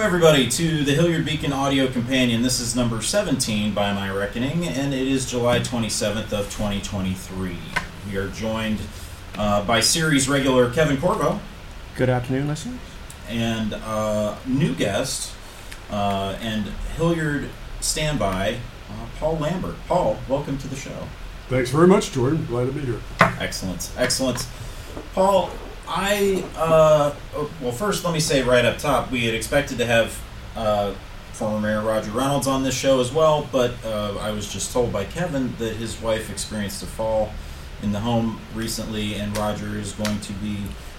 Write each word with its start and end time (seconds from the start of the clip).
Welcome, 0.00 0.16
everybody, 0.16 0.48
to 0.48 0.82
the 0.82 0.94
Hilliard 0.94 1.26
Beacon 1.26 1.52
Audio 1.52 1.86
Companion. 1.86 2.40
This 2.40 2.58
is 2.58 2.74
number 2.74 3.02
17 3.02 3.74
by 3.74 3.92
my 3.92 4.10
reckoning, 4.10 4.66
and 4.66 4.94
it 4.94 5.06
is 5.06 5.30
July 5.30 5.58
27th 5.60 6.32
of 6.32 6.50
2023. 6.50 7.54
We 8.08 8.16
are 8.16 8.28
joined 8.28 8.80
uh, 9.36 9.62
by 9.66 9.80
series 9.80 10.26
regular 10.26 10.70
Kevin 10.70 10.96
Corvo 10.96 11.38
Good 11.96 12.08
afternoon, 12.08 12.48
listeners. 12.48 12.80
and 13.28 13.74
uh, 13.74 14.36
new 14.46 14.74
guest 14.74 15.34
uh, 15.90 16.34
and 16.40 16.64
Hilliard 16.96 17.50
standby, 17.82 18.56
uh, 18.88 19.06
Paul 19.18 19.36
Lambert. 19.36 19.76
Paul, 19.86 20.18
welcome 20.30 20.56
to 20.56 20.66
the 20.66 20.76
show. 20.76 21.08
Thanks 21.50 21.68
very 21.68 21.86
much, 21.86 22.10
Jordan. 22.12 22.46
Glad 22.46 22.68
to 22.68 22.72
be 22.72 22.80
here. 22.80 23.00
Excellent, 23.20 23.90
excellent. 23.98 24.46
Paul, 25.12 25.50
I 25.92 26.44
uh, 26.56 27.14
oh, 27.34 27.50
well, 27.60 27.72
first 27.72 28.04
let 28.04 28.14
me 28.14 28.20
say 28.20 28.42
right 28.42 28.64
up 28.64 28.78
top, 28.78 29.10
we 29.10 29.24
had 29.26 29.34
expected 29.34 29.78
to 29.78 29.86
have 29.86 30.22
uh, 30.54 30.94
former 31.32 31.60
Mayor 31.60 31.82
Roger 31.82 32.12
Reynolds 32.12 32.46
on 32.46 32.62
this 32.62 32.76
show 32.76 33.00
as 33.00 33.12
well, 33.12 33.48
but 33.50 33.72
uh, 33.84 34.16
I 34.20 34.30
was 34.30 34.52
just 34.52 34.72
told 34.72 34.92
by 34.92 35.04
Kevin 35.04 35.52
that 35.58 35.74
his 35.76 36.00
wife 36.00 36.30
experienced 36.30 36.82
a 36.84 36.86
fall 36.86 37.32
in 37.82 37.90
the 37.90 38.00
home 38.00 38.40
recently, 38.54 39.14
and 39.14 39.36
Roger 39.36 39.76
is 39.78 39.92
going 39.92 40.20
to 40.20 40.32
be 40.34 40.58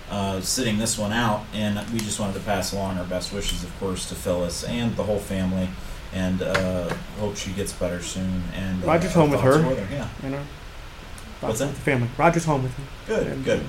uh, 0.09 0.41
sitting 0.41 0.77
this 0.77 0.97
one 0.97 1.13
out, 1.13 1.45
and 1.53 1.79
we 1.91 1.99
just 1.99 2.19
wanted 2.19 2.33
to 2.33 2.41
pass 2.41 2.73
along 2.73 2.97
our 2.97 3.05
best 3.05 3.31
wishes, 3.31 3.63
of 3.63 3.79
course, 3.79 4.09
to 4.09 4.15
Phyllis 4.15 4.65
and 4.65 4.95
the 4.97 5.03
whole 5.03 5.19
family. 5.19 5.69
And 6.13 6.41
uh, 6.41 6.93
hope 7.19 7.37
she 7.37 7.51
gets 7.51 7.71
better 7.71 8.01
soon. 8.01 8.43
And 8.53 8.83
uh, 8.83 8.87
Roger's 8.87 9.13
home 9.13 9.31
with 9.31 9.39
her. 9.39 9.65
with 9.65 9.89
Yeah, 9.89 10.09
You 10.21 10.31
know, 10.31 10.43
What's 11.39 11.59
that? 11.59 11.69
The 11.69 11.79
family. 11.79 12.09
Roger's 12.17 12.43
home 12.43 12.63
with 12.63 12.75
him. 12.75 12.85
good, 13.07 13.27
And, 13.27 13.45
good. 13.45 13.63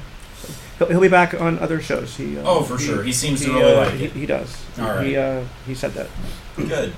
Uh, 0.45 0.53
He'll, 0.79 0.89
he'll 0.89 1.01
be 1.01 1.09
back 1.09 1.39
on 1.41 1.59
other 1.59 1.81
shows. 1.81 2.17
He. 2.17 2.39
Uh, 2.39 2.43
Oh, 2.45 2.63
for 2.63 2.79
sure. 2.79 3.03
He 3.03 3.13
seems 3.13 3.45
to 3.45 3.53
really 3.53 3.73
uh, 3.73 3.77
like 3.85 3.95
he, 3.95 4.05
it. 4.07 4.13
he 4.13 4.27
does. 4.27 4.57
All 4.79 4.87
right. 4.87 5.07
He 5.07 5.17
uh, 5.17 5.45
he 5.67 5.75
said 5.75 5.93
that. 5.93 6.09
Good. 6.57 6.93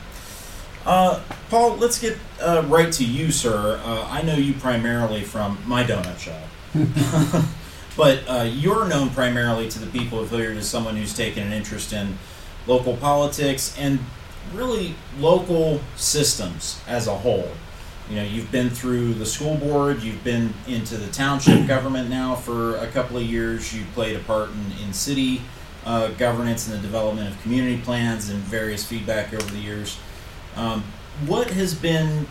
Uh, 0.86 1.20
Paul, 1.48 1.76
let's 1.76 1.98
get 1.98 2.18
uh, 2.40 2.62
right 2.66 2.92
to 2.92 3.04
you, 3.04 3.30
sir. 3.30 3.80
Uh, 3.84 4.06
I 4.10 4.22
know 4.22 4.34
you 4.34 4.52
primarily 4.54 5.22
from 5.22 5.58
my 5.66 5.82
donut 5.82 6.18
shop. 6.18 6.42
but 7.96 8.22
uh, 8.28 8.42
you're 8.42 8.86
known 8.86 9.08
primarily 9.10 9.68
to 9.70 9.78
the 9.78 9.86
people 9.86 10.20
of 10.20 10.30
Hilliard 10.30 10.56
as 10.56 10.68
someone 10.68 10.96
who's 10.96 11.14
taken 11.16 11.42
an 11.46 11.52
interest 11.52 11.92
in 11.92 12.18
local 12.66 12.96
politics 12.96 13.74
and 13.78 13.98
really 14.52 14.94
local 15.18 15.80
systems 15.96 16.80
as 16.86 17.06
a 17.06 17.14
whole. 17.16 17.48
You 18.10 18.16
know, 18.16 18.22
you've 18.22 18.52
been 18.52 18.68
through 18.68 19.14
the 19.14 19.24
school 19.24 19.56
board, 19.56 20.02
you've 20.02 20.22
been 20.22 20.52
into 20.66 20.96
the 20.96 21.10
township 21.10 21.66
government 21.66 22.10
now 22.10 22.34
for 22.34 22.76
a 22.76 22.86
couple 22.88 23.16
of 23.16 23.22
years, 23.22 23.74
you 23.74 23.84
played 23.94 24.16
a 24.16 24.20
part 24.20 24.50
in, 24.50 24.86
in 24.86 24.92
city 24.92 25.40
uh, 25.86 26.08
governance 26.08 26.66
and 26.66 26.76
the 26.76 26.82
development 26.82 27.28
of 27.28 27.40
community 27.42 27.80
plans 27.82 28.30
and 28.30 28.40
various 28.40 28.84
feedback 28.84 29.32
over 29.32 29.50
the 29.50 29.58
years. 29.58 29.98
Um, 30.56 30.84
what 31.26 31.50
has 31.50 31.74
been 31.74 32.26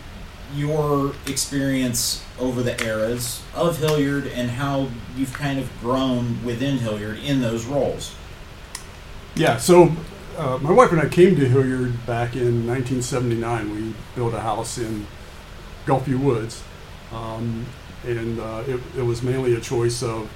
your 0.54 1.14
experience 1.26 2.22
over 2.38 2.62
the 2.62 2.80
eras 2.84 3.42
of 3.54 3.78
Hilliard 3.78 4.26
and 4.26 4.50
how 4.50 4.88
you've 5.16 5.32
kind 5.32 5.58
of 5.58 5.70
grown 5.80 6.44
within 6.44 6.78
Hilliard 6.78 7.18
in 7.18 7.40
those 7.40 7.64
roles? 7.64 8.14
Yeah, 9.34 9.56
so 9.56 9.92
uh, 10.36 10.58
my 10.60 10.70
wife 10.70 10.92
and 10.92 11.00
I 11.00 11.08
came 11.08 11.36
to 11.36 11.48
Hilliard 11.48 12.06
back 12.06 12.36
in 12.36 12.66
1979. 12.66 13.70
We 13.70 13.94
built 14.14 14.34
a 14.34 14.40
house 14.40 14.78
in 14.78 15.06
Gulfview 15.86 16.18
Woods, 16.18 16.62
um, 17.12 17.66
and 18.04 18.40
uh, 18.40 18.62
it, 18.66 18.80
it 18.96 19.02
was 19.02 19.22
mainly 19.22 19.54
a 19.54 19.60
choice 19.60 20.02
of 20.02 20.30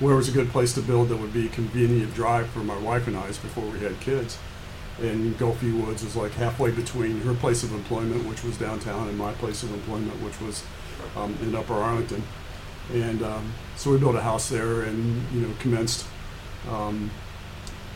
where 0.00 0.16
was 0.16 0.28
a 0.28 0.32
good 0.32 0.48
place 0.50 0.74
to 0.74 0.82
build 0.82 1.08
that 1.08 1.16
would 1.16 1.32
be 1.32 1.46
a 1.46 1.50
convenient 1.50 2.12
drive 2.14 2.48
for 2.48 2.58
my 2.60 2.76
wife 2.78 3.06
and 3.06 3.16
I 3.16 3.26
before 3.28 3.64
we 3.64 3.78
had 3.80 3.98
kids. 4.00 4.38
And 5.00 5.36
Gulfview 5.38 5.86
Woods 5.86 6.04
was 6.04 6.16
like 6.16 6.32
halfway 6.32 6.70
between 6.70 7.20
her 7.22 7.34
place 7.34 7.62
of 7.62 7.72
employment, 7.72 8.26
which 8.28 8.44
was 8.44 8.58
downtown, 8.58 9.08
and 9.08 9.16
my 9.16 9.32
place 9.34 9.62
of 9.62 9.72
employment, 9.72 10.20
which 10.22 10.38
was 10.40 10.64
um, 11.16 11.36
in 11.42 11.54
Upper 11.54 11.74
Arlington. 11.74 12.22
And 12.92 13.22
um, 13.22 13.52
so 13.76 13.90
we 13.90 13.98
built 13.98 14.16
a 14.16 14.20
house 14.20 14.48
there, 14.48 14.82
and 14.82 15.22
you 15.32 15.40
know 15.40 15.54
commenced 15.60 16.06
um, 16.68 17.10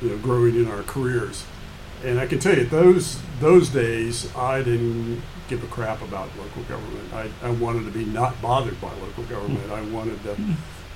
you 0.00 0.10
know, 0.10 0.18
growing 0.18 0.56
in 0.56 0.68
our 0.68 0.82
careers. 0.82 1.44
And 2.04 2.18
I 2.18 2.26
can 2.26 2.38
tell 2.38 2.56
you, 2.56 2.64
those 2.64 3.20
those 3.40 3.68
days, 3.68 4.34
I 4.36 4.62
didn't 4.62 5.22
give 5.48 5.62
a 5.62 5.66
crap 5.66 6.02
about 6.02 6.28
local 6.36 6.62
government. 6.64 7.12
I, 7.12 7.30
I 7.42 7.50
wanted 7.50 7.84
to 7.84 7.90
be 7.90 8.04
not 8.04 8.40
bothered 8.42 8.80
by 8.80 8.92
local 8.94 9.24
government. 9.24 9.70
I 9.70 9.80
wanted 9.82 10.22
to, 10.24 10.36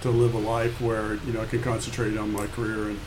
to 0.03 0.11
live 0.11 0.34
a 0.34 0.38
life 0.38 0.81
where 0.81 1.15
you 1.15 1.33
know 1.33 1.41
I 1.41 1.47
could 1.47 1.62
concentrate 1.62 2.16
on 2.16 2.33
my 2.33 2.47
career 2.49 2.91
and 2.91 3.00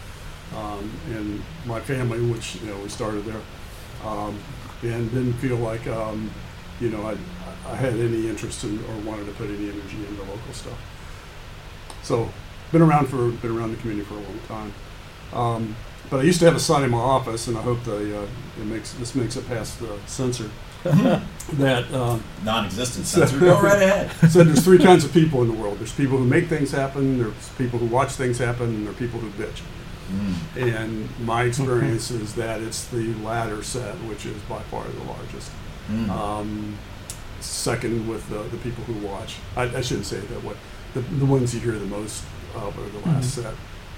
um, 0.56 0.92
and 1.12 1.44
my 1.66 1.80
family, 1.80 2.20
which 2.22 2.56
you 2.56 2.68
know 2.68 2.78
we 2.78 2.90
started 2.90 3.26
there, 3.26 3.42
um, 4.06 4.38
and 4.84 5.10
didn't 5.12 5.34
feel 5.34 5.58
like 5.58 5.86
um, 5.88 6.30
you 6.80 6.90
know 6.90 7.04
I, 7.04 7.18
I 7.72 7.76
had 7.76 7.94
any 7.94 8.28
interest 8.28 8.64
in 8.64 8.80
or 8.86 8.98
wanted 9.00 9.26
to 9.26 9.32
put 9.34 9.50
any 9.50 9.70
energy 9.70 9.98
into 10.08 10.22
local 10.24 10.54
stuff. 10.54 10.80
So 12.04 12.30
been 12.72 12.82
around 12.82 13.08
for 13.08 13.30
been 13.30 13.58
around 13.58 13.72
the 13.72 13.78
community 13.78 14.06
for 14.08 14.16
a 14.16 14.22
long 14.22 14.40
time. 14.48 14.74
Um, 15.34 15.76
but 16.10 16.20
I 16.20 16.24
used 16.24 16.40
to 16.40 16.46
have 16.46 16.56
a 16.56 16.60
sign 16.60 16.84
in 16.84 16.92
my 16.92 17.00
office, 17.00 17.48
and 17.48 17.58
I 17.58 17.62
hope 17.62 17.84
they, 17.86 18.16
uh, 18.16 18.28
it 18.60 18.66
makes 18.66 18.94
this 18.94 19.16
makes 19.16 19.36
it 19.36 19.48
past 19.48 19.80
the 19.80 19.98
censor. 20.06 20.50
that 21.54 21.94
um, 21.94 22.24
Non-existent 22.44 23.06
censor. 23.06 23.40
Go 23.40 23.62
right 23.62 23.82
ahead. 23.82 24.12
said 24.32 24.48
there's 24.48 24.64
three 24.64 24.80
kinds 24.80 25.06
of 25.06 25.14
people 25.14 25.42
in 25.42 25.48
the 25.48 25.54
world. 25.54 25.80
There's 25.80 25.94
people 25.94 26.18
who 26.18 26.26
make 26.26 26.48
things 26.48 26.72
happen. 26.72 27.20
There's 27.20 27.50
people 27.58 27.80
who 27.80 27.86
watch 27.86 28.12
things 28.12 28.38
happen, 28.38 28.66
and 28.66 28.86
there 28.86 28.92
are 28.92 28.98
people 28.98 29.20
who 29.20 29.30
bitch. 29.42 29.62
Mm. 30.12 30.78
And 30.78 31.20
my 31.26 31.44
experience 31.44 32.12
is 32.12 32.36
that 32.36 32.62
it's 32.62 32.88
the 32.88 33.14
latter 33.16 33.64
set, 33.64 33.96
which 34.06 34.26
is 34.26 34.40
by 34.44 34.62
far 34.64 34.84
the 34.84 35.04
largest. 35.04 35.52
Mm. 35.90 36.10
Um, 36.10 36.78
second 37.40 38.08
with 38.08 38.28
the, 38.30 38.44
the 38.44 38.58
people 38.58 38.84
who 38.84 39.06
watch. 39.06 39.38
I, 39.56 39.64
I 39.64 39.82
shouldn't 39.82 40.06
say 40.06 40.18
it 40.18 40.30
that 40.30 40.44
way. 40.44 40.56
The, 40.94 41.02
the 41.02 41.26
ones 41.26 41.54
you 41.54 41.62
hear 41.62 41.80
the 41.80 41.86
most 41.86 42.24
of 42.56 42.78
are 42.78 42.90
the 42.90 43.10
last 43.10 43.36
set. 43.36 43.54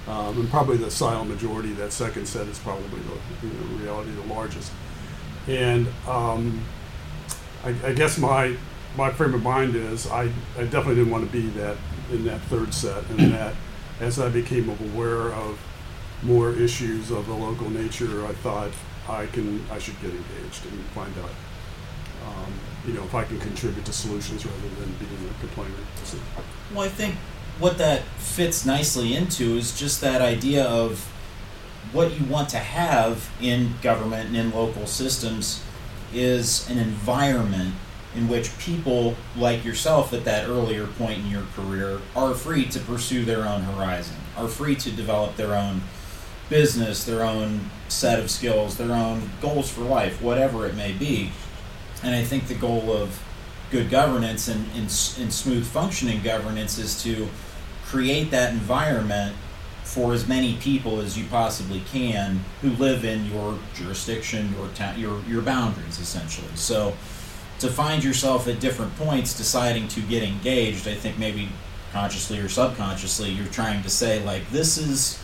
Um, 0.08 0.40
and 0.40 0.50
probably 0.50 0.78
the 0.78 0.92
silent 0.92 1.30
majority, 1.32 1.74
that 1.74 1.92
second 1.92 2.28
set 2.28 2.48
is 2.48 2.60
probably 2.60 3.00
the, 3.42 3.48
reality 3.78 4.12
the 4.12 4.34
largest. 4.34 4.72
And 5.48 5.88
um, 6.08 6.62
I, 7.66 7.76
I 7.84 7.94
guess 7.94 8.18
my 8.18 8.56
my 8.96 9.12
frame 9.12 9.34
of 9.34 9.44
mind 9.44 9.76
is 9.76 10.08
I, 10.08 10.30
I 10.58 10.64
definitely 10.64 10.96
didn't 10.96 11.12
want 11.12 11.26
to 11.26 11.32
be 11.32 11.48
that 11.60 11.76
in 12.12 12.24
that 12.26 12.40
third 12.42 12.74
set 12.74 13.04
and 13.10 13.20
that 13.34 13.56
as 14.00 14.20
I 14.20 14.30
became 14.30 14.70
aware 14.70 15.34
of 15.34 15.60
more 16.22 16.52
issues 16.52 17.12
of 17.12 17.28
a 17.28 17.34
local 17.34 17.70
nature, 17.70 18.26
I 18.26 18.34
thought 18.34 18.72
I 19.08 19.26
can 19.28 19.66
I 19.72 19.80
should 19.80 20.00
get 20.02 20.12
engaged 20.12 20.66
and 20.66 20.80
find 20.94 21.14
out 21.18 21.30
um, 22.28 22.54
you 22.86 22.94
know 22.94 23.04
if 23.04 23.16
I 23.16 23.24
can 23.24 23.40
contribute 23.40 23.86
to 23.86 23.94
solutions 23.94 24.46
rather 24.46 24.70
than 24.80 24.94
being 25.00 25.30
a 25.30 25.40
complainer. 25.40 25.74
So, 26.04 26.18
Well, 26.74 26.84
I 26.84 26.90
think 26.90 27.16
what 27.60 27.78
that 27.78 28.04
fits 28.18 28.66
nicely 28.66 29.16
into 29.16 29.56
is 29.58 29.78
just 29.78 30.02
that 30.02 30.22
idea 30.22 30.66
of 30.66 31.12
what 31.92 32.20
you 32.20 32.26
want 32.26 32.50
to 32.50 32.58
have 32.58 33.30
in 33.42 33.74
government 33.82 34.28
and 34.28 34.36
in 34.36 34.52
local 34.52 34.86
systems 34.86 35.65
is 36.16 36.70
an 36.70 36.78
environment 36.78 37.76
in 38.16 38.30
which 38.30 38.58
people 38.58 39.16
like 39.36 39.66
yourself 39.66 40.14
at 40.14 40.24
that 40.24 40.48
earlier 40.48 40.88
point 40.88 41.20
in 41.20 41.30
your 41.30 41.44
career 41.54 42.00
are 42.16 42.34
free 42.34 42.66
to 42.66 42.80
pursue 42.80 43.26
their 43.26 43.46
own 43.46 43.62
horizon, 43.62 44.16
are 44.38 44.48
free 44.48 44.76
to 44.76 44.90
develop 44.92 45.36
their 45.36 45.54
own 45.54 45.82
business, 46.50 47.04
their 47.04 47.24
own 47.24 47.70
set 47.90 48.20
of 48.20 48.32
skills, 48.32 48.78
their 48.78 48.94
own 48.94 49.30
goals 49.42 49.70
for 49.70 49.82
life, 49.82 50.22
whatever 50.22 50.66
it 50.66 50.76
may 50.76 50.94
be. 50.94 51.32
And 52.04 52.16
I 52.16 52.24
think 52.24 52.48
the 52.48 52.56
goal 52.56 52.92
of 52.92 53.22
good 53.72 53.90
governance 53.90 54.48
and, 54.48 54.66
and, 54.74 54.84
and 54.84 55.34
smooth 55.34 55.66
functioning 55.66 56.22
governance 56.22 56.78
is 56.78 57.02
to 57.04 57.28
create 57.84 58.32
that 58.32 58.54
environment 58.54 59.36
for 59.86 60.14
as 60.14 60.28
many 60.28 60.56
people 60.58 61.00
as 61.00 61.18
you 61.18 61.26
possibly 61.28 61.80
can 61.92 62.40
who 62.62 62.72
live 62.72 63.06
in 63.06 63.24
your 63.26 63.58
jurisdiction, 63.76 64.54
your 64.58 64.68
town, 64.70 65.00
your 65.00 65.22
your 65.28 65.42
boundaries, 65.42 66.00
essentially. 66.00 66.56
So, 66.56 66.96
to 67.60 67.70
find 67.70 68.04
yourself 68.04 68.48
at 68.48 68.60
different 68.60 68.96
points 68.98 69.38
deciding 69.38 69.88
to 69.90 70.02
get 70.02 70.24
engaged, 70.24 70.88
I 70.88 70.96
think 70.96 71.18
maybe 71.18 71.50
consciously 71.94 72.40
or 72.40 72.50
subconsciously, 72.50 73.30
you're 73.30 73.48
trying 73.48 73.84
to 73.84 73.90
say 73.90 74.24
like 74.26 74.50
this 74.50 74.78
is 74.78 75.24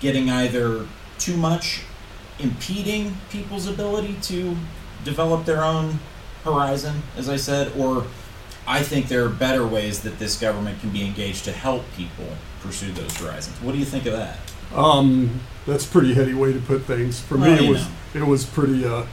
getting 0.00 0.30
either 0.30 0.86
too 1.18 1.36
much 1.36 1.82
impeding 2.38 3.14
people's 3.28 3.68
ability 3.68 4.16
to 4.22 4.56
develop 5.04 5.44
their 5.44 5.62
own 5.62 5.98
horizon, 6.42 7.02
as 7.18 7.28
I 7.28 7.36
said, 7.36 7.70
or 7.76 8.06
I 8.66 8.82
think 8.82 9.08
there 9.08 9.24
are 9.24 9.28
better 9.28 9.66
ways 9.66 10.00
that 10.02 10.18
this 10.18 10.38
government 10.38 10.80
can 10.80 10.90
be 10.90 11.04
engaged 11.04 11.44
to 11.46 11.52
help 11.52 11.84
people 11.96 12.26
pursue 12.62 12.92
those 12.92 13.16
horizons. 13.16 13.60
What 13.62 13.72
do 13.72 13.78
you 13.78 13.84
think 13.84 14.06
of 14.06 14.12
that? 14.12 14.38
um, 14.74 15.40
that's 15.66 15.84
a 15.84 15.88
pretty 15.88 16.14
heady 16.14 16.32
way 16.34 16.52
to 16.52 16.60
put 16.60 16.82
things. 16.82 17.20
For 17.20 17.36
Well, 17.36 17.56
me, 17.60 17.66
it 17.66 17.70
was 17.70 17.88
it 18.14 18.22
was 18.22 18.44
pretty 18.46 18.84
uh, 18.84 19.04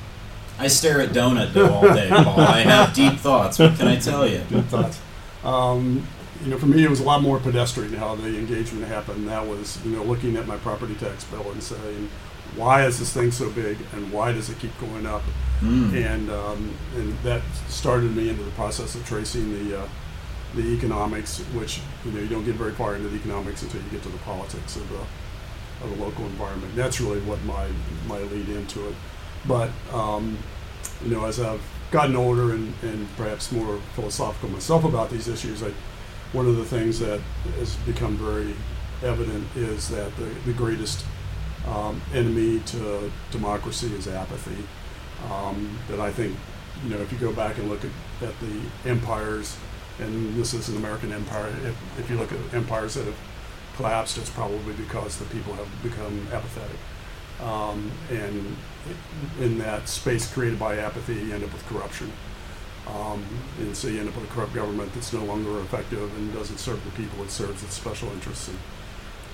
I 0.59 0.67
stare 0.67 1.01
at 1.01 1.09
donut 1.09 1.53
dough 1.53 1.71
all 1.71 1.81
day, 1.93 2.09
Paul. 2.09 2.39
I 2.39 2.59
have 2.61 2.93
deep 2.93 3.19
thoughts. 3.19 3.59
What 3.59 3.75
can 3.77 3.87
I 3.87 3.97
tell 3.97 4.27
you? 4.27 4.39
Deep 4.49 4.65
thoughts. 4.65 4.99
Um, 5.43 6.07
you 6.43 6.51
know, 6.51 6.57
for 6.57 6.67
me, 6.67 6.83
it 6.83 6.89
was 6.89 6.99
a 6.99 7.03
lot 7.03 7.21
more 7.21 7.39
pedestrian 7.39 7.93
how 7.93 8.15
the 8.15 8.37
engagement 8.37 8.87
happened. 8.87 9.27
That 9.27 9.45
was, 9.47 9.83
you 9.85 9.95
know, 9.95 10.03
looking 10.03 10.35
at 10.37 10.45
my 10.47 10.57
property 10.57 10.95
tax 10.95 11.23
bill 11.25 11.51
and 11.51 11.61
saying, 11.61 12.09
why 12.57 12.85
is 12.85 12.99
this 12.99 13.13
thing 13.13 13.31
so 13.31 13.49
big 13.51 13.77
and 13.93 14.11
why 14.11 14.31
does 14.31 14.49
it 14.49 14.59
keep 14.59 14.77
going 14.79 15.05
up? 15.05 15.21
Mm. 15.61 15.93
And 15.93 16.29
um, 16.31 16.73
and 16.95 17.17
that 17.19 17.41
started 17.67 18.15
me 18.15 18.29
into 18.29 18.43
the 18.43 18.51
process 18.51 18.95
of 18.95 19.05
tracing 19.05 19.51
the 19.53 19.81
uh, 19.81 19.87
the 20.55 20.63
economics, 20.75 21.39
which 21.53 21.81
you 22.03 22.11
know 22.11 22.19
you 22.19 22.27
don't 22.27 22.45
get 22.45 22.55
very 22.55 22.73
far 22.73 22.95
into 22.95 23.09
the 23.09 23.15
economics 23.15 23.61
until 23.63 23.81
you 23.81 23.89
get 23.89 24.03
to 24.03 24.09
the 24.09 24.17
politics 24.19 24.75
of 24.75 24.89
the 24.89 24.99
of 25.83 25.95
the 25.95 26.03
local 26.03 26.25
environment. 26.25 26.75
That's 26.75 26.99
really 26.99 27.21
what 27.21 27.41
my 27.43 27.67
my 28.07 28.19
lead 28.19 28.49
into 28.49 28.87
it. 28.87 28.95
But 29.47 29.69
um, 29.93 30.37
you 31.03 31.11
know, 31.11 31.25
as 31.25 31.39
I've 31.39 31.61
gotten 31.91 32.15
older 32.15 32.53
and, 32.53 32.73
and 32.81 33.07
perhaps 33.15 33.51
more 33.51 33.79
philosophical 33.95 34.49
myself 34.49 34.83
about 34.83 35.09
these 35.09 35.27
issues, 35.27 35.63
I, 35.63 35.71
one 36.33 36.47
of 36.47 36.57
the 36.57 36.65
things 36.65 36.99
that 36.99 37.21
has 37.57 37.75
become 37.77 38.17
very 38.17 38.53
evident 39.03 39.47
is 39.55 39.89
that 39.89 40.15
the, 40.17 40.25
the 40.45 40.53
greatest 40.53 41.05
um, 41.67 42.01
enemy 42.13 42.59
to 42.67 43.11
democracy 43.31 43.93
is 43.93 44.07
apathy. 44.07 44.63
Um, 45.31 45.77
that 45.89 45.99
I 45.99 46.11
think, 46.11 46.35
you 46.83 46.91
know, 46.91 47.01
if 47.01 47.11
you 47.11 47.17
go 47.17 47.33
back 47.33 47.57
and 47.57 47.69
look 47.69 47.83
at, 47.83 48.27
at 48.27 48.33
the 48.39 48.89
empires, 48.89 49.57
and 49.99 50.35
this 50.35 50.53
is 50.53 50.69
an 50.69 50.77
American 50.77 51.11
empire, 51.11 51.47
if, 51.63 51.99
if 51.99 52.09
you 52.09 52.17
look 52.17 52.31
at 52.31 52.37
empires 52.53 52.93
that 52.93 53.05
have 53.05 53.17
collapsed, 53.75 54.17
it's 54.17 54.29
probably 54.29 54.73
because 54.73 55.17
the 55.17 55.25
people 55.25 55.53
have 55.53 55.67
become 55.83 56.27
apathetic. 56.31 56.77
Um, 57.41 57.91
and 58.09 58.55
in 59.39 59.57
that 59.59 59.89
space 59.89 60.31
created 60.31 60.59
by 60.59 60.77
apathy, 60.77 61.15
you 61.15 61.33
end 61.33 61.43
up 61.43 61.53
with 61.53 61.65
corruption. 61.67 62.11
Um, 62.87 63.23
and 63.59 63.75
so 63.75 63.87
you 63.87 63.99
end 63.99 64.09
up 64.09 64.15
with 64.15 64.29
a 64.29 64.33
corrupt 64.33 64.53
government 64.53 64.93
that's 64.93 65.11
no 65.13 65.23
longer 65.23 65.59
effective 65.59 66.15
and 66.17 66.33
doesn't 66.33 66.57
serve 66.57 66.83
the 66.85 66.91
people, 66.91 67.23
it 67.23 67.31
serves 67.31 67.63
its 67.63 67.73
special 67.73 68.09
interests. 68.09 68.49
And, 68.49 68.59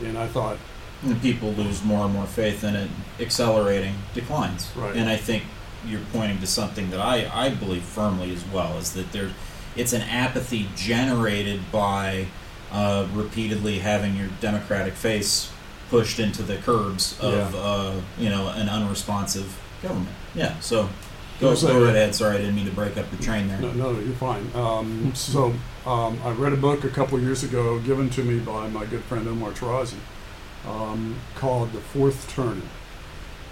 and 0.07 0.17
I 0.17 0.27
thought, 0.27 0.57
And 1.05 1.21
people 1.21 1.51
lose 1.51 1.83
more 1.83 2.05
and 2.05 2.13
more 2.13 2.25
faith 2.25 2.63
in 2.63 2.75
it, 2.75 2.89
accelerating 3.19 3.95
declines. 4.13 4.71
Right. 4.75 4.95
And 4.95 5.09
I 5.09 5.17
think 5.17 5.43
you're 5.85 6.01
pointing 6.13 6.39
to 6.39 6.47
something 6.47 6.89
that 6.91 6.99
I, 7.01 7.29
I 7.33 7.49
believe 7.49 7.83
firmly 7.83 8.31
as 8.33 8.45
well 8.45 8.77
is 8.77 8.93
that 8.93 9.11
there, 9.11 9.31
it's 9.75 9.91
an 9.93 10.01
apathy 10.01 10.69
generated 10.75 11.59
by 11.71 12.27
uh, 12.71 13.07
repeatedly 13.13 13.79
having 13.79 14.15
your 14.15 14.29
democratic 14.39 14.93
face 14.93 15.51
pushed 15.89 16.19
into 16.19 16.41
the 16.41 16.55
curbs 16.57 17.19
of 17.19 17.53
Yeah. 17.53 17.59
uh, 17.59 18.01
you 18.17 18.29
know 18.29 18.47
an 18.47 18.69
unresponsive 18.69 19.59
government. 19.81 20.15
Yeah. 20.33 20.57
So 20.59 20.89
go, 21.39 21.55
go 21.55 21.85
right 21.85 21.95
ahead. 21.95 22.15
Sorry, 22.15 22.35
I 22.35 22.39
didn't 22.39 22.55
mean 22.55 22.65
to 22.65 22.71
break 22.71 22.97
up 22.97 23.11
your 23.11 23.21
train 23.21 23.47
there. 23.47 23.59
No, 23.59 23.71
no, 23.73 23.91
you're 23.99 24.15
fine. 24.15 24.49
Um, 24.55 25.13
so 25.13 25.53
um, 25.85 26.17
I 26.23 26.31
read 26.31 26.53
a 26.53 26.57
book 26.57 26.83
a 26.85 26.89
couple 26.89 27.17
of 27.17 27.23
years 27.23 27.43
ago 27.43 27.77
given 27.79 28.09
to 28.11 28.23
me 28.23 28.39
by 28.39 28.69
my 28.69 28.85
good 28.85 29.03
friend 29.03 29.27
Omar 29.27 29.51
Tarazi 29.51 29.97
um, 30.67 31.15
called 31.35 31.71
The 31.73 31.81
Fourth 31.81 32.29
Turning. 32.29 32.69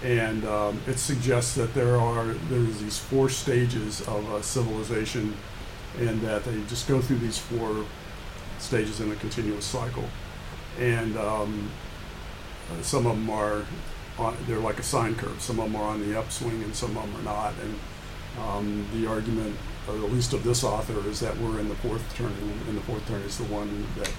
And 0.03 0.45
um, 0.45 0.81
it 0.87 0.97
suggests 0.97 1.53
that 1.55 1.73
there 1.73 1.97
are 1.97 2.25
there's 2.49 2.81
these 2.81 2.97
four 2.97 3.29
stages 3.29 4.01
of 4.07 4.27
a 4.33 4.41
civilization, 4.41 5.35
and 5.99 6.21
that 6.21 6.43
they 6.43 6.59
just 6.67 6.87
go 6.87 7.01
through 7.01 7.19
these 7.19 7.37
four 7.37 7.85
stages 8.57 8.99
in 8.99 9.11
a 9.11 9.15
continuous 9.15 9.65
cycle. 9.65 10.05
And 10.79 11.17
um, 11.17 11.69
uh, 12.71 12.81
some 12.81 13.05
of 13.05 13.15
them 13.15 13.29
are 13.29 13.65
on, 14.17 14.35
they're 14.47 14.59
like 14.59 14.79
a 14.79 14.83
sine 14.83 15.15
curve. 15.15 15.39
Some 15.41 15.59
of 15.59 15.71
them 15.71 15.79
are 15.79 15.85
on 15.85 15.99
the 15.99 16.17
upswing, 16.17 16.63
and 16.63 16.75
some 16.75 16.97
of 16.97 17.03
them 17.03 17.15
are 17.17 17.23
not. 17.23 17.53
And 17.61 17.75
um, 18.39 18.87
the 18.93 19.05
argument, 19.05 19.55
or 19.87 19.95
at 19.95 20.11
least 20.11 20.33
of 20.33 20.43
this 20.43 20.63
author, 20.63 21.07
is 21.07 21.19
that 21.19 21.37
we're 21.37 21.59
in 21.59 21.69
the 21.69 21.75
fourth 21.75 22.03
turning, 22.15 22.59
and 22.67 22.77
the 22.77 22.81
fourth 22.81 23.07
turn 23.07 23.21
is 23.21 23.37
the 23.37 23.43
one 23.45 23.85
that 23.97 24.11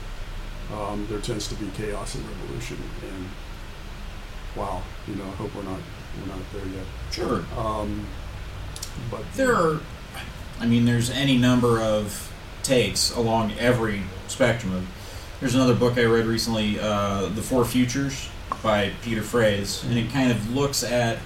um, 0.72 1.06
there 1.08 1.20
tends 1.20 1.48
to 1.48 1.54
be 1.54 1.68
chaos 1.76 2.14
and 2.14 2.24
revolution. 2.28 2.78
And 3.02 3.28
wow, 4.56 4.82
you 5.06 5.14
know, 5.14 5.24
I 5.24 5.34
hope 5.36 5.54
we're 5.54 5.62
not 5.62 5.80
we're 6.20 6.34
not 6.34 6.52
there 6.52 6.66
yet. 6.66 6.86
Sure. 7.10 7.44
Um, 7.56 8.06
but 9.10 9.22
There 9.34 9.54
are, 9.54 9.80
I 10.60 10.66
mean, 10.66 10.84
there's 10.84 11.10
any 11.10 11.38
number 11.38 11.80
of 11.80 12.32
takes 12.62 13.14
along 13.14 13.52
every 13.58 14.02
spectrum. 14.28 14.74
Of, 14.74 14.86
there's 15.40 15.54
another 15.54 15.74
book 15.74 15.98
I 15.98 16.04
read 16.04 16.26
recently, 16.26 16.78
uh, 16.78 17.26
The 17.28 17.42
Four 17.42 17.64
Futures 17.64 18.28
by 18.62 18.92
Peter 19.02 19.22
Frase, 19.22 19.82
and 19.84 19.98
it 19.98 20.10
kind 20.12 20.30
of 20.30 20.54
looks 20.54 20.84
at 20.84 21.18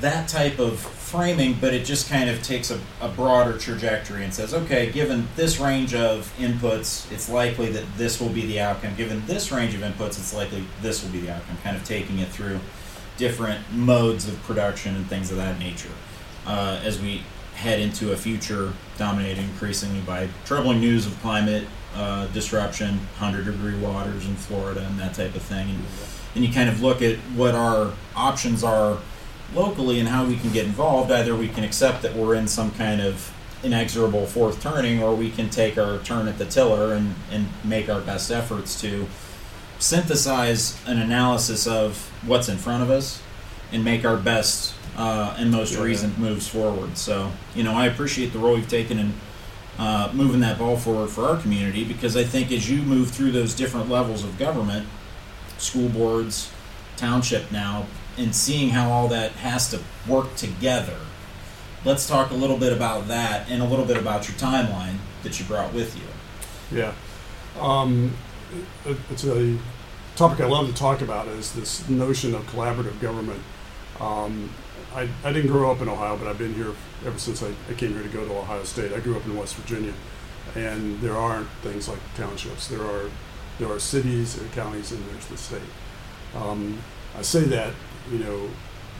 that 0.00 0.28
type 0.28 0.58
of 0.58 0.78
framing, 0.78 1.56
but 1.60 1.72
it 1.72 1.84
just 1.84 2.10
kind 2.10 2.28
of 2.28 2.42
takes 2.42 2.70
a, 2.70 2.80
a 3.00 3.08
broader 3.08 3.56
trajectory 3.56 4.24
and 4.24 4.34
says, 4.34 4.52
okay, 4.52 4.90
given 4.90 5.28
this 5.36 5.60
range 5.60 5.94
of 5.94 6.32
inputs, 6.38 7.10
it's 7.12 7.28
likely 7.28 7.70
that 7.70 7.84
this 7.96 8.20
will 8.20 8.30
be 8.30 8.44
the 8.46 8.60
outcome. 8.60 8.94
Given 8.96 9.24
this 9.26 9.52
range 9.52 9.74
of 9.74 9.80
inputs, 9.80 10.18
it's 10.18 10.34
likely 10.34 10.64
this 10.82 11.02
will 11.02 11.10
be 11.10 11.20
the 11.20 11.30
outcome. 11.30 11.56
Kind 11.62 11.76
of 11.76 11.84
taking 11.84 12.18
it 12.18 12.28
through 12.28 12.58
different 13.16 13.72
modes 13.72 14.26
of 14.26 14.42
production 14.42 14.96
and 14.96 15.06
things 15.06 15.30
of 15.30 15.36
that 15.36 15.58
nature 15.58 15.92
uh, 16.46 16.80
as 16.82 17.00
we 17.00 17.22
head 17.54 17.78
into 17.78 18.12
a 18.12 18.16
future 18.16 18.72
dominated 18.98 19.38
increasingly 19.38 20.00
by 20.00 20.28
troubling 20.44 20.80
news 20.80 21.06
of 21.06 21.18
climate 21.20 21.66
uh, 21.94 22.26
disruption, 22.28 22.96
100 23.18 23.44
degree 23.44 23.78
waters 23.78 24.26
in 24.26 24.34
Florida, 24.34 24.84
and 24.84 24.98
that 24.98 25.14
type 25.14 25.34
of 25.36 25.42
thing. 25.42 25.70
And, 25.70 25.84
and 26.34 26.44
you 26.44 26.52
kind 26.52 26.68
of 26.68 26.82
look 26.82 27.00
at 27.00 27.16
what 27.36 27.54
our 27.54 27.92
options 28.16 28.64
are 28.64 28.98
locally 29.54 30.00
and 30.00 30.08
how 30.08 30.24
we 30.26 30.36
can 30.36 30.52
get 30.52 30.64
involved. 30.66 31.10
Either 31.10 31.34
we 31.34 31.48
can 31.48 31.64
accept 31.64 32.02
that 32.02 32.14
we're 32.14 32.34
in 32.34 32.48
some 32.48 32.70
kind 32.72 33.00
of 33.00 33.32
inexorable 33.62 34.26
fourth 34.26 34.60
turning, 34.62 35.02
or 35.02 35.14
we 35.14 35.30
can 35.30 35.48
take 35.48 35.78
our 35.78 35.98
turn 36.00 36.28
at 36.28 36.36
the 36.38 36.44
tiller 36.44 36.92
and, 36.94 37.14
and 37.30 37.46
make 37.64 37.88
our 37.88 38.00
best 38.00 38.30
efforts 38.30 38.78
to 38.80 39.06
synthesize 39.78 40.78
an 40.86 40.98
analysis 40.98 41.66
of 41.66 42.10
what's 42.26 42.48
in 42.48 42.56
front 42.56 42.82
of 42.82 42.90
us 42.90 43.20
and 43.72 43.84
make 43.84 44.04
our 44.04 44.16
best 44.16 44.74
uh, 44.96 45.34
and 45.38 45.50
most 45.50 45.74
Yeah. 45.74 45.82
reasoned 45.82 46.16
moves 46.18 46.46
forward. 46.46 46.96
So, 46.96 47.32
you 47.54 47.62
know, 47.64 47.72
I 47.72 47.86
appreciate 47.86 48.32
the 48.32 48.38
role 48.38 48.56
you've 48.56 48.68
taken 48.68 48.98
in 48.98 49.14
uh, 49.78 50.10
moving 50.14 50.40
that 50.40 50.56
ball 50.58 50.76
forward 50.76 51.10
for 51.10 51.24
our 51.28 51.36
community 51.36 51.82
because 51.84 52.16
I 52.16 52.22
think 52.22 52.52
as 52.52 52.70
you 52.70 52.80
move 52.82 53.10
through 53.10 53.32
those 53.32 53.54
different 53.54 53.90
levels 53.90 54.22
of 54.22 54.38
government, 54.38 54.86
school 55.58 55.88
boards, 55.88 56.48
township 56.96 57.50
now, 57.50 57.86
and 58.16 58.34
seeing 58.34 58.70
how 58.70 58.90
all 58.90 59.08
that 59.08 59.32
has 59.32 59.70
to 59.70 59.80
work 60.08 60.34
together, 60.36 60.96
let's 61.84 62.06
talk 62.06 62.30
a 62.30 62.34
little 62.34 62.58
bit 62.58 62.72
about 62.72 63.08
that 63.08 63.50
and 63.50 63.62
a 63.62 63.66
little 63.66 63.84
bit 63.84 63.96
about 63.96 64.28
your 64.28 64.36
timeline 64.36 64.96
that 65.22 65.38
you 65.38 65.46
brought 65.46 65.72
with 65.72 65.96
you. 65.96 66.78
Yeah. 66.78 66.94
Um, 67.60 68.16
it, 68.86 68.96
it's 69.10 69.24
a 69.24 69.58
topic 70.16 70.40
I 70.40 70.46
love 70.46 70.66
to 70.68 70.74
talk 70.74 71.00
about 71.00 71.28
is 71.28 71.52
this 71.52 71.88
notion 71.88 72.34
of 72.34 72.42
collaborative 72.46 73.00
government. 73.00 73.42
Um, 74.00 74.50
I, 74.94 75.08
I 75.24 75.32
didn't 75.32 75.50
grow 75.50 75.70
up 75.72 75.80
in 75.80 75.88
Ohio, 75.88 76.16
but 76.16 76.28
I've 76.28 76.38
been 76.38 76.54
here 76.54 76.72
ever 77.04 77.18
since 77.18 77.42
I, 77.42 77.52
I 77.68 77.74
came 77.74 77.92
here 77.92 78.02
to 78.02 78.08
go 78.08 78.24
to 78.24 78.38
Ohio 78.38 78.62
State. 78.64 78.92
I 78.92 79.00
grew 79.00 79.16
up 79.16 79.24
in 79.26 79.36
West 79.36 79.56
Virginia, 79.56 79.92
and 80.54 81.00
there 81.00 81.16
aren't 81.16 81.48
things 81.62 81.88
like 81.88 81.98
townships. 82.14 82.68
There 82.68 82.82
are 82.82 83.10
there 83.58 83.70
are 83.70 83.78
cities 83.78 84.38
and 84.38 84.50
counties, 84.52 84.92
and 84.92 85.04
there's 85.10 85.26
the 85.26 85.36
state. 85.36 85.60
Um, 86.34 86.80
I 87.16 87.22
say 87.22 87.42
that, 87.44 87.72
you 88.10 88.18
know, 88.18 88.48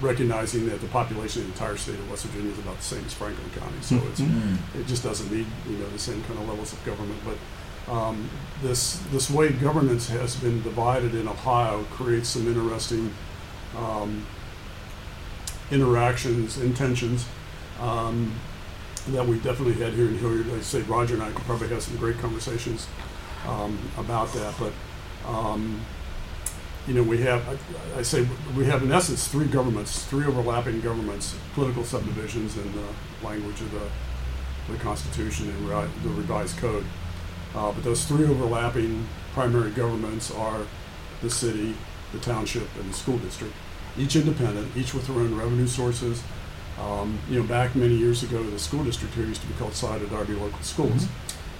recognizing 0.01 0.67
that 0.69 0.81
the 0.81 0.89
population 0.89 1.43
of 1.43 1.49
the 1.49 1.53
entire 1.55 1.77
state 1.77 1.95
of 1.95 2.11
West 2.11 2.25
Virginia 2.27 2.53
is 2.53 2.59
about 2.59 2.77
the 2.79 2.83
same 2.83 3.05
as 3.05 3.15
Franklin 3.15 3.49
County, 3.59 3.77
so 3.81 3.97
it's 4.11 4.21
Mm. 4.21 4.57
it 4.81 4.87
just 4.87 5.03
doesn't 5.05 5.31
need 5.31 5.47
you 5.69 5.77
know 5.77 5.89
the 5.91 5.99
same 5.99 6.23
kind 6.25 6.39
of 6.41 6.49
levels 6.49 6.73
of 6.73 6.85
government. 6.85 7.21
But 7.25 7.93
um, 7.93 8.29
this 8.63 8.99
this 9.13 9.31
way 9.31 9.51
governance 9.51 10.09
has 10.09 10.37
been 10.37 10.63
divided 10.63 11.15
in 11.15 11.29
Ohio 11.29 11.85
creates 11.93 12.29
some 12.31 12.47
interesting 12.49 13.13
um, 13.79 14.27
interactions, 15.71 16.59
intentions 16.59 17.27
um, 17.81 18.33
that 19.09 19.27
we 19.27 19.37
definitely 19.39 19.75
had 19.75 19.93
here 19.93 20.07
in 20.09 20.19
Hilliard. 20.19 20.47
I 20.51 20.61
say 20.61 20.83
Roger 20.83 21.15
and 21.15 21.23
I 21.23 21.31
could 21.31 21.45
probably 21.45 21.69
have 21.69 21.83
some 21.83 21.97
great 21.97 22.19
conversations 22.19 22.87
um, 23.47 23.79
about 23.97 24.33
that, 24.33 24.55
but. 24.59 24.73
You 26.87 26.95
know, 26.95 27.03
we 27.03 27.19
have, 27.23 27.49
I, 27.49 28.01
I 28.01 28.03
say, 28.03 28.29
we 28.57 28.67
have 28.67 28.83
in 28.83 28.93
essence 28.93 29.27
three 29.27 29.47
governments, 29.47 30.05
three 30.05 30.27
overlapping 30.27 30.83
governments, 30.83 31.35
political 31.55 31.83
subdivisions 31.83 32.59
in 32.59 32.71
the 32.73 32.87
language 33.27 33.61
of 33.63 33.71
the, 33.73 34.73
the 34.73 34.79
Constitution 34.79 35.49
and 35.49 35.69
ri- 35.69 35.89
the 36.03 36.11
revised 36.11 36.59
code. 36.59 36.85
Uh, 37.55 37.73
but 37.73 37.85
those 37.85 38.05
three 38.05 38.27
overlapping 38.27 39.07
primary 39.33 39.71
governments 39.71 40.31
are 40.31 40.61
the 41.23 41.31
city, 41.31 41.75
the 42.13 42.19
township, 42.19 42.69
and 42.79 42.91
the 42.91 42.95
school 42.95 43.17
district, 43.19 43.55
each 43.97 44.17
independent, 44.17 44.77
each 44.77 44.93
with 44.93 45.07
their 45.07 45.17
own 45.17 45.35
revenue 45.35 45.67
sources. 45.67 46.23
Um, 46.79 47.19
you 47.31 47.41
know, 47.41 47.47
back 47.47 47.75
many 47.77 47.95
years 47.95 48.23
ago, 48.25 48.43
the 48.43 48.59
school 48.59 48.85
district 48.85 49.15
here 49.15 49.25
used 49.25 49.41
to 49.41 49.47
be 49.47 49.55
called 49.55 49.75
Scioto 49.75 50.07
Darby 50.07 50.35
Local 50.35 50.61
Schools. 50.61 51.07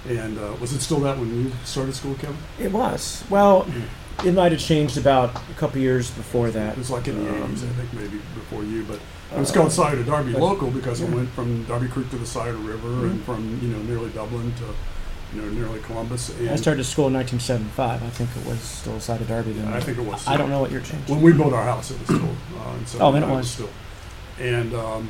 And 0.07 0.37
uh, 0.37 0.55
was 0.61 0.71
it 0.73 0.81
still 0.81 0.99
that 0.99 1.17
when 1.17 1.33
you 1.33 1.51
started 1.63 1.95
school, 1.95 2.13
Kevin? 2.15 2.37
It 2.59 2.71
was. 2.71 3.23
Well, 3.29 3.65
it 4.23 4.33
might 4.33 4.51
have 4.51 4.61
changed 4.61 4.97
about 4.97 5.35
a 5.35 5.53
couple 5.55 5.79
years 5.79 6.09
before 6.11 6.49
that. 6.51 6.73
It 6.73 6.77
was 6.77 6.89
like 6.89 7.07
in 7.07 7.23
the 7.23 7.29
Um, 7.29 7.51
80s, 7.53 7.63
I 7.63 7.73
think, 7.73 7.93
maybe 7.93 8.21
before 8.33 8.63
you, 8.63 8.83
but 8.83 8.99
it 9.35 9.39
was 9.39 9.51
uh, 9.51 9.55
called 9.55 9.71
Scioto 9.71 10.03
Darby 10.03 10.31
but- 10.33 10.41
Local 10.41 10.71
because 10.71 11.01
it 11.01 11.09
yeah. 11.09 11.15
went 11.15 11.29
from 11.31 11.63
Darby 11.65 11.87
Creek 11.87 12.09
to 12.11 12.17
the 12.17 12.25
Scioto 12.25 12.57
River 12.59 13.07
and 13.07 13.19
Mhm. 13.19 13.23
from, 13.25 13.59
you 13.61 13.69
know, 13.69 13.79
nearly 13.79 14.09
Dublin 14.11 14.53
to, 14.59 15.35
you 15.35 15.41
know, 15.41 15.49
nearly 15.51 15.79
Columbus. 15.81 16.29
And 16.39 16.49
I 16.49 16.55
started 16.55 16.83
school 16.85 17.07
in 17.07 17.13
1975. 17.13 18.01
I 18.03 18.09
think 18.09 18.29
it 18.39 18.45
was 18.49 18.59
still 18.59 18.99
Scioto 18.99 19.25
Darby 19.25 19.51
then. 19.53 19.67
I 19.73 19.79
think 19.81 19.97
it 19.97 20.05
was. 20.05 20.25
I 20.27 20.37
don't 20.37 20.49
know 20.49 20.59
what 20.61 20.71
year 20.71 20.79
changed. 20.81 21.09
When 21.09 21.21
we 21.21 21.33
built 21.33 21.53
our 21.53 21.65
house, 21.65 21.91
it 21.91 21.97
was 21.99 22.07
still. 22.07 22.29
Uh, 22.29 22.73
in 22.77 23.01
Oh, 23.01 23.11
then 23.11 23.23
it 23.23 23.25
79, 23.25 23.29
was. 23.37 23.49
still. 23.51 23.69
And 24.39 24.73
um, 24.73 25.07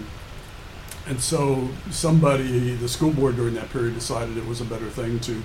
and 1.07 1.19
so 1.21 1.69
somebody, 1.91 2.73
the 2.75 2.87
school 2.89 3.11
board 3.11 3.35
during 3.35 3.53
that 3.55 3.69
period, 3.71 3.93
decided 3.93 4.37
it 4.37 4.47
was 4.47 4.59
a 4.61 4.65
better 4.65 4.89
thing 4.89 5.19
to 5.19 5.43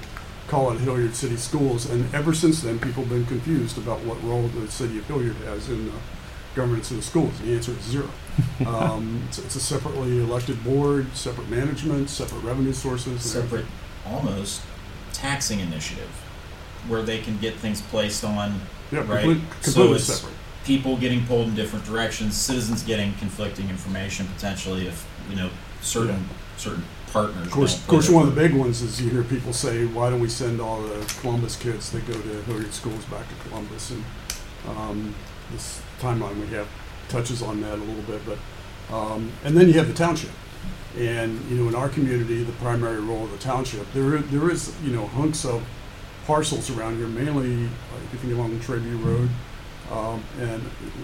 call 0.50 0.72
it 0.72 0.80
Hilliard 0.80 1.14
City 1.14 1.36
Schools. 1.36 1.88
And 1.88 2.12
ever 2.12 2.34
since 2.34 2.60
then, 2.62 2.78
people 2.80 3.04
have 3.04 3.10
been 3.10 3.26
confused 3.26 3.78
about 3.78 4.00
what 4.00 4.22
role 4.24 4.48
the 4.48 4.68
city 4.70 4.98
of 4.98 5.06
Hilliard 5.06 5.36
has 5.46 5.68
in 5.68 5.86
the 5.86 5.92
governance 6.56 6.90
of 6.90 6.96
the 6.96 7.02
schools. 7.04 7.38
The 7.40 7.54
answer 7.54 7.70
is 7.70 7.82
zero. 7.82 8.10
um, 8.66 9.22
it's, 9.28 9.38
it's 9.38 9.54
a 9.54 9.60
separately 9.60 10.18
elected 10.18 10.62
board, 10.64 11.14
separate 11.14 11.48
management, 11.48 12.10
separate 12.10 12.40
revenue 12.40 12.72
sources. 12.72 13.06
and 13.12 13.20
separate, 13.20 13.64
almost 14.04 14.62
taxing 15.12 15.60
initiative, 15.60 16.10
where 16.88 17.02
they 17.02 17.18
can 17.20 17.38
get 17.38 17.54
things 17.54 17.80
placed 17.82 18.24
on 18.24 18.60
Yeah, 18.90 19.00
right. 19.00 19.22
complete, 19.22 19.38
So 19.60 19.72
completely 19.72 19.96
it's- 19.96 20.18
separate. 20.20 20.34
people 20.64 20.96
getting 20.96 21.24
pulled 21.26 21.48
in 21.48 21.54
different 21.54 21.84
directions, 21.84 22.36
citizens 22.36 22.82
getting 22.82 23.14
conflicting 23.14 23.68
information 23.70 24.26
potentially 24.34 24.88
if 24.88 25.06
you 25.30 25.36
know 25.36 25.50
certain 25.80 26.28
certain 26.56 26.84
partners. 27.12 27.46
Of 27.46 27.52
course, 27.52 27.76
of 27.76 27.86
course, 27.86 28.08
one 28.08 28.26
of 28.26 28.34
the 28.34 28.40
big 28.40 28.54
ones 28.54 28.82
is 28.82 29.00
you 29.00 29.10
hear 29.10 29.22
people 29.22 29.52
say, 29.52 29.86
"Why 29.86 30.10
don't 30.10 30.20
we 30.20 30.28
send 30.28 30.60
all 30.60 30.82
the 30.82 31.04
Columbus 31.20 31.56
kids 31.56 31.90
that 31.92 32.06
go 32.06 32.14
to 32.14 32.42
Hilliard 32.42 32.72
schools 32.72 33.04
back 33.06 33.28
to 33.28 33.48
Columbus?" 33.48 33.90
And 33.90 34.04
um, 34.68 35.14
this 35.52 35.80
timeline 36.00 36.40
we 36.40 36.46
have 36.48 36.68
touches 37.08 37.42
on 37.42 37.60
that 37.62 37.74
a 37.74 37.82
little 37.82 38.02
bit, 38.02 38.22
but 38.26 38.38
um, 38.94 39.32
and 39.44 39.56
then 39.56 39.68
you 39.68 39.74
have 39.74 39.88
the 39.88 39.94
township, 39.94 40.30
and 40.96 41.40
you 41.50 41.56
know, 41.56 41.68
in 41.68 41.74
our 41.74 41.88
community, 41.88 42.42
the 42.42 42.52
primary 42.52 43.00
role 43.00 43.24
of 43.24 43.30
the 43.32 43.38
township, 43.38 43.92
there 43.92 44.18
there 44.18 44.50
is 44.50 44.74
you 44.82 44.92
know 44.92 45.06
hunks 45.06 45.44
of 45.44 45.62
parcels 46.26 46.70
around 46.70 46.96
here, 46.96 47.08
mainly 47.08 47.64
like 47.64 48.04
if 48.04 48.12
you 48.12 48.18
think 48.18 48.34
along 48.34 48.56
the 48.56 48.64
Trabue 48.64 48.96
Road, 48.98 49.28
um, 49.90 50.22
and 50.40 50.62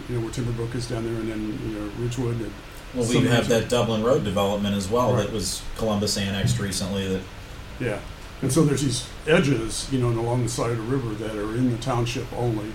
you 0.09 0.17
know 0.17 0.21
where 0.23 0.31
Timberbrook 0.31 0.75
is 0.75 0.89
down 0.89 1.05
there, 1.05 1.15
and 1.15 1.31
then 1.31 1.59
you 1.67 1.79
know 1.79 1.91
Ridgewood 1.99 2.41
and 2.41 2.53
Well, 2.95 3.09
we 3.09 3.26
have 3.26 3.49
that 3.49 3.69
Dublin 3.69 4.02
Road 4.02 4.25
development 4.25 4.75
as 4.75 4.88
well 4.88 5.12
Right. 5.12 5.26
that 5.26 5.33
was 5.33 5.62
Columbus 5.76 6.16
annexed 6.16 6.59
recently. 6.59 7.09
That 7.09 7.23
Yeah, 7.81 7.99
and 8.43 8.52
so 8.52 8.64
there's 8.64 8.83
these 8.83 9.07
edges, 9.26 9.87
you 9.93 9.99
know, 9.99 10.09
along 10.09 10.45
the 10.45 10.49
side 10.49 10.71
of 10.71 10.76
the 10.78 10.83
river 10.83 11.14
that 11.14 11.37
are 11.37 11.55
in 11.57 11.71
the 11.71 11.78
township 11.78 12.26
only, 12.33 12.73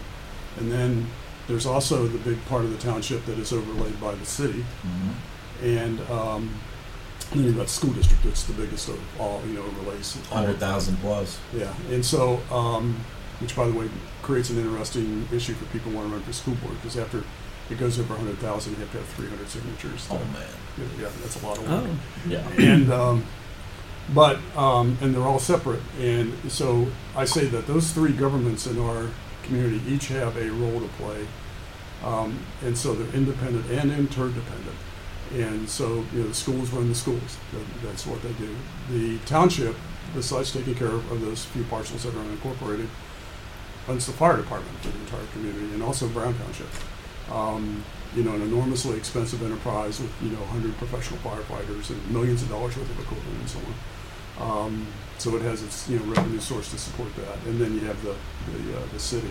and 0.58 0.72
then 0.72 1.08
there's 1.48 1.66
also 1.66 2.08
the 2.08 2.20
big 2.20 2.44
part 2.46 2.64
of 2.66 2.72
the 2.72 2.78
township 2.78 3.26
that 3.26 3.40
is 3.40 3.52
overlaid 3.52 4.00
by 4.00 4.14
the 4.14 4.26
city, 4.26 4.64
and 5.64 6.00
um, 6.12 6.52
then 7.34 7.46
you've 7.46 7.58
got 7.58 7.68
the 7.68 7.72
school 7.72 7.94
district. 7.94 8.24
That's 8.24 8.44
the 8.44 8.54
biggest 8.54 8.90
of 8.90 9.00
all, 9.20 9.42
you 9.48 9.54
know, 9.54 9.64
overlays. 9.64 10.18
hundred 10.30 10.60
thousand 10.60 10.98
plus. 10.98 11.40
Yeah, 11.54 11.74
and 11.90 12.06
so, 12.06 12.40
um, 12.52 13.00
which 13.40 13.56
by 13.56 13.66
the 13.68 13.74
way 13.74 13.90
creates 14.22 14.50
an 14.52 14.60
interesting 14.60 15.28
issue 15.34 15.54
for 15.56 15.66
people 15.66 15.92
who 15.92 15.98
want 15.98 16.10
to 16.10 16.14
run 16.16 16.24
for 16.24 16.34
school 16.34 16.54
board 16.56 16.76
because 16.76 16.96
after 16.98 17.24
it 17.72 17.80
goes 17.80 18.00
over 18.00 18.14
100,000, 18.14 18.74
you 18.74 18.80
have 18.80 18.92
to 18.92 18.98
have 18.98 19.08
300 19.08 19.48
signatures. 19.48 20.08
Oh 20.12 20.18
man, 20.18 20.48
yeah, 21.00 21.10
that's 21.22 21.42
a 21.42 21.46
lot 21.46 21.58
of 21.58 21.70
work. 21.70 21.84
Oh, 21.88 22.00
yeah. 22.28 22.48
and 22.58 22.92
um, 22.92 23.26
but 24.14 24.40
um, 24.56 24.98
and 25.02 25.14
they're 25.14 25.24
all 25.24 25.40
separate. 25.40 25.82
And 26.00 26.34
so 26.52 26.88
i 27.16 27.26
say 27.26 27.46
that 27.46 27.68
those 27.68 27.92
three 27.92 28.12
governments 28.12 28.68
in 28.68 28.80
our 28.80 29.08
community 29.44 29.82
each 29.88 30.08
have 30.08 30.38
a 30.38 30.50
role 30.50 30.80
to 30.80 30.88
play. 31.00 31.28
Um, 32.04 32.40
and 32.64 32.78
so 32.78 32.94
they're 32.94 33.16
independent 33.16 33.70
and 33.70 33.92
interdependent. 33.92 34.76
And 35.34 35.70
so 35.70 36.04
you 36.14 36.22
know 36.22 36.28
the 36.28 36.34
schools 36.34 36.72
run 36.72 36.90
the 36.90 36.96
schools. 36.96 37.38
That's 37.84 38.06
what 38.06 38.22
they 38.22 38.34
do. 38.34 38.56
The 38.90 39.18
township 39.26 39.76
besides 40.14 40.52
taking 40.52 40.76
care 40.76 40.88
of, 40.90 41.10
of 41.12 41.22
those 41.22 41.46
few 41.46 41.64
parcels 41.66 42.04
that 42.04 42.14
are 42.14 42.24
unincorporated 42.24 42.88
runs 43.88 44.06
the 44.06 44.12
fire 44.12 44.38
department 44.38 44.78
for 44.80 44.90
the 44.90 45.00
entire 45.00 45.26
community 45.34 45.74
and 45.74 45.82
also 45.82 46.08
brown 46.10 46.34
township 46.38 46.68
um, 47.32 47.84
you 48.16 48.24
know, 48.24 48.34
an 48.34 48.42
enormously 48.42 48.98
expensive 48.98 49.42
enterprise 49.42 50.00
with, 50.00 50.12
you 50.22 50.30
know, 50.30 50.40
100 50.42 50.78
professional 50.78 51.20
firefighters 51.22 51.90
and 51.90 52.12
millions 52.12 52.42
of 52.42 52.50
dollars 52.50 52.76
worth 52.76 52.90
of 52.90 53.00
equipment 53.00 53.40
and 53.40 53.50
so 53.50 53.60
on. 53.60 53.76
Um, 54.42 54.88
so 55.18 55.36
it 55.36 55.42
has 55.44 55.64
its, 55.64 55.88
you 55.88 56.00
know, 56.00 56.06
revenue 56.06 56.40
source 56.40 56.70
to 56.72 56.78
support 56.78 57.16
that. 57.16 57.38
And 57.46 57.60
then 57.60 57.74
you 57.74 57.82
have 57.82 58.02
the, 58.04 58.16
the, 58.52 58.78
uh, 58.78 58.82
the 58.92 59.00
city. 59.00 59.30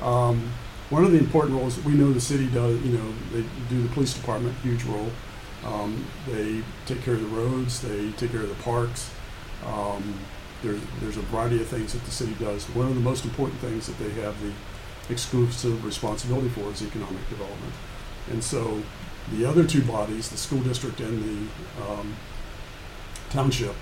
Um, 0.00 0.52
one 0.90 1.04
of 1.04 1.10
the 1.10 1.18
important 1.18 1.56
roles, 1.56 1.82
we 1.84 1.94
know 1.94 2.12
the 2.12 2.20
city 2.20 2.46
does, 2.46 2.80
you 2.82 2.96
know, 2.96 3.12
they 3.32 3.44
do 3.68 3.82
the 3.82 3.88
police 3.88 4.14
department, 4.14 4.54
huge 4.62 4.84
role. 4.84 5.10
Um, 5.64 6.04
they 6.28 6.62
take 6.84 7.02
care 7.02 7.14
of 7.14 7.20
the 7.20 7.26
roads, 7.26 7.80
they 7.80 8.12
take 8.12 8.30
care 8.30 8.42
of 8.42 8.48
the 8.48 8.62
parks. 8.62 9.10
Um, 9.64 10.14
there's, 10.62 10.80
there's 11.00 11.16
a 11.16 11.22
variety 11.22 11.60
of 11.60 11.66
things 11.66 11.92
that 11.92 12.04
the 12.04 12.10
city 12.10 12.34
does. 12.34 12.64
One 12.70 12.86
of 12.86 12.94
the 12.94 13.00
most 13.00 13.24
important 13.24 13.58
things 13.60 13.86
that 13.88 13.98
they 13.98 14.10
have 14.22 14.40
the 14.40 14.52
exclusive 15.08 15.84
responsibility 15.84 16.48
for 16.48 16.70
is 16.72 16.82
economic 16.82 17.28
development. 17.28 17.72
And 18.30 18.42
so 18.42 18.82
the 19.32 19.44
other 19.44 19.64
two 19.64 19.82
bodies, 19.82 20.28
the 20.28 20.36
school 20.36 20.60
district 20.60 21.00
and 21.00 21.22
the 21.22 21.82
um, 21.84 22.16
township, 23.30 23.74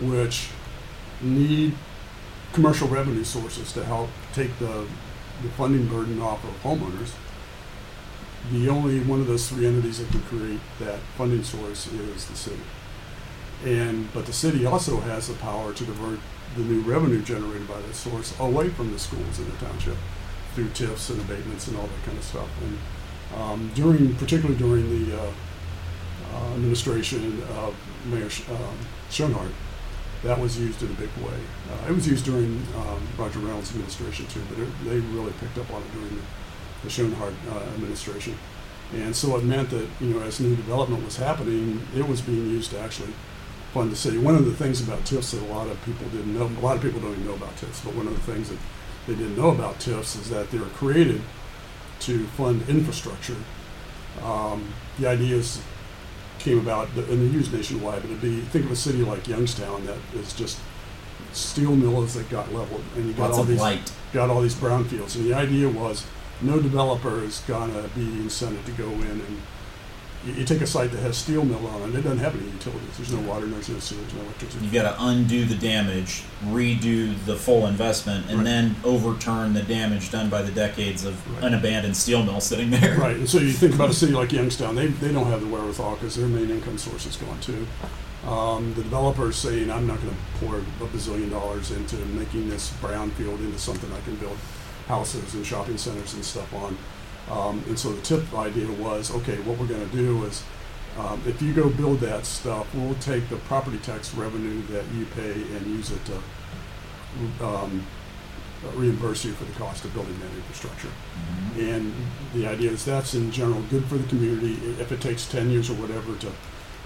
which 0.00 0.48
need 1.20 1.74
commercial 2.52 2.88
revenue 2.88 3.24
sources 3.24 3.72
to 3.72 3.84
help 3.84 4.10
take 4.32 4.58
the, 4.58 4.86
the 5.42 5.48
funding 5.50 5.86
burden 5.86 6.20
off 6.20 6.44
of 6.44 6.62
homeowners, 6.62 7.12
the 8.50 8.68
only 8.68 9.00
one 9.00 9.20
of 9.20 9.26
those 9.26 9.48
three 9.48 9.66
entities 9.66 9.98
that 9.98 10.10
can 10.10 10.22
create 10.22 10.60
that 10.80 10.98
funding 11.16 11.44
source 11.44 11.86
is 11.92 12.26
the 12.26 12.36
city. 12.36 12.62
And 13.64 14.12
but 14.12 14.26
the 14.26 14.32
city 14.32 14.66
also 14.66 14.98
has 15.00 15.28
the 15.28 15.34
power 15.34 15.72
to 15.72 15.84
divert 15.84 16.18
the 16.56 16.62
new 16.62 16.80
revenue 16.80 17.22
generated 17.22 17.68
by 17.68 17.80
that 17.80 17.94
source 17.94 18.38
away 18.40 18.68
from 18.68 18.92
the 18.92 18.98
schools 18.98 19.38
in 19.38 19.48
the 19.48 19.56
township 19.58 19.96
through 20.54 20.68
TIFs 20.68 21.10
and 21.10 21.20
abatements 21.20 21.68
and 21.68 21.76
all 21.76 21.86
that 21.86 22.02
kind 22.04 22.18
of 22.18 22.24
stuff. 22.24 22.48
And 22.62 23.40
um, 23.40 23.70
during, 23.74 24.14
particularly 24.16 24.58
during 24.58 24.88
the 24.88 25.18
uh, 25.18 25.32
uh, 26.34 26.54
administration 26.54 27.42
of 27.58 27.74
Mayor 28.06 28.28
Sh- 28.28 28.48
um, 28.50 28.78
Schonhardt, 29.10 29.52
that 30.22 30.38
was 30.38 30.58
used 30.58 30.82
in 30.82 30.90
a 30.90 30.94
big 30.94 31.10
way. 31.16 31.38
Uh, 31.70 31.88
it 31.88 31.92
was 31.92 32.06
used 32.06 32.24
during 32.24 32.62
um, 32.76 33.00
Roger 33.18 33.40
Reynolds' 33.40 33.70
administration 33.70 34.26
too, 34.26 34.42
but 34.48 34.58
it, 34.58 34.68
they 34.84 35.00
really 35.00 35.32
picked 35.40 35.58
up 35.58 35.72
on 35.72 35.82
it 35.82 35.92
during 35.92 36.10
the, 36.10 36.22
the 36.84 36.88
Schonhardt 36.88 37.34
uh, 37.50 37.58
administration. 37.74 38.34
And 38.94 39.16
so 39.16 39.36
it 39.36 39.44
meant 39.44 39.70
that, 39.70 39.88
you 40.00 40.08
know, 40.08 40.20
as 40.22 40.38
new 40.38 40.54
development 40.54 41.04
was 41.04 41.16
happening, 41.16 41.80
it 41.96 42.06
was 42.06 42.20
being 42.20 42.50
used 42.50 42.70
to 42.72 42.78
actually 42.78 43.12
fund 43.72 43.90
the 43.90 43.96
city. 43.96 44.18
One 44.18 44.36
of 44.36 44.44
the 44.44 44.52
things 44.52 44.86
about 44.86 45.00
TIFs 45.00 45.32
that 45.32 45.42
a 45.42 45.50
lot 45.52 45.66
of 45.66 45.82
people 45.84 46.06
didn't 46.10 46.34
know, 46.38 46.44
a 46.44 46.64
lot 46.64 46.76
of 46.76 46.82
people 46.82 47.00
don't 47.00 47.12
even 47.12 47.26
know 47.26 47.34
about 47.34 47.56
TIFs, 47.56 47.82
but 47.84 47.94
one 47.94 48.06
of 48.06 48.14
the 48.14 48.32
things 48.32 48.50
that 48.50 48.58
they 49.06 49.14
didn't 49.14 49.36
know 49.36 49.50
about 49.50 49.78
TIFs 49.80 50.16
is 50.20 50.30
that 50.30 50.50
they 50.50 50.58
were 50.58 50.66
created 50.66 51.20
to 52.00 52.26
fund 52.28 52.68
infrastructure. 52.68 53.36
Um, 54.22 54.72
the 54.98 55.08
ideas 55.08 55.60
came 56.38 56.58
about, 56.58 56.88
and 56.96 57.06
they're 57.06 57.16
used 57.16 57.52
nationwide, 57.52 58.02
but 58.02 58.10
it'd 58.10 58.20
be, 58.22 58.40
think 58.40 58.66
of 58.66 58.70
a 58.72 58.76
city 58.76 59.02
like 59.02 59.26
Youngstown 59.28 59.86
that 59.86 59.98
is 60.14 60.32
just 60.32 60.58
steel 61.32 61.74
mills 61.74 62.14
that 62.14 62.28
got 62.28 62.52
leveled, 62.52 62.84
and 62.96 63.06
you 63.06 63.12
got 63.14 63.26
Lots 63.28 63.38
all 63.38 63.44
these 63.44 63.60
light. 63.60 63.92
got 64.12 64.28
all 64.30 64.42
these 64.42 64.54
brownfields. 64.54 65.16
And 65.16 65.24
the 65.24 65.34
idea 65.34 65.68
was 65.68 66.04
no 66.40 66.60
developer 66.60 67.22
is 67.22 67.40
gonna 67.46 67.88
be 67.94 68.04
incented 68.04 68.64
to 68.66 68.72
go 68.72 68.88
in 68.88 69.02
and 69.10 69.42
you, 70.26 70.32
you 70.34 70.44
take 70.44 70.60
a 70.60 70.66
site 70.66 70.90
that 70.92 71.00
has 71.00 71.16
steel 71.16 71.44
mill 71.44 71.66
on 71.66 71.82
it, 71.90 71.94
it 71.98 72.02
doesn't 72.02 72.18
have 72.18 72.34
any 72.34 72.44
utilities. 72.50 72.96
There's 72.96 73.12
no 73.12 73.20
water, 73.20 73.46
there's 73.46 73.68
no 73.68 73.78
sewage, 73.78 74.12
no 74.14 74.22
electricity. 74.22 74.64
You 74.66 74.70
got 74.72 74.96
to 74.96 75.04
undo 75.04 75.44
the 75.44 75.54
damage, 75.54 76.22
redo 76.46 77.14
the 77.26 77.36
full 77.36 77.66
investment, 77.66 78.26
and 78.28 78.38
Right. 78.38 78.44
then 78.44 78.76
overturn 78.84 79.52
the 79.54 79.62
damage 79.62 80.10
done 80.10 80.28
by 80.28 80.42
the 80.42 80.52
decades 80.52 81.04
of 81.04 81.14
Right. 81.34 81.44
an 81.44 81.54
abandoned 81.54 81.96
steel 81.96 82.22
mill 82.22 82.40
sitting 82.40 82.70
there. 82.70 82.96
Right, 82.98 83.16
and 83.16 83.28
so 83.28 83.38
you 83.38 83.52
think 83.52 83.74
about 83.74 83.90
a 83.90 83.94
city 83.94 84.12
like 84.12 84.32
Youngstown, 84.32 84.74
they, 84.76 84.86
they 84.88 85.12
don't 85.12 85.26
have 85.26 85.40
the 85.40 85.46
wherewithal 85.48 85.94
because 85.96 86.16
their 86.16 86.28
main 86.28 86.50
income 86.50 86.78
source 86.78 87.06
is 87.06 87.16
gone 87.16 87.40
too. 87.40 87.66
Um, 88.28 88.72
the 88.74 88.82
developer's 88.84 89.34
saying, 89.36 89.70
I'm 89.70 89.86
not 89.86 89.98
gonna 89.98 90.14
pour 90.38 90.58
a 90.58 90.60
bazillion 90.86 91.30
dollars 91.30 91.72
into 91.72 91.96
making 91.96 92.48
this 92.48 92.70
brownfield 92.80 93.40
into 93.40 93.58
something 93.58 93.90
I 93.92 94.00
can 94.02 94.14
build 94.16 94.36
houses 94.86 95.34
and 95.34 95.44
shopping 95.44 95.76
centers 95.76 96.14
and 96.14 96.24
stuff 96.24 96.52
on. 96.54 96.76
Um, 97.32 97.64
and 97.66 97.78
so 97.78 97.92
the 97.92 98.02
TIF 98.02 98.34
idea 98.36 98.70
was, 98.72 99.10
okay, 99.18 99.36
what 99.40 99.58
we're 99.58 99.66
gonna 99.66 99.86
do 99.86 100.24
is, 100.24 100.42
um, 100.98 101.22
if 101.26 101.40
you 101.40 101.54
go 101.54 101.70
build 101.70 102.00
that 102.00 102.26
stuff, 102.26 102.66
we'll 102.74 102.94
take 102.96 103.30
the 103.30 103.36
property 103.36 103.78
tax 103.78 104.14
revenue 104.14 104.60
that 104.72 104.84
you 104.94 105.06
pay 105.16 105.32
and 105.32 105.66
use 105.66 105.90
it 105.90 106.02
to, 106.10 106.16
um, 107.46 107.86
reimburse 108.76 109.24
you 109.24 109.32
for 109.32 109.44
the 109.44 109.52
cost 109.58 109.84
of 109.84 109.94
building 109.94 110.16
that 110.20 110.32
infrastructure. 110.36 110.92
Mhm. 111.56 111.74
And 111.74 111.92
the 112.34 112.46
idea 112.46 112.70
is 112.70 112.84
that's 112.84 113.14
in 113.14 113.32
general 113.32 113.62
good 113.70 113.84
for 113.86 113.96
the 113.96 114.06
community. 114.08 114.56
If 114.78 114.92
it 114.92 115.00
takes 115.00 115.24
ten 115.26 115.50
years 115.50 115.70
or 115.70 115.74
whatever 115.74 116.14
to 116.16 116.28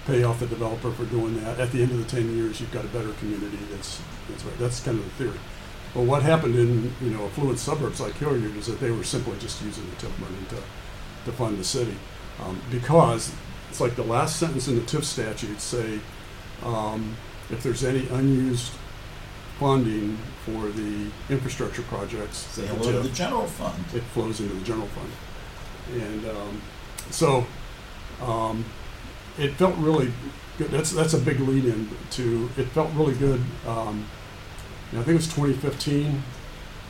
pay 0.07 0.23
off 0.23 0.39
the 0.39 0.47
developer 0.47 0.91
for 0.91 1.05
doing 1.05 1.43
that, 1.43 1.59
at 1.59 1.71
the 1.71 1.83
end 1.83 1.91
of 1.91 1.97
the 1.97 2.09
ten 2.15 2.35
years, 2.35 2.61
you've 2.61 2.71
got 2.71 2.85
a 2.85 2.87
better 2.87 3.11
community. 3.19 3.59
That's, 3.71 3.99
that's 4.29 4.43
right. 4.45 4.57
That's 4.57 4.79
kind 4.79 4.97
of 4.97 5.05
the 5.05 5.11
theory. 5.25 5.39
But 5.97 6.03
what 6.03 6.21
happened 6.21 6.53
in, 6.53 6.93
you 7.01 7.09
know, 7.09 7.25
affluent 7.25 7.57
suburbs 7.57 7.99
like 7.99 8.13
Hilliard 8.13 8.55
is 8.55 8.67
that 8.67 8.79
they 8.79 8.91
were 8.91 9.03
simply 9.03 9.35
just 9.39 9.59
using 9.63 9.83
the 9.89 9.95
TIF 9.95 10.19
money 10.19 10.37
to, 10.49 10.57
to 11.25 11.31
fund 11.35 11.57
the 11.57 11.63
city. 11.63 11.97
Um, 12.39 12.61
because 12.69 13.33
it's 13.71 13.81
like 13.81 13.95
the 13.95 14.03
last 14.03 14.35
sentence 14.35 14.67
in 14.67 14.75
the 14.75 14.83
TIF 14.83 15.03
statute 15.03 15.59
say, 15.59 15.99
um, 16.63 17.17
if 17.49 17.63
there's 17.63 17.83
any 17.83 18.07
unused 18.09 18.73
funding 19.57 20.19
for 20.45 20.69
the 20.69 21.09
infrastructure 21.31 21.81
projects. 21.81 22.37
Say 22.37 22.67
that 22.67 22.67
the 22.67 22.75
hello 22.75 22.91
to 22.91 22.97
TIF 22.99 23.03
the 23.09 23.15
general 23.15 23.47
fund. 23.47 23.83
it 23.95 24.03
flows 24.03 24.39
into 24.39 24.53
the 24.53 24.63
general 24.63 24.89
fund. 24.89 25.11
And 25.99 26.27
um, 26.27 26.61
so 27.09 27.47
um, 28.21 28.63
it 29.39 29.53
felt 29.53 29.75
really 29.77 30.13
good. 30.59 30.69
That's 30.69 30.91
that's 30.91 31.15
a 31.15 31.19
big 31.19 31.39
lead 31.39 31.65
in 31.65 31.89
to. 32.11 32.51
It 32.55 32.67
felt 32.67 32.93
really 32.93 33.15
good. 33.15 33.41
Um, 33.65 34.05
I 34.93 34.95
think 35.03 35.09
it 35.09 35.13
was 35.15 35.27
2015 35.27 36.23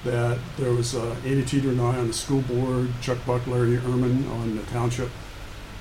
that 0.05 0.37
there 0.57 0.71
was 0.71 0.95
uh, 0.95 1.15
Andy 1.25 1.43
Teater 1.43 1.69
and 1.69 1.81
I 1.81 1.97
on 1.97 2.07
the 2.07 2.13
school 2.13 2.41
board, 2.41 2.89
Chuck 3.01 3.17
Buck, 3.25 3.45
Larry 3.47 3.77
Ehrman 3.77 4.29
on 4.31 4.55
the 4.55 4.63
township 4.63 5.09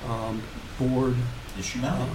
um, 0.09 0.43
board. 0.79 1.15
Issue 1.59 1.79
Uh, 1.81 1.83
nine. 1.99 2.09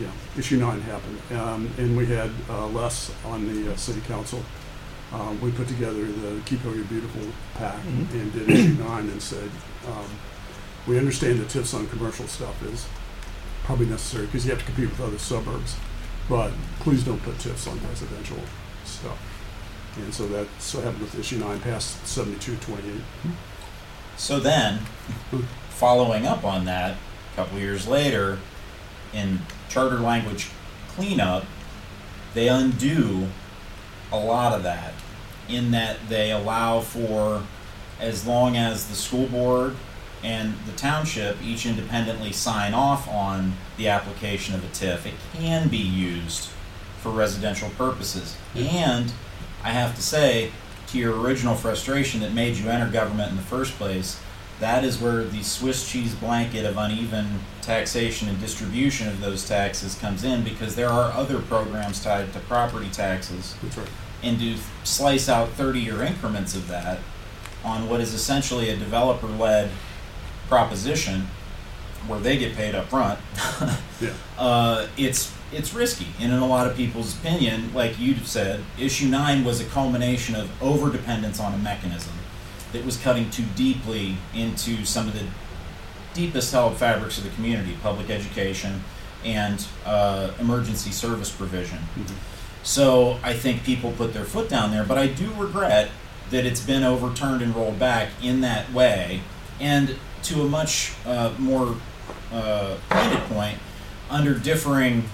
yeah, 0.00 0.10
issue 0.36 0.58
nine 0.58 0.80
happened, 0.82 1.18
um, 1.32 1.68
and 1.78 1.96
we 1.96 2.06
had 2.06 2.30
uh, 2.50 2.66
Les 2.68 3.10
on 3.24 3.46
the 3.46 3.72
uh, 3.72 3.76
city 3.76 4.00
council. 4.06 4.42
Um, 5.12 5.40
we 5.40 5.50
put 5.52 5.68
together 5.68 6.04
the 6.04 6.40
Keep 6.46 6.60
Hilliard 6.62 6.88
Beautiful 6.88 7.22
pack 7.54 7.76
Mhm. 7.84 8.10
and 8.12 8.32
did 8.32 8.50
issue 8.50 8.82
nine 8.82 9.08
and 9.08 9.22
said, 9.22 9.48
um, 9.86 10.06
we 10.86 10.98
understand 10.98 11.38
the 11.40 11.44
TIFs 11.44 11.72
on 11.74 11.86
commercial 11.88 12.26
stuff 12.26 12.60
is 12.64 12.86
probably 13.64 13.86
necessary 13.86 14.26
because 14.26 14.44
you 14.44 14.50
have 14.50 14.58
to 14.60 14.66
compete 14.66 14.90
with 14.90 15.00
other 15.00 15.18
suburbs, 15.18 15.76
but 16.28 16.50
please 16.80 17.02
don't 17.04 17.22
put 17.22 17.38
TIFs 17.38 17.66
on 17.68 17.80
residential 17.88 18.38
stuff. 18.84 19.18
And 19.96 20.12
so 20.12 20.26
that 20.28 20.46
so 20.58 20.80
happened 20.80 21.02
with 21.02 21.18
issue 21.18 21.38
nine, 21.38 21.60
passed 21.60 22.06
7228. 22.06 23.02
So 24.16 24.40
then, 24.40 24.80
following 25.70 26.26
up 26.26 26.44
on 26.44 26.64
that, 26.66 26.96
a 27.32 27.36
couple 27.36 27.58
years 27.58 27.86
later, 27.86 28.38
in 29.12 29.40
charter 29.68 29.98
language 29.98 30.50
cleanup, 30.88 31.44
they 32.34 32.48
undo 32.48 33.28
a 34.12 34.18
lot 34.18 34.52
of 34.52 34.62
that 34.62 34.92
in 35.48 35.70
that 35.70 35.96
they 36.08 36.30
allow 36.30 36.80
for 36.80 37.42
as 38.00 38.26
long 38.26 38.56
as 38.56 38.88
the 38.88 38.94
school 38.94 39.26
board 39.26 39.76
and 40.22 40.54
the 40.66 40.72
township 40.72 41.40
each 41.42 41.66
independently 41.66 42.32
sign 42.32 42.74
off 42.74 43.08
on 43.08 43.54
the 43.76 43.88
application 43.88 44.54
of 44.54 44.64
a 44.64 44.68
TIF, 44.68 45.06
it 45.06 45.14
can 45.34 45.68
be 45.68 45.76
used 45.76 46.50
for 47.00 47.10
residential 47.10 47.70
purposes. 47.70 48.36
And 48.54 49.12
I 49.62 49.70
have 49.70 49.94
to 49.96 50.02
say, 50.02 50.50
to 50.88 50.98
your 50.98 51.18
original 51.20 51.54
frustration 51.54 52.20
that 52.20 52.32
made 52.32 52.56
you 52.56 52.68
enter 52.70 52.90
government 52.90 53.30
in 53.30 53.36
the 53.36 53.42
first 53.42 53.74
place, 53.74 54.20
that 54.60 54.84
is 54.84 54.98
where 54.98 55.24
the 55.24 55.42
Swiss 55.42 55.90
cheese 55.90 56.14
blanket 56.14 56.64
of 56.64 56.76
uneven 56.78 57.40
taxation 57.60 58.28
and 58.28 58.40
distribution 58.40 59.08
of 59.08 59.20
those 59.20 59.46
taxes 59.46 59.96
comes 59.96 60.24
in 60.24 60.44
because 60.44 60.76
there 60.76 60.88
are 60.88 61.10
other 61.12 61.40
programs 61.40 62.02
tied 62.02 62.32
to 62.32 62.38
property 62.40 62.88
taxes. 62.90 63.54
Right. 63.76 63.88
And 64.22 64.38
to 64.38 64.56
slice 64.84 65.28
out 65.28 65.50
30 65.50 65.80
year 65.80 66.02
increments 66.02 66.54
of 66.54 66.68
that 66.68 67.00
on 67.64 67.88
what 67.88 68.00
is 68.00 68.14
essentially 68.14 68.70
a 68.70 68.76
developer 68.76 69.26
led 69.26 69.70
proposition 70.48 71.26
where 72.06 72.20
they 72.20 72.36
get 72.38 72.54
paid 72.54 72.74
up 72.74 72.86
front, 72.88 73.18
Yeah. 74.00 74.12
uh, 74.38 74.86
it's 74.96 75.35
it's 75.52 75.72
risky. 75.74 76.08
And 76.20 76.32
in 76.32 76.38
a 76.38 76.46
lot 76.46 76.66
of 76.66 76.76
people's 76.76 77.16
opinion, 77.16 77.72
like 77.74 77.98
you 77.98 78.16
said, 78.16 78.60
issue 78.78 79.06
nine 79.06 79.44
was 79.44 79.60
a 79.60 79.64
culmination 79.64 80.34
of 80.34 80.50
over 80.62 80.90
dependence 80.90 81.40
on 81.40 81.54
a 81.54 81.58
mechanism 81.58 82.12
that 82.72 82.84
was 82.84 82.96
cutting 82.96 83.30
too 83.30 83.44
deeply 83.54 84.16
into 84.34 84.84
some 84.84 85.06
of 85.08 85.14
the 85.14 85.24
deepest 86.14 86.52
held 86.52 86.76
fabrics 86.76 87.18
of 87.18 87.24
the 87.24 87.30
community, 87.30 87.76
public 87.82 88.10
education 88.10 88.82
and 89.24 89.66
uh, 89.84 90.30
emergency 90.40 90.90
service 90.90 91.30
provision. 91.30 91.78
Mhm. 91.96 92.12
So 92.62 93.18
I 93.22 93.32
think 93.34 93.62
people 93.64 93.92
put 93.92 94.12
their 94.12 94.24
foot 94.24 94.48
down 94.48 94.72
there, 94.72 94.84
but 94.84 94.98
I 94.98 95.06
do 95.06 95.30
regret 95.36 95.90
that 96.30 96.44
it's 96.44 96.60
been 96.60 96.82
overturned 96.82 97.40
and 97.42 97.54
rolled 97.54 97.78
back 97.78 98.08
in 98.20 98.40
that 98.40 98.72
way, 98.72 99.20
and 99.60 99.96
to 100.24 100.42
a 100.42 100.48
much 100.48 100.92
uh, 101.06 101.30
more 101.38 101.76
uh, 102.32 102.74
pointed 102.90 103.22
point, 103.28 103.58
under 104.10 104.34
differing 104.34 105.08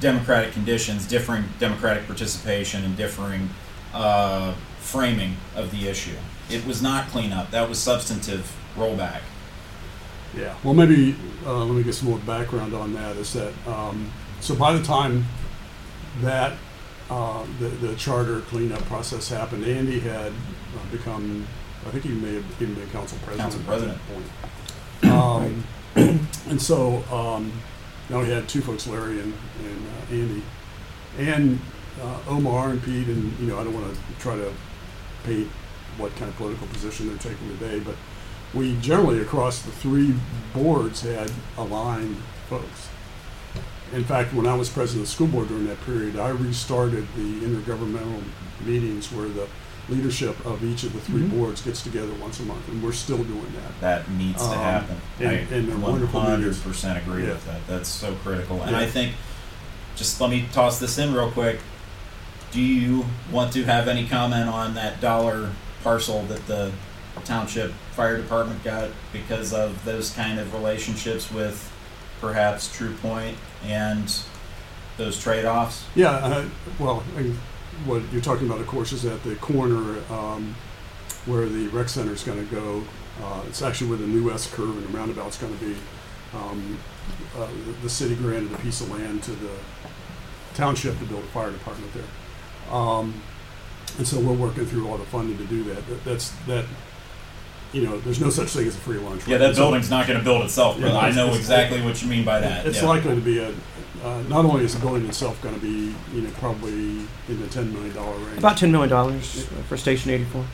democratic 0.00 0.52
conditions, 0.52 1.06
differing 1.06 1.44
democratic 1.58 2.06
participation, 2.06 2.84
and 2.84 2.96
differing 2.96 3.50
uh, 3.92 4.54
framing 4.78 5.36
of 5.56 5.70
the 5.70 5.88
issue. 5.88 6.16
It 6.50 6.66
was 6.66 6.82
not 6.82 7.08
cleanup; 7.08 7.50
that 7.50 7.68
was 7.68 7.78
substantive 7.78 8.54
rollback. 8.76 9.20
Yeah. 10.36 10.54
Well, 10.62 10.74
maybe 10.74 11.16
uh, 11.46 11.64
let 11.64 11.74
me 11.74 11.82
get 11.82 11.94
some 11.94 12.08
more 12.08 12.18
background 12.18 12.74
on 12.74 12.92
that. 12.94 13.16
Is 13.16 13.32
that 13.32 13.52
um, 13.66 14.10
so? 14.40 14.54
By 14.54 14.72
the 14.72 14.82
time 14.82 15.24
that 16.20 16.52
uh, 17.10 17.44
the 17.58 17.68
the 17.68 17.96
charter 17.96 18.40
cleanup 18.42 18.82
process 18.82 19.28
happened, 19.28 19.64
Andy 19.64 20.00
had 20.00 20.32
uh, 20.32 20.90
become, 20.92 21.46
I 21.86 21.90
think 21.90 22.04
he 22.04 22.10
may 22.10 22.34
have 22.34 22.62
even 22.62 22.74
been 22.74 22.88
council 22.90 23.18
president. 23.24 23.40
Council 23.40 23.60
at 23.60 23.66
president. 23.66 23.98
that 25.02 25.10
point. 25.10 25.12
Um, 25.12 25.64
and 26.48 26.60
so 26.60 27.02
um, 27.10 27.52
now 28.08 28.20
we 28.20 28.30
had 28.30 28.48
two 28.48 28.60
folks, 28.60 28.86
Larry 28.86 29.20
and, 29.20 29.34
and 29.64 29.86
uh, 29.86 30.12
Andy, 30.12 30.42
and 31.18 31.60
uh, 32.00 32.18
Omar 32.28 32.70
and 32.70 32.82
Pete, 32.82 33.08
and 33.08 33.38
you 33.38 33.46
know 33.46 33.58
I 33.58 33.64
don't 33.64 33.74
want 33.74 33.94
to 33.94 34.00
try 34.18 34.36
to 34.36 34.52
paint 35.24 35.48
what 35.96 36.14
kind 36.16 36.30
of 36.30 36.36
political 36.36 36.66
position 36.68 37.08
they're 37.08 37.18
taking 37.18 37.48
today, 37.58 37.80
but 37.80 37.96
we 38.54 38.76
generally 38.80 39.20
across 39.20 39.62
the 39.62 39.70
three 39.70 40.14
boards 40.54 41.02
had 41.02 41.30
aligned 41.56 42.16
folks. 42.48 42.88
In 43.92 44.04
fact, 44.04 44.34
when 44.34 44.46
I 44.46 44.54
was 44.54 44.68
president 44.68 45.04
of 45.04 45.08
the 45.08 45.14
school 45.14 45.26
board 45.26 45.48
during 45.48 45.66
that 45.66 45.80
period, 45.84 46.18
I 46.18 46.28
restarted 46.28 47.06
the 47.16 47.40
intergovernmental 47.40 48.22
meetings 48.64 49.10
where 49.12 49.28
the 49.28 49.48
leadership 49.88 50.44
of 50.44 50.62
each 50.64 50.82
of 50.84 50.92
the 50.92 51.00
3 51.00 51.22
Mhm. 51.22 51.30
boards 51.30 51.62
gets 51.62 51.82
together 51.82 52.12
once 52.20 52.40
a 52.40 52.42
month, 52.42 52.68
and 52.68 52.82
we're 52.82 52.92
still 52.92 53.18
doing 53.18 53.52
that. 53.56 53.80
That 53.80 54.10
needs 54.10 54.42
to 54.42 54.50
Um, 54.52 54.58
happen. 54.60 54.96
and- 55.20 55.28
I 55.28 55.32
and 55.32 55.68
they're 55.68 55.76
wonderful 55.78 56.20
meetings. 56.20 56.58
100% 56.58 56.98
agree 56.98 57.24
Yeah. 57.24 57.30
with 57.30 57.46
that. 57.46 57.66
That's 57.66 57.88
so 57.88 58.14
critical. 58.24 58.62
And 58.62 58.72
Yeah. 58.72 58.78
I 58.80 58.86
think, 58.86 59.14
just 59.96 60.20
let 60.20 60.30
me 60.30 60.46
toss 60.52 60.78
this 60.78 60.98
in 60.98 61.14
real 61.14 61.30
quick. 61.30 61.60
Do 62.52 62.60
you 62.60 63.06
want 63.30 63.52
to 63.54 63.64
have 63.64 63.88
any 63.88 64.06
comment 64.06 64.48
on 64.48 64.74
that 64.74 65.00
dollar 65.00 65.50
parcel 65.84 66.24
that 66.28 66.46
the 66.46 66.70
township 67.24 67.72
fire 67.96 68.16
department 68.16 68.62
got 68.64 68.88
because 69.12 69.52
of 69.52 69.84
those 69.84 70.10
kind 70.10 70.38
of 70.38 70.52
relationships 70.54 71.30
with 71.30 71.70
perhaps 72.20 72.68
True 72.74 72.94
Point 72.94 73.36
and 73.66 74.12
those 74.96 75.18
trade 75.18 75.44
offs? 75.44 75.84
Yeah, 75.94 76.10
uh, 76.10 76.44
well, 76.78 77.02
I, 77.16 77.30
what 77.84 78.02
you're 78.12 78.22
talking 78.22 78.46
about, 78.46 78.60
of 78.60 78.66
course, 78.66 78.92
is 78.92 79.04
at 79.04 79.22
the 79.22 79.36
corner 79.36 80.00
um, 80.10 80.54
where 81.26 81.46
the 81.46 81.68
rec 81.68 81.88
center 81.88 82.12
is 82.12 82.24
going 82.24 82.46
to 82.46 82.54
go. 82.54 82.82
Uh, 83.22 83.42
it's 83.48 83.62
actually 83.62 83.90
where 83.90 83.98
the 83.98 84.06
new 84.06 84.30
S 84.30 84.52
curve 84.52 84.76
and 84.76 84.86
the 84.86 84.96
roundabout 84.96 85.28
is 85.28 85.36
going 85.36 85.56
to 85.56 85.64
be. 85.64 85.76
Um, 86.34 86.78
uh, 87.36 87.48
the, 87.82 87.88
city 87.88 88.14
granted 88.14 88.52
a 88.52 88.58
piece 88.58 88.82
of 88.82 88.90
land 88.90 89.22
to 89.22 89.30
the 89.30 89.50
township 90.54 90.98
to 90.98 91.06
build 91.06 91.24
a 91.24 91.26
fire 91.28 91.50
department 91.50 91.90
there, 91.94 92.74
um, 92.74 93.14
and 93.96 94.06
so 94.06 94.20
we're 94.20 94.34
working 94.34 94.66
through 94.66 94.86
all 94.88 94.98
the 94.98 95.06
funding 95.06 95.38
to 95.38 95.46
do 95.46 95.64
that. 95.64 95.86
that 95.86 96.04
that's 96.04 96.30
that. 96.46 96.66
You 97.72 97.82
know, 97.82 97.98
there's 98.00 98.20
no 98.20 98.30
such 98.30 98.48
thing 98.48 98.66
as 98.66 98.74
a 98.74 98.78
free 98.78 98.96
lunch. 98.96 99.26
Yeah, 99.26 99.34
right? 99.34 99.38
that 99.40 99.56
So- 99.56 99.62
building's 99.62 99.90
not 99.90 100.06
going 100.06 100.18
to 100.18 100.24
build 100.24 100.42
itself, 100.42 100.80
but 100.80 100.92
Yeah, 100.92 100.98
I 100.98 101.10
know 101.10 101.34
exactly 101.34 101.82
what 101.82 102.02
you 102.02 102.08
mean 102.08 102.24
by 102.24 102.40
that. 102.40 102.66
It's 102.66 102.80
yeah. 102.80 102.88
likely 102.88 103.14
to 103.14 103.20
be 103.20 103.38
a, 103.38 103.52
uh, 104.02 104.22
not 104.28 104.44
only 104.44 104.64
is 104.64 104.74
the 104.74 104.80
building 104.80 105.06
itself 105.06 105.40
going 105.42 105.54
to 105.54 105.60
be, 105.60 105.94
you 106.14 106.22
know, 106.22 106.30
probably 106.38 106.72
in 107.28 107.40
the 107.40 107.46
ten 107.48 107.72
million 107.72 107.94
dollar 107.94 108.16
range. 108.18 108.38
About 108.38 108.56
ten 108.56 108.70
million 108.72 108.88
dollars 108.90 109.44
for 109.68 109.76
Station 109.76 110.10
84. 110.10 110.44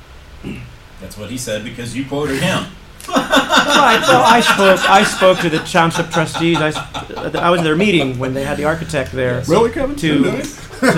That's 1.01 1.17
what 1.19 1.31
he 1.31 1.39
said 1.39 1.65
because 1.65 1.97
you 1.97 2.05
quoted 2.07 2.41
him. 2.41 2.65
right. 3.09 4.01
Well, 4.09 4.23
I 4.25 4.41
spoke. 4.41 4.89
I 4.91 5.05
spoke 5.05 5.39
to 5.41 5.51
the 5.51 5.59
township 5.59 6.11
trustees. 6.11 6.59
I 6.59 7.51
was 7.51 7.59
in 7.61 7.65
their 7.65 7.77
meeting 7.77 8.19
when 8.19 8.33
they 8.35 8.45
had 8.45 8.57
the 8.57 8.65
architect 8.65 9.13
there 9.13 9.43
Really, 9.47 9.71
Kevin? 9.73 9.95
to, 9.97 10.25
to 10.25 10.33
discuss 10.33 10.97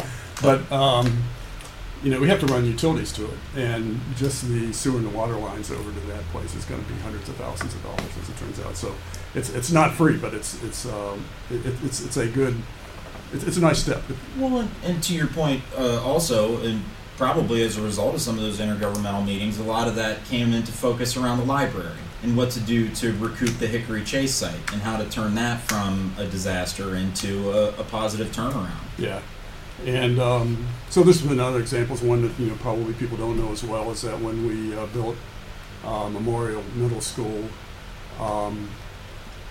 it. 0.00 0.04
But, 0.42 0.70
um, 0.70 1.24
you 2.02 2.10
know, 2.12 2.20
we 2.20 2.28
have 2.28 2.38
to 2.40 2.46
run 2.46 2.64
utilities 2.64 3.12
to 3.14 3.24
it, 3.24 3.38
and 3.56 4.00
just 4.16 4.46
the 4.48 4.72
sewer 4.72 4.98
and 4.98 5.06
the 5.06 5.10
water 5.10 5.34
lines 5.36 5.70
over 5.72 5.90
to 5.90 6.06
that 6.08 6.22
place 6.30 6.54
is 6.54 6.64
going 6.64 6.80
to 6.80 6.88
be 6.92 6.94
hundreds 7.00 7.28
of 7.28 7.34
thousands 7.36 7.74
of 7.74 7.82
dollars, 7.82 8.12
as 8.22 8.28
it 8.28 8.36
turns 8.36 8.60
out. 8.60 8.76
So 8.76 8.94
it's 9.34 9.50
it's 9.50 9.70
not 9.72 9.94
free, 9.94 10.16
but 10.16 10.34
it's 10.34 10.62
it's 10.62 10.86
um, 10.86 11.24
it, 11.50 11.64
it- 11.66 11.74
it's 11.84 12.04
it's 12.04 12.16
a 12.16 12.26
good, 12.26 12.56
it's, 13.32 13.44
it's 13.44 13.56
a 13.56 13.60
nice 13.60 13.78
step. 13.80 14.02
Well, 14.38 14.58
and, 14.60 14.70
and 14.84 15.02
to 15.04 15.14
your 15.14 15.26
point, 15.28 15.62
uh, 15.76 16.02
also, 16.02 16.60
and 16.62 16.82
probably 17.16 17.62
as 17.62 17.76
a 17.76 17.82
result 17.82 18.14
of 18.14 18.20
some 18.20 18.36
of 18.36 18.42
those 18.42 18.58
intergovernmental 18.58 19.24
meetings, 19.26 19.58
a 19.58 19.62
lot 19.64 19.88
of 19.88 19.94
that 19.96 20.24
came 20.26 20.52
into 20.52 20.70
focus 20.72 21.16
around 21.16 21.38
the 21.38 21.44
library 21.44 21.96
and 22.22 22.36
what 22.36 22.50
to 22.50 22.60
do 22.60 22.88
to 22.90 23.12
recoup 23.18 23.50
the 23.58 23.66
Hickory 23.66 24.02
Chase 24.04 24.34
site 24.34 24.72
and 24.72 24.82
how 24.82 24.96
to 24.96 25.08
turn 25.08 25.34
that 25.36 25.60
from 25.62 26.12
a 26.18 26.24
disaster 26.26 26.94
into 26.96 27.50
a, 27.50 27.68
a 27.80 27.84
positive 27.84 28.28
turnaround. 28.28 28.70
Yeah. 28.98 29.20
And 29.84 30.18
um, 30.18 30.66
so 30.90 31.02
this 31.04 31.22
is 31.24 31.30
another 31.30 31.60
example, 31.60 31.94
is 31.94 32.02
one 32.02 32.22
that 32.22 32.36
you 32.40 32.46
know 32.48 32.56
probably 32.56 32.92
people 32.94 33.16
don't 33.16 33.36
know 33.38 33.52
as 33.52 33.62
well, 33.62 33.90
is 33.92 34.02
that 34.02 34.20
when 34.20 34.46
we 34.46 34.74
uh, 34.76 34.86
built 34.86 35.16
uh, 35.84 36.08
Memorial 36.08 36.62
Middle 36.74 37.00
School, 37.00 37.44
um, 38.20 38.68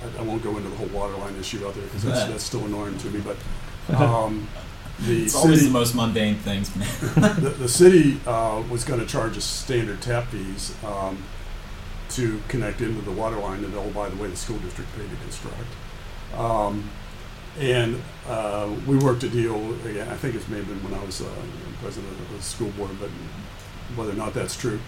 I, 0.04 0.20
I 0.20 0.22
won't 0.24 0.44
go 0.44 0.58
into 0.58 0.70
the 0.70 0.76
whole 0.76 0.88
water 0.88 1.16
line 1.18 1.36
issue 1.36 1.66
out 1.68 1.74
there 1.74 1.84
because 1.84 2.04
that's, 2.04 2.26
that's 2.30 2.44
still 2.44 2.66
annoying 2.66 2.98
to 3.00 3.08
me, 3.10 3.22
but 3.22 3.38
um, 4.02 4.48
the 5.00 5.24
It's 5.24 5.36
always 5.36 5.64
the 5.64 5.72
most 5.72 5.96
mundane 5.96 6.36
things, 6.36 6.76
man. 6.76 6.88
the, 7.42 7.50
the 7.50 7.70
city 7.70 8.20
uh, 8.26 8.64
was 8.70 8.84
going 8.84 9.00
to 9.00 9.06
charge 9.06 9.38
us 9.38 9.46
standard 9.46 10.02
tap 10.02 10.26
fees 10.28 10.76
um, 10.84 11.24
to 12.10 12.42
connect 12.48 12.82
into 12.82 13.02
the 13.02 13.12
water 13.12 13.38
line 13.38 13.62
that, 13.62 13.76
oh, 13.78 13.90
by 13.92 14.10
the 14.10 14.16
way, 14.22 14.28
the 14.28 14.36
school 14.36 14.58
district 14.60 14.90
paid 14.96 15.10
to 15.10 15.16
construct. 15.18 15.68
Um, 16.36 16.90
and 17.60 18.02
uh, 18.28 18.70
we 18.86 18.98
worked 18.98 19.24
a 19.24 19.30
deal, 19.30 19.74
again, 19.86 20.08
I 20.10 20.16
think 20.16 20.36
it's 20.36 20.48
maybe 20.48 20.66
been 20.66 20.84
when 20.84 20.94
I 20.94 21.04
was 21.04 21.22
uh, 21.22 21.30
president 21.82 22.12
of 22.20 22.32
the 22.32 22.42
school 22.42 22.70
board, 22.72 22.92
but 23.00 23.10
whether 23.96 24.12
or 24.12 24.16
not 24.16 24.34
that's 24.34 24.56
true. 24.56 24.80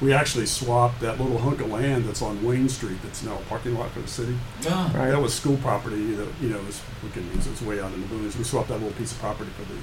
We 0.00 0.12
actually 0.12 0.44
swapped 0.46 1.00
that 1.00 1.18
little 1.18 1.38
hunk 1.38 1.60
of 1.62 1.70
land 1.70 2.04
that's 2.04 2.20
on 2.20 2.44
Wayne 2.44 2.68
Street 2.68 2.98
that's 3.02 3.22
now 3.22 3.34
a 3.36 3.42
parking 3.48 3.74
lot 3.78 3.90
for 3.92 4.00
the 4.00 4.08
city. 4.08 4.36
Ah, 4.68 4.90
Right. 4.94 5.08
That 5.10 5.20
was 5.22 5.32
school 5.32 5.56
property 5.58 6.12
that, 6.14 6.28
you 6.40 6.50
know, 6.50 6.58
was, 6.60 6.82
we 7.02 7.08
can 7.10 7.26
use, 7.34 7.46
it's 7.46 7.62
way 7.62 7.80
out 7.80 7.92
in 7.94 8.02
the 8.02 8.06
boonies. 8.08 8.36
We 8.36 8.44
swapped 8.44 8.68
that 8.68 8.74
little 8.74 8.92
piece 8.92 9.12
of 9.12 9.18
property 9.20 9.50
for 9.56 9.62
the 9.72 9.78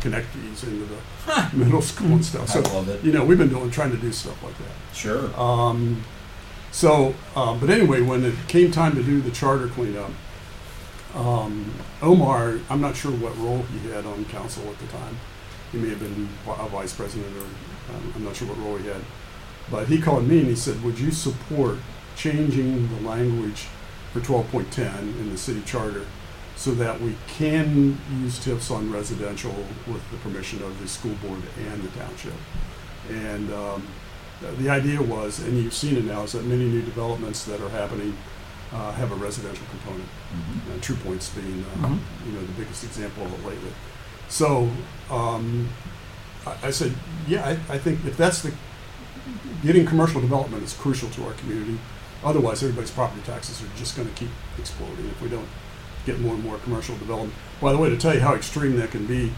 connect 0.00 0.28
fees 0.28 0.62
into 0.64 0.86
the 0.86 1.50
middle 1.56 1.82
school 1.82 2.06
and 2.12 2.24
stuff. 2.24 2.48
So 2.48 2.60
I 2.60 2.62
So, 2.62 2.74
love 2.76 2.88
it. 2.88 3.04
you 3.04 3.12
know, 3.12 3.24
we've 3.24 3.36
been 3.36 3.50
doing, 3.50 3.70
trying 3.70 3.90
to 3.90 3.98
do 3.98 4.10
stuff 4.10 4.42
like 4.42 4.56
that. 4.58 4.96
Sure. 4.96 5.38
Um, 5.38 6.02
so, 6.70 7.14
um, 7.36 7.58
but 7.60 7.68
anyway, 7.68 8.00
when 8.00 8.24
it 8.24 8.34
came 8.48 8.70
time 8.70 8.94
to 8.94 9.02
do 9.02 9.20
the 9.20 9.30
charter 9.30 9.68
cleanup, 9.68 10.10
um, 11.14 11.72
Omar, 12.02 12.58
I'm 12.70 12.80
not 12.80 12.96
sure 12.96 13.10
what 13.12 13.36
role 13.38 13.62
he 13.72 13.90
had 13.90 14.06
on 14.06 14.24
council 14.26 14.62
at 14.68 14.78
the 14.78 14.86
time. 14.86 15.18
He 15.72 15.78
may 15.78 15.90
have 15.90 16.00
been 16.00 16.28
a 16.46 16.68
vice 16.68 16.94
president 16.94 17.36
or 17.36 17.42
um, 17.94 18.12
I'm 18.16 18.24
not 18.24 18.36
sure 18.36 18.48
what 18.48 18.58
role 18.58 18.76
he 18.76 18.86
had. 18.88 19.00
But 19.70 19.86
he 19.88 20.00
called 20.00 20.26
me 20.26 20.38
and 20.40 20.48
he 20.48 20.56
said, 20.56 20.82
Would 20.82 20.98
you 20.98 21.10
support 21.10 21.78
changing 22.16 22.88
the 22.88 23.08
language 23.08 23.66
for 24.12 24.20
12.10 24.20 24.98
in 25.20 25.30
the 25.30 25.38
city 25.38 25.62
charter 25.66 26.04
so 26.56 26.72
that 26.72 27.00
we 27.00 27.14
can 27.28 27.98
use 28.20 28.38
TIFs 28.38 28.70
on 28.70 28.90
residential 28.90 29.54
with 29.86 30.02
the 30.10 30.16
permission 30.18 30.62
of 30.62 30.78
the 30.80 30.88
school 30.88 31.14
board 31.22 31.40
and 31.70 31.82
the 31.82 31.88
township? 31.98 32.32
And 33.10 33.52
um, 33.52 33.86
the- 34.58 34.68
idea 34.70 35.00
was, 35.02 35.40
and 35.40 35.56
you've 35.62 35.74
seen 35.74 35.96
it 35.96 36.04
now, 36.04 36.22
is 36.22 36.32
that 36.32 36.44
many 36.44 36.64
new 36.64 36.82
developments 36.82 37.44
that 37.44 37.60
are 37.60 37.68
happening 37.70 38.16
uh, 38.72 38.92
have 38.92 39.10
a 39.12 39.14
residential 39.14 39.64
component. 39.70 40.06
Mhm. 40.34 40.76
Uh, 40.76 40.80
True 40.82 40.96
Points 40.96 41.30
being, 41.30 41.64
uh, 41.64 41.86
Mhm. 41.86 41.98
you 42.26 42.32
know, 42.32 42.40
the 42.40 42.52
biggest 42.52 42.84
example 42.84 43.24
of 43.24 43.32
it 43.32 43.44
lately. 43.46 43.72
So 44.28 44.68
um, 45.10 45.68
I, 46.46 46.66
I 46.68 46.70
said, 46.70 46.92
yeah, 47.26 47.46
I, 47.46 47.52
I 47.74 47.78
think 47.78 48.04
if 48.04 48.16
that's 48.18 48.42
the 48.42 48.52
getting 49.62 49.86
commercial 49.86 50.20
development 50.20 50.62
is 50.62 50.72
crucial 50.72 51.08
to 51.10 51.24
our 51.26 51.32
community. 51.34 51.78
Otherwise, 52.24 52.62
everybody's 52.62 52.90
property 52.90 53.22
taxes 53.22 53.62
are 53.62 53.76
just 53.76 53.96
going 53.96 54.08
to 54.08 54.14
keep 54.14 54.30
exploding 54.58 55.06
if 55.06 55.22
we 55.22 55.28
don't 55.28 55.48
get 56.04 56.18
more 56.20 56.34
and 56.34 56.42
more 56.42 56.58
commercial 56.58 56.96
development. 56.96 57.34
By 57.60 57.72
the 57.72 57.78
way, 57.78 57.90
to 57.90 57.96
tell 57.96 58.14
you 58.14 58.20
how 58.20 58.34
extreme 58.34 58.76
that 58.76 58.90
can 58.90 59.06
be, 59.06 59.32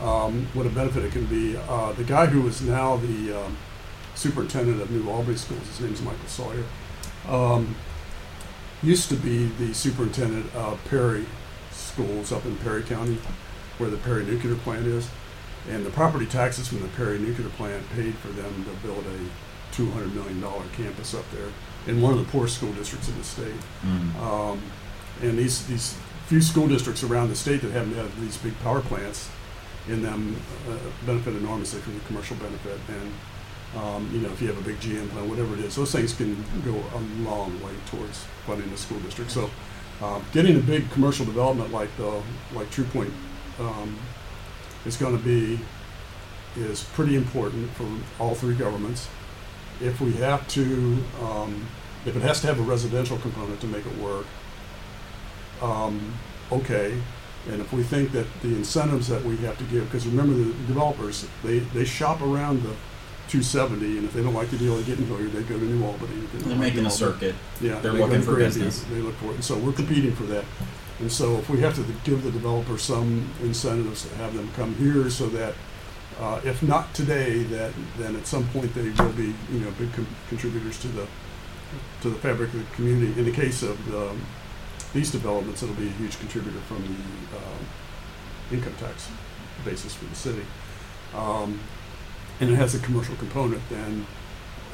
um, 0.00 0.46
what 0.54 0.66
a 0.66 0.70
benefit 0.70 1.04
it 1.04 1.12
can 1.12 1.26
be, 1.26 1.56
uh, 1.56 1.92
the 1.92 2.04
guy 2.04 2.26
who 2.26 2.46
is 2.46 2.62
now 2.62 2.96
the 2.96 3.44
um, 3.44 3.56
superintendent 4.14 4.80
of 4.80 4.90
New 4.90 5.08
Albany 5.10 5.36
Schools, 5.36 5.66
his 5.66 5.80
name 5.80 5.92
is 5.92 6.02
Michael 6.02 6.26
Sawyers, 6.26 6.66
um, 7.28 7.74
used 8.82 9.08
to 9.08 9.16
be 9.16 9.46
the 9.46 9.74
superintendent 9.74 10.54
of 10.54 10.82
Perry 10.84 11.26
Schools 11.70 12.32
up 12.32 12.44
in 12.44 12.56
Perry 12.58 12.82
County, 12.82 13.18
where 13.78 13.90
the 13.90 13.96
Perry 13.96 14.24
nuclear 14.24 14.54
plant 14.56 14.86
is. 14.86 15.08
And 15.70 15.84
the 15.84 15.90
property 15.90 16.26
taxes 16.26 16.68
from 16.68 16.82
the 16.82 16.88
Perry 16.88 17.18
nuclear 17.18 17.48
plant 17.50 17.88
paid 17.90 18.14
for 18.16 18.28
them 18.28 18.64
to 18.64 18.86
build 18.86 19.04
a 19.06 19.74
$200 19.74 20.12
million 20.14 20.42
campus 20.76 21.14
up 21.14 21.24
there 21.30 21.48
in 21.86 22.00
one 22.00 22.12
of 22.12 22.18
the 22.18 22.30
poorest 22.30 22.56
school 22.56 22.72
districts 22.72 23.08
in 23.08 23.16
the 23.18 23.24
state. 23.24 23.54
Mm. 23.82 24.14
Um, 24.20 24.62
and 25.22 25.38
these, 25.38 25.66
these 25.66 25.96
few 26.26 26.40
school 26.40 26.68
districts 26.68 27.02
around 27.02 27.28
the 27.28 27.36
state 27.36 27.60
that 27.62 27.70
happen 27.72 27.90
to 27.90 27.96
have 27.96 28.20
these 28.20 28.36
big 28.38 28.58
power 28.60 28.80
plants 28.80 29.30
in 29.88 30.02
them 30.02 30.36
uh, 30.68 30.76
benefit 31.06 31.34
enormously 31.36 31.80
from 31.80 31.94
the 31.94 32.00
commercial 32.00 32.36
benefit. 32.36 32.78
And, 32.88 33.82
um, 33.82 34.10
you 34.12 34.20
know, 34.20 34.30
if 34.30 34.40
you 34.40 34.48
have 34.48 34.58
a 34.58 34.62
big 34.62 34.80
GM 34.80 35.08
plant, 35.10 35.28
whatever 35.28 35.54
it 35.54 35.60
is, 35.60 35.76
those 35.76 35.92
things 35.92 36.14
can 36.14 36.34
go 36.64 36.72
a 36.72 37.00
long 37.28 37.60
way 37.62 37.72
towards 37.86 38.24
funding 38.46 38.70
the 38.70 38.76
school 38.76 38.98
district. 39.00 39.30
So 39.30 39.50
um, 40.02 40.24
getting 40.32 40.56
a 40.56 40.60
big 40.60 40.90
commercial 40.90 41.24
development 41.24 41.72
like 41.72 41.94
the, 41.96 42.22
like 42.52 42.70
True 42.70 42.84
Point 42.84 43.12
um, 43.58 43.96
is 44.84 44.96
going 44.96 45.16
to 45.16 45.22
be, 45.22 45.58
is 46.56 46.84
pretty 46.84 47.16
important 47.16 47.70
for 47.72 47.86
all 48.22 48.34
three 48.34 48.54
governments. 48.54 49.08
If 49.80 50.00
we 50.00 50.12
have 50.14 50.46
to, 50.48 50.98
um, 51.22 51.66
if 52.06 52.16
it 52.16 52.22
has 52.22 52.40
to 52.42 52.46
have 52.46 52.58
a 52.60 52.62
residential 52.62 53.18
component 53.18 53.60
to 53.60 53.66
make 53.66 53.84
it 53.86 53.96
work, 53.98 54.26
um, 55.62 56.14
okay. 56.52 56.96
And 57.50 57.60
if 57.60 57.72
we 57.72 57.82
think 57.82 58.12
that 58.12 58.26
the 58.42 58.48
incentives 58.54 59.08
that 59.08 59.22
we 59.24 59.36
have 59.38 59.58
to 59.58 59.64
give, 59.64 59.84
because 59.84 60.06
remember 60.06 60.32
the 60.34 60.52
developers, 60.66 61.26
they, 61.42 61.58
they 61.58 61.84
shop 61.84 62.22
around 62.22 62.62
the 62.62 62.74
270, 63.28 63.98
and 63.98 64.04
if 64.06 64.12
they 64.12 64.22
don't 64.22 64.34
like 64.34 64.50
the 64.50 64.56
deal 64.58 64.76
they 64.76 64.82
get 64.84 64.98
in 64.98 65.06
Hilliard, 65.06 65.32
they 65.32 65.42
go 65.42 65.58
to 65.58 65.64
New 65.64 65.84
Albany. 65.84 66.14
They 66.32 66.38
They're 66.38 66.48
like 66.50 66.58
making 66.58 66.86
a 66.86 66.90
circuit. 66.90 67.34
yeah, 67.60 67.80
They're 67.80 67.92
they 67.92 67.98
looking 67.98 68.22
for 68.22 68.36
business. 68.36 68.82
They 68.84 69.00
look 69.00 69.14
for 69.16 69.26
it, 69.30 69.34
and 69.36 69.44
so 69.44 69.56
we're 69.58 69.72
competing 69.72 70.14
for 70.14 70.24
that. 70.24 70.44
And 71.00 71.10
so 71.10 71.38
if 71.38 71.50
we 71.50 71.60
have 71.60 71.74
to 71.74 71.84
give 72.04 72.22
the 72.22 72.30
developer 72.30 72.78
some 72.78 73.30
incentives 73.42 74.08
to 74.08 74.14
have 74.16 74.34
them 74.34 74.48
come 74.54 74.74
here, 74.76 75.10
so 75.10 75.26
that 75.28 75.54
uh, 76.20 76.40
if 76.44 76.62
not 76.62 76.94
today, 76.94 77.42
that 77.44 77.72
then 77.98 78.14
at 78.14 78.26
some 78.26 78.46
point 78.48 78.72
they 78.74 78.90
will 78.90 79.12
be, 79.12 79.34
you 79.52 79.60
know, 79.60 79.70
big 79.72 79.92
con- 79.92 80.06
contributors 80.28 80.78
to 80.80 80.88
the 80.88 81.06
to 82.02 82.10
the 82.10 82.16
fabric 82.16 82.52
of 82.54 82.60
the 82.60 82.76
community. 82.76 83.18
In 83.18 83.24
the 83.24 83.32
case 83.32 83.62
of 83.62 83.84
the, 83.90 84.14
these 84.92 85.10
developments, 85.10 85.62
it'll 85.62 85.74
be 85.74 85.88
a 85.88 85.92
huge 85.92 86.18
contributor 86.20 86.60
from 86.60 86.82
the 86.82 87.36
uh, 87.36 88.54
income 88.54 88.74
tax 88.78 89.08
basis 89.64 89.94
for 89.94 90.04
the 90.04 90.14
city. 90.14 90.44
Um, 91.14 91.58
and 92.40 92.50
it 92.50 92.56
has 92.56 92.74
a 92.74 92.78
commercial 92.78 93.16
component, 93.16 93.62
then 93.70 94.06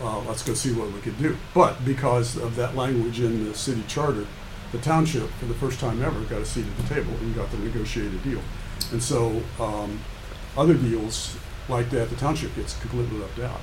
uh, 0.03 0.21
let's 0.21 0.43
go 0.43 0.55
see 0.55 0.73
what 0.73 0.93
we 0.93 1.01
could 1.01 1.19
do. 1.19 1.37
But 1.55 1.85
because 1.85 2.37
of 2.37 2.57
that 2.57 2.75
language 2.75 3.21
in 3.21 3.45
the 3.45 3.55
city 3.55 3.85
charter, 3.87 4.27
the 4.73 4.79
township, 4.79 5.29
for 5.31 5.47
the 5.47 5.55
first 5.55 5.81
time 5.81 6.03
ever, 6.03 6.21
got 6.23 6.41
a 6.41 6.47
seat 6.47 6.67
at 6.67 6.77
the 6.77 6.95
table 6.95 7.13
and 7.21 7.35
got 7.35 7.51
the 7.51 7.59
negotiated 7.59 8.23
deal. 8.23 8.41
And 8.93 9.03
so, 9.03 9.43
um, 9.59 10.01
other 10.57 10.75
deals 10.75 11.37
like 11.69 11.91
that, 11.91 12.11
the 12.11 12.17
township 12.17 12.55
gets 12.57 12.79
completely 12.81 13.19
left 13.19 13.39
out. 13.41 13.61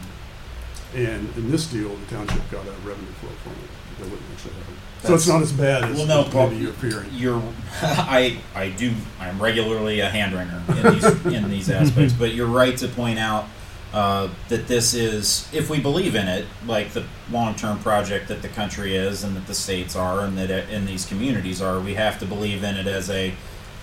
And 0.95 1.29
in 1.35 1.51
this 1.51 1.67
deal, 1.67 1.89
the 1.89 2.15
township 2.15 2.49
got 2.49 2.65
a 2.65 2.71
revenue 2.85 3.11
flow 3.19 3.29
from 3.43 3.53
it 3.53 3.99
that 3.99 4.09
wouldn't 4.09 4.31
actually 4.33 4.53
happen. 4.53 4.75
So 5.03 5.15
it's 5.15 5.27
not 5.27 5.41
as 5.41 5.51
bad 5.51 5.83
as 5.83 5.97
Well, 5.97 6.07
no, 6.07 6.21
as 6.21 6.33
Paul, 6.33 6.49
maybe 6.49 6.63
you're 6.63 6.73
fearing. 6.73 7.09
You're, 7.13 7.41
I, 7.81 8.39
I 8.55 8.69
do, 8.69 8.93
I'm 9.19 9.41
regularly 9.41 9.99
a 9.99 10.09
hand 10.09 10.33
wringer 10.33 10.63
in 10.69 10.93
these, 10.93 11.25
in 11.25 11.49
these 11.49 11.69
aspects, 11.69 12.13
but 12.19 12.33
you're 12.33 12.47
right 12.47 12.75
to 12.77 12.87
point 12.87 13.19
out 13.19 13.47
uh, 13.93 14.29
that 14.49 14.67
this 14.67 14.93
is, 14.93 15.49
if 15.53 15.69
we 15.69 15.79
believe 15.79 16.15
in 16.15 16.27
it, 16.27 16.45
like 16.65 16.91
the 16.91 17.05
long-term 17.31 17.79
project 17.79 18.27
that 18.27 18.41
the 18.41 18.47
country 18.49 18.95
is, 18.95 19.23
and 19.23 19.35
that 19.35 19.47
the 19.47 19.53
states 19.53 19.95
are, 19.95 20.21
and 20.21 20.37
that 20.37 20.49
in 20.69 20.85
these 20.85 21.05
communities 21.05 21.61
are, 21.61 21.79
we 21.79 21.93
have 21.95 22.19
to 22.19 22.25
believe 22.25 22.63
in 22.63 22.75
it 22.75 22.87
as 22.87 23.09
a, 23.09 23.33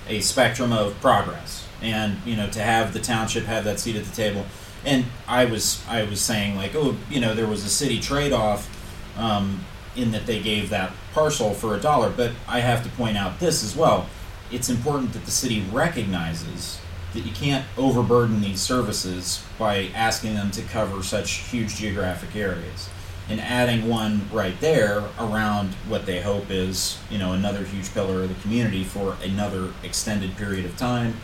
a 0.08 0.20
spectrum 0.20 0.72
of 0.72 1.00
progress, 1.00 1.66
and 1.82 2.18
you 2.24 2.36
know, 2.36 2.48
to 2.50 2.60
have 2.60 2.92
the 2.92 3.00
township 3.00 3.44
have 3.44 3.64
that 3.64 3.80
seat 3.80 3.96
at 3.96 4.04
the 4.04 4.14
table. 4.14 4.46
And 4.84 5.06
I 5.26 5.46
was, 5.46 5.82
I 5.88 6.02
was 6.02 6.20
saying 6.20 6.56
like, 6.56 6.74
oh, 6.74 6.96
you 7.10 7.20
know, 7.20 7.34
there 7.34 7.46
was 7.46 7.64
a 7.64 7.70
city 7.70 8.00
trade-off. 8.00 8.70
Um, 9.16 9.64
in 9.96 10.10
that 10.10 10.26
they 10.26 10.40
gave 10.40 10.70
that 10.70 10.92
parcel 11.12 11.54
for 11.54 11.74
a 11.74 11.80
dollar. 11.80 12.10
But 12.10 12.32
I 12.48 12.60
have 12.60 12.82
to 12.82 12.88
point 12.90 13.16
out 13.16 13.40
this 13.40 13.62
as 13.62 13.76
well. 13.76 14.08
It's 14.50 14.68
important 14.68 15.12
that 15.12 15.24
the 15.24 15.30
city 15.30 15.64
recognizes 15.72 16.80
that 17.14 17.24
you 17.24 17.32
can't 17.32 17.64
overburden 17.78 18.40
these 18.40 18.60
services 18.60 19.44
by 19.58 19.88
asking 19.94 20.34
them 20.34 20.50
to 20.50 20.62
cover 20.62 21.02
such 21.02 21.30
huge 21.30 21.76
geographic 21.76 22.36
areas. 22.36 22.90
And 23.28 23.40
adding 23.40 23.88
one 23.88 24.28
right 24.30 24.58
there 24.60 25.04
around 25.18 25.72
what 25.88 26.04
they 26.04 26.20
hope 26.20 26.50
is, 26.50 26.98
you 27.10 27.16
know, 27.16 27.32
another 27.32 27.64
huge 27.64 27.92
pillar 27.94 28.24
of 28.24 28.28
the 28.28 28.42
community 28.42 28.84
for 28.84 29.16
another 29.22 29.72
extended 29.82 30.36
period 30.36 30.66
of 30.66 30.76
time 30.76 31.14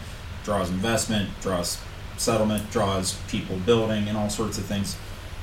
draws 0.45 0.71
investment, 0.71 1.29
draws 1.43 1.79
settlement, 2.17 2.71
draws 2.71 3.15
people 3.29 3.57
building, 3.67 4.09
and 4.09 4.17
all 4.17 4.31
sorts 4.31 4.57
of 4.57 4.65
things. 4.65 4.97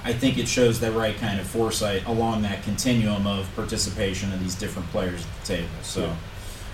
I 0.04 0.14
think 0.14 0.38
it 0.38 0.48
shows 0.48 0.80
the 0.80 0.92
right 0.92 1.18
kind 1.18 1.40
of 1.40 1.46
foresight 1.46 2.06
along 2.06 2.44
that 2.44 2.64
continuum 2.64 3.28
of 3.28 3.54
participation 3.56 4.32
of 4.32 4.40
these 4.40 4.56
different 4.56 4.90
players 4.90 5.26
at 5.26 5.42
the 5.42 5.56
table. 5.58 5.70
So, 5.84 6.02
Yeah. 6.02 6.16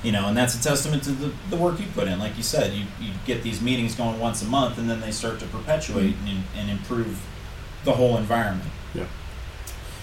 You 0.04 0.12
know, 0.12 0.28
and 0.28 0.38
that's 0.38 0.60
a 0.60 0.62
testament 0.62 1.04
to 1.04 1.12
the, 1.12 1.32
the 1.50 1.56
work 1.56 1.80
you 1.80 1.88
put 1.94 2.08
in. 2.08 2.20
Like 2.20 2.38
you 2.38 2.44
said, 2.44 2.74
you, 2.74 2.86
you 3.00 3.14
get 3.26 3.42
these 3.42 3.62
meetings 3.62 3.96
going 3.96 4.20
once 4.20 4.42
a 4.42 4.46
month, 4.46 4.78
and 4.78 4.90
then 4.90 5.00
they 5.00 5.12
start 5.12 5.40
to 5.40 5.46
perpetuate 5.48 6.16
and, 6.28 6.44
and 6.56 6.70
improve 6.70 7.26
the 7.86 7.94
whole 7.94 8.18
environment. 8.18 8.70
Yeah. 8.94 9.08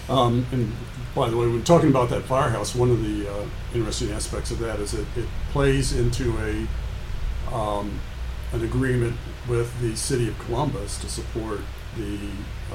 Um, 0.09 0.45
and 0.51 0.73
by 1.15 1.29
the 1.29 1.37
way, 1.37 1.47
when 1.47 1.63
talking 1.63 1.89
about 1.89 2.09
that 2.09 2.23
firehouse, 2.23 2.75
one 2.75 2.89
of 2.89 3.03
the 3.03 3.31
uh, 3.31 3.45
interesting 3.73 4.11
aspects 4.11 4.51
of 4.51 4.59
that 4.59 4.79
is 4.79 4.91
that 4.91 5.05
it 5.15 5.27
plays 5.51 5.93
into 5.93 6.37
a 6.39 6.67
um, 7.53 7.99
an 8.53 8.63
agreement 8.63 9.15
with 9.47 9.79
the 9.81 9.95
city 9.95 10.27
of 10.27 10.37
Columbus 10.39 10.99
to 10.99 11.09
support 11.09 11.59
the 11.97 12.17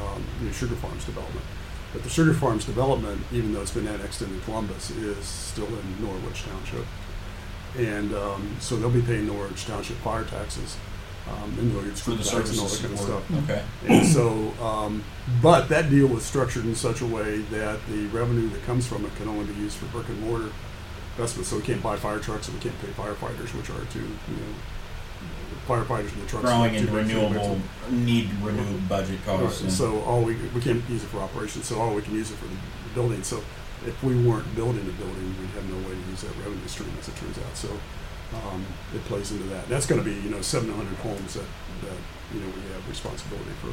um, 0.00 0.24
new 0.40 0.52
sugar 0.52 0.74
farms 0.76 1.04
development. 1.04 1.44
But 1.92 2.02
the 2.02 2.08
sugar 2.08 2.34
farms 2.34 2.64
development, 2.64 3.22
even 3.32 3.52
though 3.52 3.62
it's 3.62 3.70
been 3.70 3.86
annexed 3.86 4.22
into 4.22 4.38
Columbus, 4.44 4.90
is 4.90 5.24
still 5.24 5.66
in 5.66 6.04
Norwich 6.04 6.44
Township, 6.44 6.86
and 7.78 8.14
um, 8.14 8.56
so 8.60 8.76
they'll 8.76 8.90
be 8.90 9.02
paying 9.02 9.26
Norwich 9.26 9.66
Township 9.66 9.96
fire 9.98 10.24
taxes. 10.24 10.76
um, 11.28 11.54
and 11.58 11.72
Hilliard's 11.72 12.00
For 12.00 12.10
the 12.12 12.16
and 12.18 12.58
all 12.60 12.68
that 12.68 12.80
kind 12.80 12.92
of 12.94 12.98
support. 13.00 13.24
stuff. 13.24 13.44
Okay. 13.44 13.62
And 13.88 14.06
so, 14.06 14.52
um, 14.64 15.02
but 15.42 15.68
that 15.70 15.90
deal 15.90 16.06
was 16.06 16.24
structured 16.24 16.64
in 16.64 16.74
such 16.76 17.00
a 17.00 17.06
way 17.06 17.38
that 17.50 17.78
the 17.88 18.06
revenue 18.06 18.48
that 18.50 18.64
comes 18.64 18.86
from 18.86 19.04
it 19.04 19.14
can 19.16 19.26
only 19.28 19.44
be 19.52 19.60
used 19.60 19.76
for 19.76 19.86
brick 19.86 20.08
and 20.08 20.20
mortar 20.20 20.50
investments. 21.16 21.50
So 21.50 21.56
we 21.56 21.62
can't 21.62 21.82
buy 21.82 21.96
fire 21.96 22.20
trucks 22.20 22.46
and 22.48 22.56
we 22.56 22.62
can't 22.62 22.80
pay 22.80 22.88
firefighters, 22.88 23.52
which 23.56 23.70
are 23.70 23.84
two, 23.92 24.00
you 24.00 24.36
know, 24.36 24.54
firefighters 25.66 26.12
and 26.12 26.22
the 26.22 26.26
trucks. 26.28 26.44
Growing 26.44 26.74
are 26.76 26.78
in 26.78 26.86
two 26.86 26.92
big 26.92 26.94
renewable, 26.94 27.60
need 27.90 28.30
renewed 28.40 28.88
budget 28.88 29.18
Right, 29.26 29.40
costs. 29.40 29.62
and- 29.62 29.72
So 29.72 30.00
all 30.02 30.22
we, 30.22 30.36
we 30.54 30.60
can't 30.60 30.82
use 30.88 31.02
it 31.02 31.08
for 31.08 31.18
operations, 31.18 31.66
so 31.66 31.80
all 31.80 31.92
we 31.94 32.02
can 32.02 32.14
use 32.14 32.30
it 32.30 32.36
for 32.36 32.46
the 32.46 32.54
building. 32.94 33.22
So 33.24 33.42
if 33.86 34.02
we 34.02 34.14
weren't 34.16 34.54
building 34.54 34.82
a 34.82 34.92
building, 35.02 35.34
we'd 35.40 35.50
have 35.50 35.68
no 35.68 35.76
way 35.88 35.94
to 35.94 36.10
use 36.10 36.22
that 36.22 36.36
revenue 36.38 36.66
stream, 36.68 36.90
as 37.00 37.08
it 37.08 37.16
turns 37.16 37.38
out. 37.38 37.56
So 37.56 37.68
um, 38.50 38.64
it 38.94 39.04
plays 39.04 39.30
into 39.32 39.44
that. 39.48 39.68
That's 39.68 39.86
going 39.86 40.02
to 40.02 40.04
be, 40.04 40.14
you 40.16 40.30
know, 40.30 40.40
700 40.42 40.96
homes 40.98 41.34
that, 41.34 41.44
that, 41.82 41.96
you 42.34 42.40
know, 42.40 42.46
we 42.46 42.72
have 42.74 42.88
responsibility 42.88 43.50
for 43.60 43.68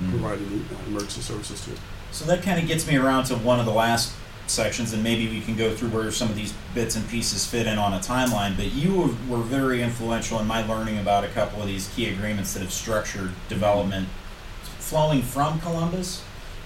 Mhm. 0.00 0.10
providing 0.10 0.64
uh, 0.72 0.86
emergency 0.88 1.20
services 1.20 1.60
to. 1.64 1.70
So 2.12 2.24
that 2.26 2.42
kind 2.44 2.60
of 2.60 2.68
gets 2.68 2.86
me 2.86 2.96
around 2.96 3.24
to 3.24 3.34
one 3.36 3.58
of 3.58 3.66
the 3.66 3.72
last 3.72 4.12
sections, 4.46 4.92
and 4.92 5.02
maybe 5.02 5.28
we 5.28 5.40
can 5.40 5.56
go 5.56 5.74
through 5.74 5.88
where 5.88 6.10
some 6.12 6.28
of 6.30 6.36
these 6.36 6.54
bits 6.72 6.94
and 6.94 7.06
pieces 7.08 7.44
fit 7.44 7.66
in 7.66 7.78
on 7.78 7.92
a 7.92 7.98
timeline. 7.98 8.56
But 8.56 8.72
you 8.72 8.94
were, 8.94 9.36
were 9.38 9.42
very 9.42 9.82
influential 9.82 10.38
in 10.38 10.46
my 10.46 10.64
learning 10.64 10.98
about 10.98 11.24
a 11.24 11.28
couple 11.28 11.60
of 11.60 11.66
these 11.66 11.88
key 11.96 12.08
agreements 12.08 12.54
that 12.54 12.60
have 12.60 12.72
structured 12.72 13.32
development 13.48 14.08
flowing 14.78 15.20
from 15.20 15.60
Columbus 15.60 16.22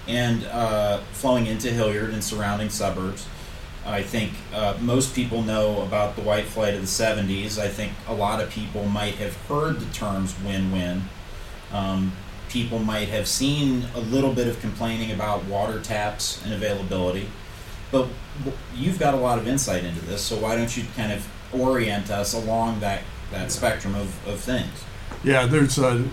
and 0.07 0.45
uh, 0.45 0.99
flowing 1.11 1.47
into 1.47 1.69
Hilliard 1.69 2.11
and 2.11 2.23
surrounding 2.23 2.69
suburbs. 2.69 3.27
I 3.85 4.01
think 4.01 4.33
uh, 4.53 4.77
most 4.79 5.13
people 5.13 5.41
know 5.41 5.81
about 5.81 6.15
the 6.15 6.21
white 6.21 6.45
flight 6.45 6.73
of 6.73 6.81
the 6.81 6.87
70s. 6.87 7.59
I 7.59 7.67
think 7.67 7.91
a 8.07 8.13
lot 8.13 8.41
of 8.41 8.49
people 8.49 8.85
might 8.85 9.15
have 9.15 9.35
heard 9.47 9.79
the 9.79 9.93
terms 9.93 10.33
win 10.45 10.71
win. 10.71 11.03
Um, 11.71 12.13
people 12.49 12.79
might 12.79 13.09
have 13.09 13.27
seen 13.27 13.87
a 13.95 13.99
little 13.99 14.31
bit 14.31 14.47
of 14.47 14.59
complaining 14.61 15.11
about 15.11 15.43
water 15.45 15.81
taps 15.81 16.41
and 16.45 16.53
availability. 16.53 17.27
But 17.91 18.07
you've 18.75 18.99
got 18.99 19.13
a 19.13 19.17
lot 19.17 19.37
of 19.37 19.47
insight 19.47 19.83
into 19.83 20.03
this, 20.05 20.21
so 20.21 20.37
why 20.37 20.55
don't 20.55 20.75
you 20.75 20.83
kind 20.95 21.11
of 21.11 21.27
orient 21.53 22.09
us 22.09 22.33
along 22.33 22.79
that, 22.79 23.01
that 23.31 23.51
spectrum 23.51 23.95
of, 23.95 24.27
of 24.27 24.39
things? 24.39 24.83
Yeah, 25.23 25.45
there's, 25.45 25.77
uh, 25.77 26.03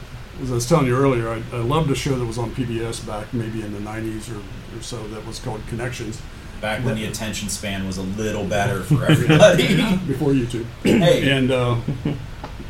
as 0.43 0.51
I 0.51 0.55
was 0.55 0.69
telling 0.69 0.87
you 0.87 0.97
earlier, 0.97 1.29
I, 1.29 1.43
I 1.53 1.61
loved 1.61 1.91
a 1.91 1.95
show 1.95 2.17
that 2.17 2.27
was 2.27 2.39
on 2.39 2.51
PBS 2.53 3.07
back 3.07 3.33
maybe 3.33 3.63
in 3.63 3.73
the 3.73 3.81
90s 3.81 4.35
or, 4.35 4.41
or 4.79 4.83
so 4.83 5.07
that 5.09 5.27
was 5.27 5.39
called 5.39 5.61
Connections 5.69 6.21
Back 6.61 6.85
when 6.85 6.97
the 6.97 7.07
attention 7.07 7.49
span 7.49 7.87
was 7.87 7.97
a 7.97 8.03
little 8.03 8.45
better 8.45 8.83
for 8.83 9.07
everybody. 9.07 9.63
before 10.07 10.33
YouTube. 10.33 10.67
hey, 10.83 11.31
and 11.31 11.51
uh, 11.51 11.79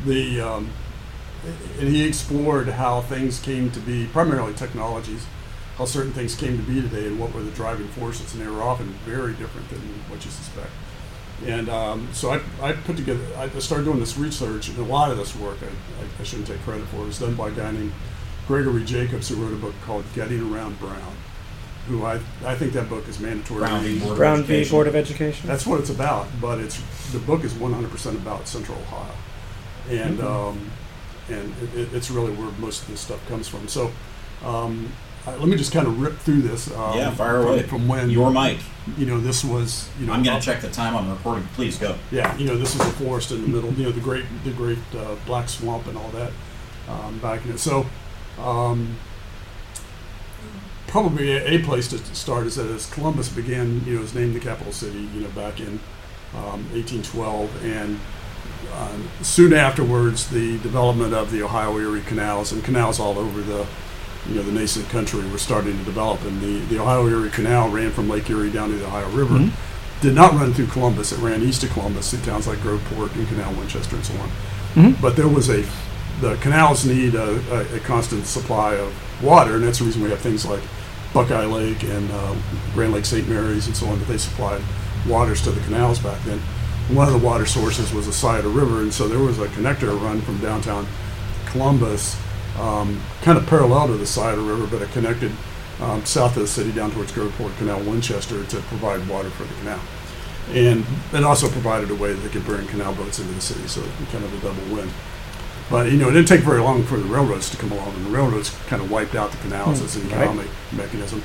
the 0.05 0.39
um, 0.39 0.69
and 1.77 1.89
he 1.89 2.07
explored 2.07 2.69
how 2.69 3.01
things 3.01 3.39
came 3.39 3.69
to 3.71 3.79
be, 3.81 4.05
primarily 4.07 4.53
technologies, 4.53 5.25
how 5.77 5.83
certain 5.83 6.13
things 6.13 6.35
came 6.35 6.57
to 6.57 6.63
be 6.63 6.81
today, 6.81 7.07
and 7.07 7.19
what 7.19 7.33
were 7.33 7.41
the 7.41 7.51
driving 7.51 7.89
forces, 7.89 8.33
and 8.33 8.41
they 8.41 8.47
were 8.47 8.61
often 8.61 8.87
very 9.03 9.33
different 9.33 9.67
than 9.69 9.79
what 10.07 10.23
you 10.23 10.31
suspect. 10.31 10.71
And 11.45 11.69
um, 11.69 12.07
so 12.13 12.29
I, 12.31 12.41
I 12.61 12.73
put 12.73 12.97
together, 12.97 13.19
I 13.37 13.47
started 13.59 13.85
doing 13.85 13.99
this 13.99 14.17
research, 14.17 14.69
and 14.69 14.77
a 14.77 14.83
lot 14.83 15.11
of 15.11 15.17
this 15.17 15.35
work 15.35 15.57
I, 15.61 15.65
I, 15.65 16.07
I 16.19 16.23
shouldn't 16.23 16.47
take 16.47 16.61
credit 16.61 16.85
for. 16.87 16.97
It 17.01 17.05
was 17.07 17.19
done 17.19 17.35
by 17.35 17.49
a 17.49 17.51
guy 17.51 17.71
named 17.71 17.93
Gregory 18.47 18.83
Jacobs, 18.83 19.29
who 19.29 19.35
wrote 19.35 19.53
a 19.53 19.55
book 19.55 19.73
called 19.85 20.03
Getting 20.13 20.53
Around 20.53 20.79
Brown. 20.79 21.13
Who 21.87 22.05
I, 22.05 22.19
I 22.45 22.53
think 22.55 22.73
that 22.73 22.89
book 22.89 23.07
is 23.07 23.19
mandatory. 23.19 23.61
Brown 23.61 23.81
v. 23.83 23.99
Board 23.99 24.19
of 24.19 24.45
v. 24.45 24.53
Education. 24.53 24.71
Board 24.71 24.87
of 24.87 24.95
Education. 24.95 25.47
That's 25.47 25.65
what 25.65 25.79
it's 25.79 25.89
about, 25.89 26.27
but 26.39 26.59
it's 26.59 26.79
the 27.11 27.17
book 27.19 27.43
is 27.43 27.53
100% 27.53 28.15
about 28.17 28.47
Central 28.47 28.77
Ohio, 28.77 29.11
and 29.89 30.19
Mhm. 30.19 30.23
um, 30.23 30.71
and 31.29 31.53
it, 31.63 31.79
it- 31.79 31.93
it's 31.93 32.11
really 32.11 32.31
where 32.33 32.51
most 32.59 32.83
of 32.83 32.87
this 32.89 32.99
stuff 32.99 33.27
comes 33.27 33.47
from. 33.47 33.67
So, 33.67 33.91
um, 34.45 34.91
I, 35.25 35.35
let 35.35 35.47
me 35.47 35.55
just 35.55 35.71
kind 35.71 35.87
of 35.87 35.99
rip 36.01 36.17
through 36.17 36.41
this. 36.41 36.71
Um, 36.75 36.97
Yeah, 36.97 37.11
fire 37.11 37.41
from, 37.41 37.47
away. 37.51 37.63
From 37.63 37.87
when 37.87 38.09
Your 38.09 38.31
mic. 38.31 38.59
you 38.97 39.05
know 39.05 39.19
this 39.19 39.43
was 39.43 39.89
you 39.99 40.05
know 40.05 40.13
I'm 40.13 40.23
going 40.23 40.39
to 40.39 40.45
check 40.45 40.61
the 40.61 40.69
time 40.69 40.95
on 40.95 41.07
the 41.07 41.13
recording. 41.13 41.47
Please 41.55 41.77
go. 41.77 41.95
Yeah, 42.11 42.35
you 42.37 42.45
know 42.45 42.57
this 42.57 42.75
is 42.75 42.81
a 42.81 42.91
forest 42.93 43.31
in 43.31 43.41
the 43.41 43.47
middle. 43.47 43.71
You 43.73 43.85
know 43.85 43.91
the 43.91 44.01
great 44.01 44.25
the 44.43 44.51
great 44.51 44.79
uh, 44.97 45.15
black 45.25 45.49
swamp 45.49 45.87
and 45.87 45.97
all 45.97 46.09
that 46.09 46.31
um, 46.87 47.19
back 47.19 47.45
in 47.45 47.51
it. 47.51 47.59
So. 47.59 47.85
Um, 48.39 48.97
probably 50.87 51.31
a, 51.31 51.45
a 51.55 51.63
place 51.63 51.87
to 51.87 51.97
start 52.13 52.45
is 52.45 52.55
that 52.55 52.69
as 52.69 52.85
Columbus 52.91 53.29
began, 53.29 53.83
you 53.85 53.95
know, 53.95 54.01
was 54.01 54.13
named 54.13 54.35
the 54.35 54.39
capital 54.39 54.73
city, 54.73 54.99
you 55.13 55.21
know, 55.21 55.29
back 55.29 55.59
in 55.59 55.79
um, 56.33 56.65
1812, 56.73 57.63
and 57.65 57.99
um, 58.73 59.09
soon 59.21 59.53
afterwards, 59.53 60.29
the 60.29 60.57
development 60.59 61.13
of 61.13 61.31
the 61.31 61.41
Ohio 61.43 61.77
Erie 61.77 62.01
canals 62.01 62.51
and 62.51 62.63
canals 62.63 62.99
all 62.99 63.17
over 63.17 63.41
the, 63.41 63.65
you 64.29 64.35
know, 64.35 64.43
the 64.43 64.51
nascent 64.51 64.87
country 64.89 65.27
were 65.29 65.37
starting 65.37 65.77
to 65.77 65.83
develop, 65.83 66.21
and 66.23 66.39
the, 66.41 66.59
the 66.65 66.79
Ohio 66.79 67.07
Erie 67.07 67.29
Canal 67.29 67.69
ran 67.69 67.91
from 67.91 68.07
Lake 68.09 68.29
Erie 68.29 68.51
down 68.51 68.69
to 68.69 68.75
the 68.75 68.85
Ohio 68.85 69.09
River. 69.09 69.35
Mhm. 69.35 69.51
Did 70.01 70.15
not 70.15 70.33
run 70.33 70.53
through 70.53 70.67
Columbus; 70.67 71.11
it 71.11 71.19
ran 71.19 71.41
east 71.43 71.63
of 71.63 71.71
Columbus 71.71 72.09
through 72.11 72.21
towns 72.25 72.47
like 72.47 72.59
Groveport 72.59 73.13
and 73.15 73.27
Canal 73.27 73.53
Winchester 73.53 73.95
and 73.95 74.05
so 74.05 74.13
on. 74.15 74.31
Mhm. 74.75 75.01
But 75.01 75.15
there 75.15 75.27
was 75.27 75.49
a, 75.49 75.63
the 76.21 76.35
canals 76.37 76.85
need 76.85 77.15
a, 77.15 77.39
a, 77.51 77.75
a 77.75 77.79
constant 77.79 78.25
supply 78.25 78.75
of 78.75 78.93
water, 79.23 79.55
and 79.55 79.63
that's 79.63 79.79
the 79.79 79.85
reason 79.85 80.01
we 80.03 80.09
have 80.09 80.19
things 80.19 80.45
like 80.45 80.61
Buckeye 81.13 81.45
Lake 81.45 81.83
and 81.83 82.09
uh, 82.11 82.33
Grand 82.73 82.93
Lake 82.93 83.05
St. 83.05 83.27
Mary's 83.27 83.67
and 83.67 83.75
so 83.75 83.87
on, 83.87 83.99
that 83.99 84.07
they 84.07 84.17
supplied 84.17 84.61
waters 85.07 85.41
to 85.43 85.51
the 85.51 85.61
canals 85.61 85.99
back 85.99 86.21
then. 86.25 86.39
One 86.89 87.07
of 87.07 87.13
the 87.13 87.25
water 87.25 87.45
sources 87.45 87.93
was 87.93 88.05
the 88.05 88.13
Scioto 88.13 88.49
River, 88.49 88.81
and 88.81 88.93
so 88.93 89.07
there 89.07 89.19
was 89.19 89.39
a 89.39 89.47
connector 89.47 89.99
run 90.01 90.21
from 90.21 90.37
downtown 90.39 90.87
Columbus, 91.47 92.15
um, 92.59 93.01
kind 93.21 93.37
of 93.37 93.45
parallel 93.47 93.87
to 93.87 93.97
the 93.97 94.05
Scioto 94.05 94.43
River, 94.45 94.67
but 94.67 94.81
it 94.81 94.91
connected 94.91 95.31
um, 95.81 96.05
south 96.05 96.35
of 96.35 96.43
the 96.43 96.47
city 96.47 96.71
down 96.71 96.91
towards 96.91 97.11
Groveport 97.11 97.57
Canal, 97.57 97.79
Winchester, 97.81 98.43
to 98.43 98.57
provide 98.61 99.07
water 99.07 99.29
for 99.29 99.43
the 99.43 99.53
canal. 99.55 99.79
And 100.51 100.85
it 101.13 101.23
also 101.23 101.47
provided 101.49 101.89
a 101.91 101.95
way 101.95 102.13
that 102.13 102.19
they 102.21 102.29
could 102.29 102.45
bring 102.45 102.67
canal 102.67 102.93
boats 102.93 103.19
into 103.19 103.33
the 103.33 103.41
city, 103.41 103.67
so 103.67 103.81
kind 104.11 104.23
of 104.23 104.33
a 104.33 104.47
double 104.47 104.75
win. 104.75 104.89
But 105.69 105.91
you 105.91 105.97
know, 105.97 106.09
it 106.09 106.13
didn't 106.13 106.27
take 106.27 106.41
very 106.41 106.59
long 106.59 106.83
for 106.83 106.97
the 106.97 107.05
railroads 107.05 107.49
to 107.51 107.57
come 107.57 107.71
along, 107.71 107.93
and 107.95 108.05
the 108.07 108.09
railroads 108.09 108.49
kind 108.67 108.81
of 108.81 108.91
wiped 108.91 109.15
out 109.15 109.31
the 109.31 109.37
canals 109.37 109.79
Hmm, 109.79 109.85
as 109.85 109.95
an 109.95 110.03
right. 110.09 110.13
economic 110.17 110.47
mechanism. 110.73 111.23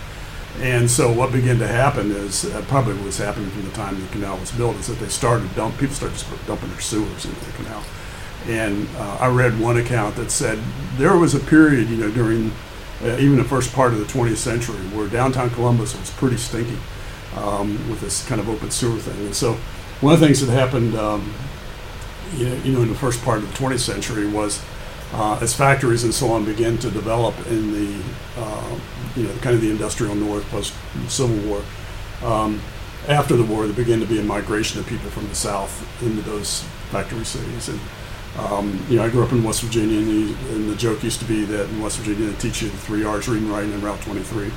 And 0.60 0.90
so 0.90 1.12
what 1.12 1.32
began 1.32 1.58
to 1.58 1.66
happen 1.66 2.10
is 2.12 2.44
uh, 2.46 2.64
probably 2.68 2.94
what 2.94 3.04
was 3.06 3.18
happening 3.18 3.50
from 3.50 3.64
the 3.64 3.72
time 3.72 4.00
the 4.00 4.06
canal 4.08 4.38
was 4.38 4.52
built 4.52 4.76
is 4.76 4.86
that 4.86 4.98
they 5.00 5.08
started 5.08 5.54
dump 5.54 5.76
people 5.78 5.94
started 5.94 6.18
dumping 6.46 6.70
their 6.70 6.80
sewers 6.80 7.24
into 7.26 7.44
the 7.44 7.52
canal. 7.52 7.82
And 8.48 8.88
uh, 8.96 9.18
I 9.20 9.28
read 9.28 9.59
one 9.59 9.76
account 9.76 10.16
that 10.16 10.30
said 10.30 10.59
there 10.96 11.16
was 11.16 11.35
a 11.35 11.40
period, 11.40 11.88
you 11.88 11.96
know, 11.96 12.11
during 12.11 12.52
uh, 13.02 13.16
even 13.18 13.37
the 13.37 13.44
first 13.44 13.72
part 13.72 13.92
of 13.92 13.98
the 13.98 14.06
20th 14.06 14.37
century 14.37 14.76
where 14.96 15.09
downtown 15.09 15.50
Columbus 15.50 15.98
was 15.98 16.11
pretty 16.11 16.37
stinky 16.37 16.78
um, 17.37 17.72
with 17.90 18.00
this 18.00 18.26
kind 18.26 18.40
of 18.40 18.48
open 18.48 18.70
sewer 18.70 18.98
thing. 18.98 19.26
And 19.26 19.35
so 19.35 19.54
one 20.00 20.14
of 20.14 20.20
the 20.20 20.26
things 20.26 20.40
that 20.40 20.52
happened, 20.52 20.94
um, 20.94 21.32
you, 22.37 22.48
know, 22.48 22.54
you 22.56 22.72
know, 22.72 22.82
in 22.82 22.88
the 22.88 22.94
first 22.94 23.22
part 23.22 23.38
of 23.38 23.50
the 23.50 23.59
20th 23.59 23.80
century 23.80 24.26
was 24.26 24.62
uh, 25.12 25.38
as 25.40 25.54
factories 25.54 26.04
and 26.04 26.14
so 26.14 26.30
on 26.30 26.44
began 26.44 26.78
to 26.78 26.90
develop 26.90 27.35
in 27.46 27.72
the, 27.72 28.02
uh, 28.37 28.78
you 29.14 29.24
know, 29.24 29.35
kind 29.37 29.54
of 29.54 29.61
the 29.61 29.70
industrial 29.70 30.14
north 30.14 30.48
post 30.50 30.74
Civil 31.09 31.37
War. 31.48 31.62
Um, 32.22 32.61
after 33.09 33.37
the 33.37 33.44
war, 33.44 33.66
there 33.66 33.76
began 33.76 34.00
to 34.00 34.06
be 34.06 34.18
a 34.18 34.22
migration 34.22 34.80
of 34.80 34.87
people 34.87 35.11
from 35.11 35.28
the 35.28 35.35
south 35.35 36.02
into 36.02 36.22
those 36.22 36.62
factory 36.90 37.24
cities. 37.24 37.68
And 37.68 37.78
um, 38.38 38.79
you 38.88 38.96
know, 38.96 39.05
I 39.05 39.09
grew 39.09 39.25
up 39.25 39.33
in 39.33 39.42
West 39.42 39.62
Virginia, 39.62 39.99
and 39.99 40.07
the, 40.07 40.55
and 40.55 40.68
the 40.70 40.77
joke 40.77 41.03
used 41.03 41.20
to 41.20 41.25
be 41.25 41.44
that 41.46 41.68
in 41.70 41.81
West 41.81 41.99
Virginia 41.99 42.31
they 42.31 42.38
teach 42.38 42.62
you 42.62 42.68
the 42.68 42.77
three 42.77 43.03
R's: 43.03 43.29
reading, 43.29 43.51
writing, 43.51 43.72
and 43.72 43.83
Route 43.83 44.01
23. 44.03 44.53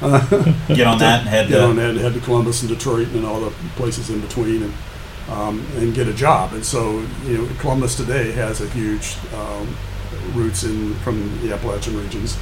Get 0.00 0.86
on 0.86 0.98
that 0.98 1.20
and 1.20 1.28
head 1.28 1.48
get 1.48 1.60
on 1.60 1.76
to. 1.76 1.80
that, 1.80 1.96
head 1.96 2.14
to 2.14 2.20
Columbus 2.20 2.62
and 2.62 2.68
Detroit 2.68 3.08
and 3.08 3.24
all 3.24 3.40
the 3.40 3.50
places 3.76 4.10
in 4.10 4.20
between, 4.20 4.64
and 4.64 4.74
um, 5.28 5.64
and 5.76 5.94
get 5.94 6.08
a 6.08 6.12
job. 6.12 6.52
And 6.54 6.64
so, 6.64 7.00
you 7.24 7.38
know, 7.38 7.48
Columbus 7.60 7.96
today 7.96 8.32
has 8.32 8.60
a 8.60 8.68
huge 8.70 9.16
um, 9.34 9.76
roots 10.34 10.64
in 10.64 10.94
from 10.96 11.40
the 11.40 11.54
Appalachian 11.54 11.96
regions, 11.96 12.36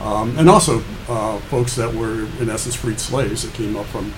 um, 0.00 0.36
and 0.38 0.48
also 0.48 0.82
uh, 1.08 1.38
folks 1.48 1.76
that 1.76 1.92
were 1.92 2.26
in 2.40 2.48
essence 2.48 2.74
freed 2.74 2.98
slaves 2.98 3.42
that 3.42 3.52
came 3.54 3.76
up 3.76 3.86
from 3.86 4.12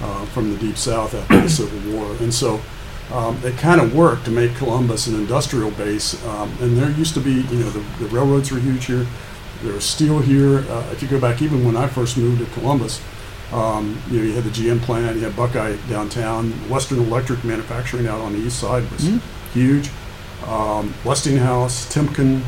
uh, 0.00 0.24
from 0.26 0.52
the 0.52 0.58
deep 0.58 0.76
south 0.76 1.14
after 1.14 1.40
the 1.40 1.48
Civil 1.48 1.92
War. 1.92 2.16
And 2.16 2.34
so. 2.34 2.60
Um, 3.12 3.38
it 3.44 3.56
kind 3.58 3.80
of 3.80 3.94
worked 3.94 4.24
to 4.24 4.30
make 4.30 4.54
Columbus 4.56 5.06
an 5.06 5.14
industrial 5.16 5.70
base, 5.72 6.24
um, 6.26 6.50
and 6.62 6.78
there 6.78 6.90
used 6.92 7.12
to 7.14 7.20
be, 7.20 7.32
you 7.32 7.58
know, 7.58 7.68
the, 7.70 7.80
the 8.02 8.06
railroads 8.06 8.50
were 8.50 8.58
huge 8.58 8.86
here. 8.86 9.06
There 9.62 9.74
was 9.74 9.84
steel 9.84 10.18
here. 10.20 10.60
Uh, 10.70 10.88
if 10.92 11.02
you 11.02 11.08
go 11.08 11.20
back, 11.20 11.42
even 11.42 11.64
when 11.64 11.76
I 11.76 11.86
first 11.88 12.16
moved 12.16 12.38
to 12.44 12.46
Columbus, 12.58 13.02
um, 13.52 14.00
you 14.10 14.18
know, 14.18 14.24
you 14.24 14.32
had 14.32 14.44
the 14.44 14.50
GM 14.50 14.80
plant, 14.80 15.16
you 15.18 15.24
had 15.24 15.36
Buckeye 15.36 15.76
downtown, 15.90 16.52
Western 16.70 17.00
Electric 17.00 17.44
manufacturing 17.44 18.06
out 18.06 18.20
on 18.22 18.32
the 18.32 18.38
east 18.38 18.58
side 18.58 18.90
was 18.90 19.02
Mhm. 19.04 19.20
huge. 19.52 19.90
Um, 20.48 20.94
Westinghouse, 21.04 21.84
Timken, 21.92 22.40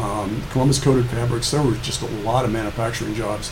um, 0.00 0.42
Columbus 0.52 0.78
Coated 0.80 1.04
Fabrics. 1.10 1.50
There 1.50 1.60
were 1.62 1.74
just 1.82 2.00
a 2.00 2.06
lot 2.24 2.46
of 2.46 2.50
manufacturing 2.50 3.14
jobs 3.14 3.50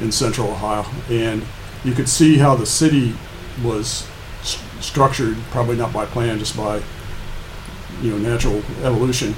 in 0.00 0.10
Central 0.10 0.48
Ohio, 0.50 0.86
and 1.10 1.42
you 1.84 1.92
could 1.92 2.08
see 2.08 2.38
how 2.38 2.56
the 2.56 2.64
city 2.66 3.14
was 3.62 4.04
structured, 4.80 5.36
probably 5.50 5.76
not 5.76 5.92
by 5.92 6.06
plan, 6.06 6.38
just 6.38 6.56
by 6.56 6.82
you 8.02 8.10
know 8.10 8.18
natural 8.18 8.58
evolution. 8.82 9.34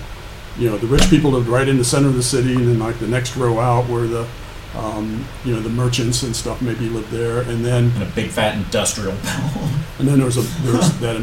you 0.59 0.69
know, 0.69 0.77
the 0.77 0.87
rich 0.87 1.09
people 1.09 1.31
lived 1.31 1.49
right 1.49 1.67
in 1.69 1.79
the 1.79 1.85
center 1.85 2.09
of 2.09 2.15
the 2.15 2.23
city, 2.23 2.55
and 2.55 2.69
then 2.69 2.79
like 2.79 2.99
the 2.99 3.09
next 3.09 3.37
row 3.37 3.59
out 3.59 3.89
where 3.89 4.07
the, 4.07 4.29
um, 4.77 5.25
you 5.45 5.55
know, 5.55 5.61
the 5.61 5.71
merchants 5.71 6.23
and 6.23 6.37
stuff 6.37 6.61
maybe 6.61 6.89
lived 6.89 7.11
there, 7.11 7.41
and 7.43 7.65
then 7.65 7.91
And 7.95 8.03
a 8.03 8.15
big 8.15 8.31
fat 8.31 8.57
industrial 8.57 9.13
belt. 9.13 9.57
and 9.99 10.09
then 10.09 10.19
there 10.19 10.27
was 10.27 10.37
a 10.37 10.63
there 10.63 10.77
was 10.77 11.01
that 11.01 11.17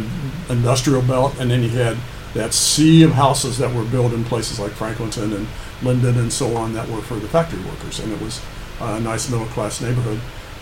industrial 0.49 1.01
belt, 1.03 1.35
and 1.39 1.49
then 1.51 1.61
you 1.63 1.69
had 1.69 1.97
that 2.33 2.53
sea 2.53 3.03
of 3.03 3.11
houses 3.11 3.57
that 3.57 3.73
were 3.73 3.85
built 3.85 4.13
in 4.13 4.23
places 4.23 4.59
like 4.59 4.71
Franklinton 4.71 5.35
and 5.35 5.47
Linden 5.81 6.17
and 6.17 6.31
so 6.31 6.55
on 6.57 6.73
that 6.73 6.87
were 6.89 7.01
for 7.01 7.15
the 7.15 7.27
factory 7.27 7.61
workers, 7.63 7.99
and 7.99 8.11
it 8.11 8.21
was 8.21 8.41
a 8.79 8.99
nice 8.99 9.29
middle 9.29 9.47
class 9.47 9.81
neighborhood. 9.81 10.19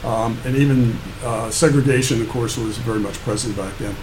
Um, 0.08 0.38
and 0.46 0.56
even 0.56 0.96
uh, 1.22 1.50
segregation, 1.52 2.22
of 2.22 2.30
course, 2.30 2.58
was 2.58 2.78
very 2.78 3.00
much 3.00 3.16
present 3.20 3.58
back 3.58 3.78
then. 3.78 3.94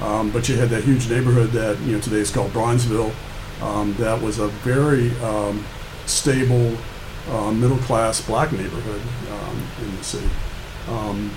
Um, 0.00 0.32
but 0.32 0.48
you 0.48 0.56
had 0.56 0.70
that 0.70 0.82
huge 0.82 1.08
neighborhood 1.08 1.50
that 1.50 1.78
you 1.82 1.92
know 1.92 2.00
today 2.00 2.16
is 2.16 2.32
called 2.32 2.50
Bronzeville. 2.50 3.14
Um, 3.62 3.94
that 3.94 4.20
was 4.20 4.40
a 4.40 4.48
very 4.48 5.16
um, 5.18 5.64
stable, 6.06 6.76
uh, 7.30 7.52
middle 7.52 7.78
class 7.78 8.20
black 8.20 8.50
neighborhood 8.50 9.00
um, 9.30 9.62
in 9.84 9.96
the 9.96 10.02
city. 10.02 10.28
Um, 10.88 11.30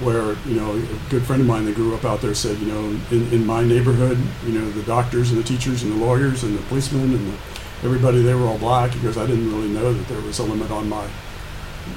where 0.00 0.36
you 0.46 0.60
know 0.60 0.76
a 0.76 1.10
good 1.10 1.22
friend 1.22 1.40
of 1.40 1.48
mine 1.48 1.64
that 1.64 1.74
grew 1.74 1.94
up 1.94 2.04
out 2.04 2.20
there 2.20 2.34
said, 2.34 2.58
you 2.58 2.66
know, 2.66 2.84
in, 3.10 3.32
in 3.32 3.46
my 3.46 3.64
neighborhood, 3.64 4.18
you 4.44 4.52
know, 4.52 4.70
the 4.72 4.82
doctors 4.82 5.30
and 5.30 5.40
the 5.40 5.46
teachers 5.46 5.82
and 5.82 5.92
the 5.92 6.04
lawyers 6.04 6.44
and 6.44 6.58
the 6.58 6.62
policemen 6.64 7.14
and 7.14 7.32
the, 7.32 7.36
everybody 7.82 8.20
they 8.20 8.34
were 8.34 8.44
all 8.44 8.58
black. 8.58 8.90
He 8.90 9.00
goes, 9.00 9.16
I 9.16 9.26
didn't 9.26 9.50
really 9.50 9.68
know 9.68 9.94
that 9.94 10.06
there 10.08 10.20
was 10.20 10.38
a 10.38 10.42
limit 10.42 10.70
on 10.70 10.86
my 10.90 11.08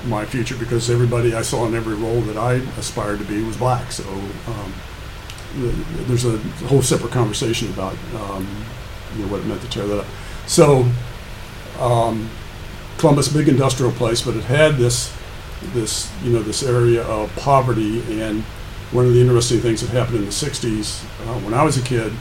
my 0.05 0.25
future 0.25 0.55
because 0.55 0.89
everybody 0.89 1.33
I 1.33 1.41
saw 1.41 1.65
in 1.65 1.75
every 1.75 1.95
role 1.95 2.21
that 2.21 2.37
I 2.37 2.53
aspired 2.77 3.19
to 3.19 3.25
be 3.25 3.43
was 3.43 3.57
black. 3.57 3.91
So 3.91 4.03
um, 4.03 4.73
th- 5.53 5.75
there's 6.07 6.25
a 6.25 6.37
whole 6.67 6.81
separate 6.81 7.11
conversation 7.11 7.71
about 7.71 7.95
um, 8.15 8.47
you 9.15 9.25
know 9.25 9.31
what 9.31 9.41
it 9.41 9.45
meant 9.45 9.61
to 9.61 9.69
tear 9.69 9.87
that 9.87 9.99
up. 9.99 10.07
So 10.47 10.85
um, 11.79 12.29
Columbus, 12.97 13.27
big 13.27 13.49
industrial 13.49 13.91
place, 13.91 14.21
but 14.21 14.35
it 14.35 14.43
had 14.43 14.75
this 14.75 15.15
this 15.73 16.11
you 16.23 16.31
know 16.31 16.41
this 16.41 16.63
area 16.63 17.03
of 17.03 17.33
poverty 17.35 18.01
and 18.21 18.43
one 18.91 19.05
of 19.05 19.13
the 19.13 19.21
interesting 19.21 19.59
things 19.59 19.81
that 19.81 19.89
happened 19.89 20.17
in 20.17 20.25
the 20.25 20.31
60s 20.31 21.03
uh, 21.03 21.39
when 21.39 21.53
i 21.53 21.63
was 21.63 21.77
a 21.77 21.81
kid 21.81 22.13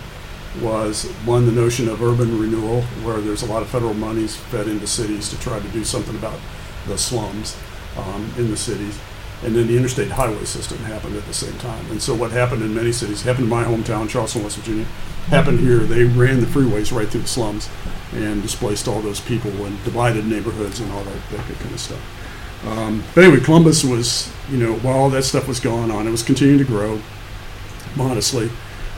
was 0.61 1.05
one 1.25 1.45
the 1.47 1.53
notion 1.53 1.89
of 1.89 2.03
urban 2.03 2.41
renewal 2.41 2.83
where 3.03 3.21
there's 3.21 3.43
a 3.43 3.47
lot 3.47 3.61
of 3.61 3.69
federal 3.69 3.95
monies 3.95 4.37
fed 4.37 4.69
into 4.69 4.87
cities 4.87 5.29
to 5.29 5.39
try 5.41 5.59
to 5.59 5.69
do 5.69 5.85
something 5.85 6.15
about 6.17 6.39
the 6.87 6.99
slums 6.99 7.57
um, 7.97 8.33
in 8.37 8.51
the 8.51 8.57
cities 8.57 8.99
and 9.43 9.55
then 9.55 9.67
the 9.67 9.77
interstate 9.77 10.11
highway 10.11 10.45
system 10.45 10.79
happened 10.79 11.17
at 11.17 11.25
the 11.27 11.35
same 11.35 11.57
time 11.59 11.85
and 11.91 12.01
so 12.01 12.15
what 12.15 12.31
happened 12.31 12.63
in 12.63 12.75
many 12.75 12.93
cities 12.93 13.23
happened 13.23 13.45
in 13.45 13.51
my 13.51 13.65
hometown 13.65 14.09
charleston 14.09 14.43
west 14.43 14.57
virginia 14.57 14.85
happened 15.29 15.61
here 15.61 15.79
they 15.79 16.05
ran 16.05 16.41
the 16.41 16.47
freeways 16.47 16.97
right 16.97 17.09
through 17.09 17.21
the 17.21 17.29
slums 17.29 17.69
and 18.13 18.43
displaced 18.43 18.87
all 18.87 19.01
those 19.01 19.21
people 19.21 19.51
and 19.65 19.85
divided 19.85 20.25
neighborhoods 20.27 20.81
and 20.81 20.91
all 20.93 21.03
that, 21.05 21.31
that 21.31 21.45
kind 21.59 21.73
of 21.73 21.81
stuff 21.81 22.01
um, 22.67 23.05
but 23.15 23.25
anyway, 23.25 23.41
Columbus 23.41 23.85
was, 23.85 24.33
you 24.51 24.57
know, 24.57 24.75
while 24.77 24.97
all 24.97 25.11
that 25.11 25.25
stuff 25.25 25.47
was 25.47 25.61
going 25.61 25.91
on, 25.91 26.07
it 26.07 26.11
was 26.11 26.23
continuing 26.23 26.59
to 26.59 26.65
grow 26.65 27.01
modestly. 27.95 28.51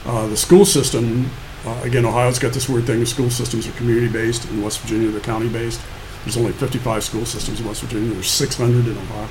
Uh, 0.05 0.27
the 0.29 0.37
school 0.37 0.65
system, 0.65 1.29
uh, 1.65 1.81
again, 1.83 2.05
Ohio's 2.05 2.39
got 2.39 2.53
this 2.53 2.69
weird 2.69 2.87
thing: 2.87 3.01
the 3.01 3.07
school 3.07 3.31
systems 3.31 3.67
are 3.67 3.73
community-based. 3.73 4.49
In 4.51 4.63
West 4.63 4.81
Virginia, 4.81 5.11
they're 5.11 5.21
county-based. 5.21 5.81
There's 6.27 6.37
only 6.37 6.51
55 6.51 7.05
school 7.05 7.25
systems 7.25 7.61
in 7.61 7.67
West 7.69 7.83
Virginia. 7.83 8.13
There's 8.13 8.29
600 8.31 8.89
in 8.89 8.99
Ohio, 8.99 9.29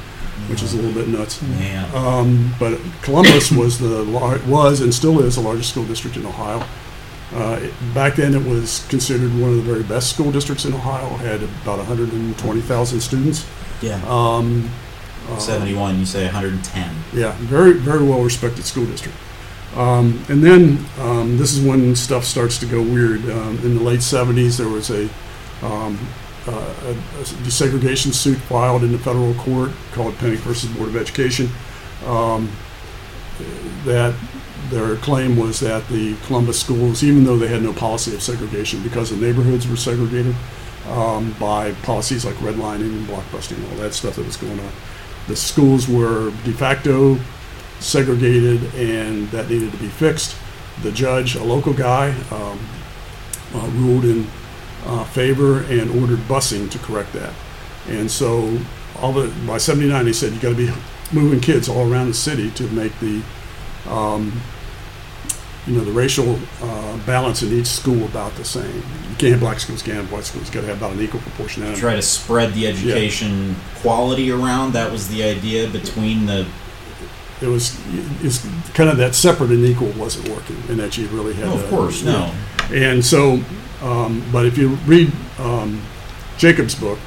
which 0.48 0.64
is 0.64 0.74
a 0.74 0.78
little 0.78 0.94
bit 0.94 1.10
nuts. 1.10 1.44
Yeah. 1.60 1.86
Um, 1.94 2.56
but 2.58 2.80
Columbus 3.02 3.52
was 3.52 3.78
the 3.80 4.02
lar- 4.04 4.40
was 4.48 4.80
and 4.80 4.94
still 4.94 5.20
is 5.20 5.36
the 5.36 5.42
largest 5.42 5.72
school 5.72 5.84
district 5.84 6.16
in 6.16 6.26
Ohio. 6.26 6.66
Uh, 7.34 7.60
it- 7.62 7.74
back 7.94 8.16
then, 8.16 8.34
it 8.34 8.46
was 8.46 8.86
considered 8.88 9.30
one 9.38 9.50
of 9.50 9.58
the 9.58 9.62
very 9.64 9.84
best 9.84 10.10
school 10.12 10.32
districts 10.32 10.64
in 10.64 10.74
Ohio. 10.74 11.18
Had 11.18 11.44
about 11.44 11.80
120,000 11.80 13.02
students. 13.02 13.46
Yeah. 13.82 14.02
Um, 14.08 14.70
uh, 15.30 15.38
71, 15.38 16.00
you 16.00 16.06
say 16.06 16.24
110. 16.26 16.96
yeah, 17.14 17.34
very 17.40 17.74
very 17.74 18.04
well 18.06 18.22
respected 18.22 18.64
school 18.64 18.86
district. 18.86 19.18
Um, 19.76 20.24
and 20.30 20.42
then 20.42 20.86
um, 21.02 21.38
this 21.38 21.52
is 21.54 21.60
when 21.66 21.94
stuff 21.98 22.24
starts 22.24 22.58
to 22.60 22.66
go 22.66 22.82
weird. 22.82 23.30
Um, 23.30 23.60
in 23.64 23.76
the 23.76 23.84
late 23.84 24.00
'70s, 24.00 24.58
there 24.58 24.70
was 24.70 24.90
a, 24.92 25.10
um, 25.62 25.98
uh, 26.48 26.52
a, 26.52 26.92
a 26.92 27.24
desegregation 27.44 28.14
suit 28.14 28.38
filed 28.38 28.84
in 28.84 28.92
the 28.92 29.00
federal 29.00 29.34
court 29.36 29.72
called 29.94 30.14
Penick 30.16 30.38
versus 30.38 30.70
Board 30.72 30.90
of 30.90 30.96
Education. 30.96 31.50
Um, 32.06 32.52
that 33.86 34.16
their 34.70 34.96
claim 34.98 35.38
was 35.38 35.60
that 35.60 35.88
the 35.88 36.16
Columbus 36.26 36.60
schools, 36.60 37.04
even 37.04 37.24
though 37.24 37.38
they 37.38 37.48
had 37.48 37.62
no 37.62 37.74
policy 37.74 38.14
of 38.16 38.22
segregation 38.22 38.82
because 38.84 39.10
the 39.10 39.18
neighborhoods 39.18 39.68
were 39.68 39.76
segregated 39.76 40.36
um, 40.88 41.36
by 41.40 41.72
policies 41.84 42.26
like 42.26 42.36
redlining 42.36 42.82
and 42.82 43.08
blockbusting 43.08 43.58
and 43.58 43.72
all 43.72 43.78
that 43.78 43.94
stuff 43.94 44.16
that 44.16 44.26
was 44.26 44.38
going 44.38 44.60
on, 44.60 44.72
the 45.28 45.36
schools 45.36 45.88
were 45.88 46.32
de 46.44 46.54
facto 46.54 47.18
segregated 47.80 48.64
and 48.76 49.28
that 49.30 49.50
needed 49.50 49.72
to 49.72 49.78
be 49.78 49.88
fixed. 49.88 50.36
The 50.82 50.92
judge, 50.92 51.36
a 51.36 51.44
local 51.44 51.74
guy, 51.74 52.10
um, 52.32 52.60
uh, 53.54 53.68
ruled 53.76 54.06
in 54.06 54.28
uh, 54.86 55.04
favor 55.06 55.60
and 55.64 55.90
ordered 56.02 56.20
busing 56.28 56.70
to 56.72 56.80
correct 56.80 57.14
that. 57.14 57.34
And 57.88 58.10
so, 58.10 58.60
all 59.02 59.12
the 59.14 59.34
by 59.48 59.58
'79, 59.58 60.06
he 60.08 60.14
said 60.14 60.34
you 60.34 60.40
got 60.40 60.50
to 60.50 60.56
be 60.56 60.72
moving 61.12 61.40
kids 61.40 61.70
all 61.70 61.92
around 61.92 62.08
the 62.08 62.14
city 62.14 62.50
to 62.52 62.64
make 62.70 62.92
the, 63.00 63.22
um, 63.88 64.42
you 65.68 65.74
know, 65.78 65.84
the 65.84 65.92
racial 65.92 66.40
uh, 66.62 66.98
balance 67.06 67.42
in 67.44 67.52
each 67.52 67.68
school 67.68 68.06
about 68.06 68.34
the 68.36 68.46
same. 68.46 68.76
You 69.10 69.16
can't 69.18 69.32
have 69.32 69.40
black 69.40 69.60
schools, 69.60 69.82
can't 69.82 69.98
have 69.98 70.12
white 70.12 70.24
schools. 70.26 70.48
You 70.48 70.54
got 70.54 70.62
to 70.62 70.68
have 70.68 70.78
about 70.78 70.94
an 70.94 71.02
equal 71.02 71.22
proportionality. 71.22 71.80
Try 71.80 71.96
to 71.96 72.02
spread 72.02 72.54
the 72.54 72.68
education 72.68 73.56
quality 73.82 74.32
around. 74.32 74.74
That 74.74 74.92
was 74.92 75.08
the 75.10 75.24
idea 75.24 75.70
between 75.70 76.26
the. 76.26 76.46
It 77.42 77.48
was 77.48 77.78
it's 78.24 78.46
kind 78.74 78.90
of 78.90 78.98
that 78.98 79.14
separate 79.14 79.50
and 79.52 79.66
equal 79.66 79.90
wasn't 79.92 80.30
working, 80.30 80.58
and 80.70 80.80
that 80.80 80.98
you 80.98 81.08
really 81.08 81.34
had. 81.34 81.46
Oh, 81.48 81.58
to- 81.58 81.64
of 81.64 81.70
course, 81.70 82.02
no. 82.04 82.34
And 82.72 83.06
so, 83.06 83.40
um, 83.82 84.24
but 84.32 84.46
if 84.46 84.58
you 84.58 84.70
read 84.86 85.12
um, 85.40 85.82
Jacob's 86.38 86.76
book 86.76 87.00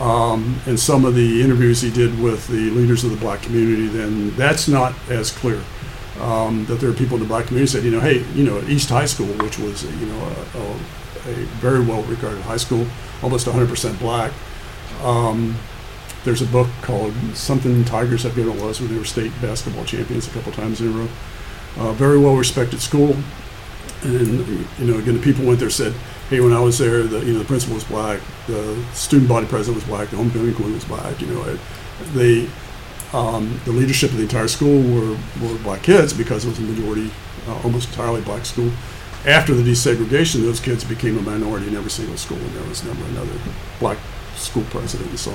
um, 0.00 0.60
and 0.66 0.78
some 0.78 1.04
of 1.04 1.14
the 1.14 1.42
interviews 1.42 1.80
he 1.80 1.90
did 1.90 2.18
with 2.20 2.46
the 2.48 2.70
leaders 2.70 3.04
of 3.04 3.10
the 3.10 3.16
black 3.16 3.42
community, 3.42 3.88
then 3.88 4.34
that's 4.36 4.68
not 4.68 4.94
as 5.08 5.30
clear. 5.30 5.62
Um, 6.20 6.64
that 6.66 6.80
there 6.80 6.88
are 6.88 6.94
people 6.94 7.16
in 7.16 7.22
the 7.22 7.28
black 7.28 7.46
community 7.46 7.70
said, 7.70 7.84
you 7.84 7.90
know, 7.90 8.00
hey, 8.00 8.24
you 8.34 8.44
know, 8.44 8.60
East 8.62 8.88
High 8.88 9.04
School, 9.04 9.26
which 9.44 9.58
was, 9.58 9.84
you 10.00 10.06
know, 10.06 10.18
a, 10.18 10.58
a, 10.58 11.32
a 11.32 11.34
very 11.60 11.84
well 11.84 12.02
regarded 12.04 12.40
high 12.42 12.56
school, 12.56 12.86
almost 13.22 13.46
100% 13.46 13.98
black. 13.98 14.32
Um, 15.02 15.56
there's 16.24 16.42
a 16.42 16.46
book 16.46 16.68
called 16.82 17.14
something 17.34 17.84
Tigers, 17.84 18.22
forget 18.22 18.46
what 18.46 18.56
it 18.56 18.62
was, 18.62 18.80
when 18.80 18.90
they 18.90 18.98
were 18.98 19.04
state 19.04 19.30
basketball 19.40 19.84
champions 19.84 20.26
a 20.26 20.30
couple 20.30 20.52
times 20.52 20.80
in 20.80 20.88
a 20.88 20.90
row. 20.90 21.08
Uh, 21.76 21.92
very 21.92 22.18
well 22.18 22.34
respected 22.34 22.80
school. 22.80 23.14
And 24.02 24.46
you 24.78 24.84
know, 24.86 24.98
again, 24.98 25.14
the 25.14 25.22
people 25.22 25.44
went 25.44 25.60
there 25.60 25.70
said, 25.70 25.92
"Hey, 26.28 26.40
when 26.40 26.52
I 26.52 26.60
was 26.60 26.78
there, 26.78 27.02
the 27.04 27.24
you 27.24 27.32
know 27.32 27.38
the 27.38 27.44
principal 27.44 27.74
was 27.74 27.84
black, 27.84 28.20
the 28.46 28.84
student 28.92 29.28
body 29.28 29.46
president 29.46 29.76
was 29.76 29.84
black, 29.84 30.10
the 30.10 30.16
homecoming 30.16 30.54
queen 30.54 30.74
was 30.74 30.84
black. 30.84 31.20
You 31.20 31.28
know, 31.28 31.44
it, 31.44 31.60
they 32.14 32.48
um, 33.12 33.60
the 33.64 33.72
leadership 33.72 34.10
of 34.10 34.16
the 34.16 34.22
entire 34.24 34.48
school 34.48 34.82
were 34.82 35.16
were 35.40 35.58
black 35.62 35.82
kids 35.82 36.12
because 36.12 36.44
it 36.44 36.48
was 36.48 36.58
a 36.58 36.62
majority, 36.62 37.10
uh, 37.48 37.60
almost 37.62 37.88
entirely 37.90 38.20
black 38.22 38.44
school. 38.44 38.70
After 39.24 39.54
the 39.54 39.62
desegregation, 39.62 40.42
those 40.42 40.60
kids 40.60 40.84
became 40.84 41.18
a 41.18 41.22
minority 41.22 41.66
in 41.66 41.76
every 41.76 41.90
single 41.90 42.16
school, 42.16 42.38
and 42.38 42.50
there 42.54 42.68
was 42.68 42.84
never 42.84 43.04
another 43.06 43.32
black 43.80 43.98
school 44.34 44.64
president. 44.70 45.18
So, 45.18 45.34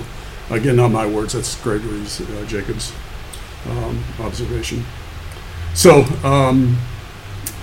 again, 0.50 0.78
not 0.78 0.92
my 0.92 1.06
words. 1.06 1.34
That's 1.34 1.60
Gregory's 1.62 2.22
uh, 2.22 2.46
Jacobs 2.48 2.94
um, 3.68 4.04
observation. 4.20 4.86
So. 5.74 6.04
Um, 6.24 6.78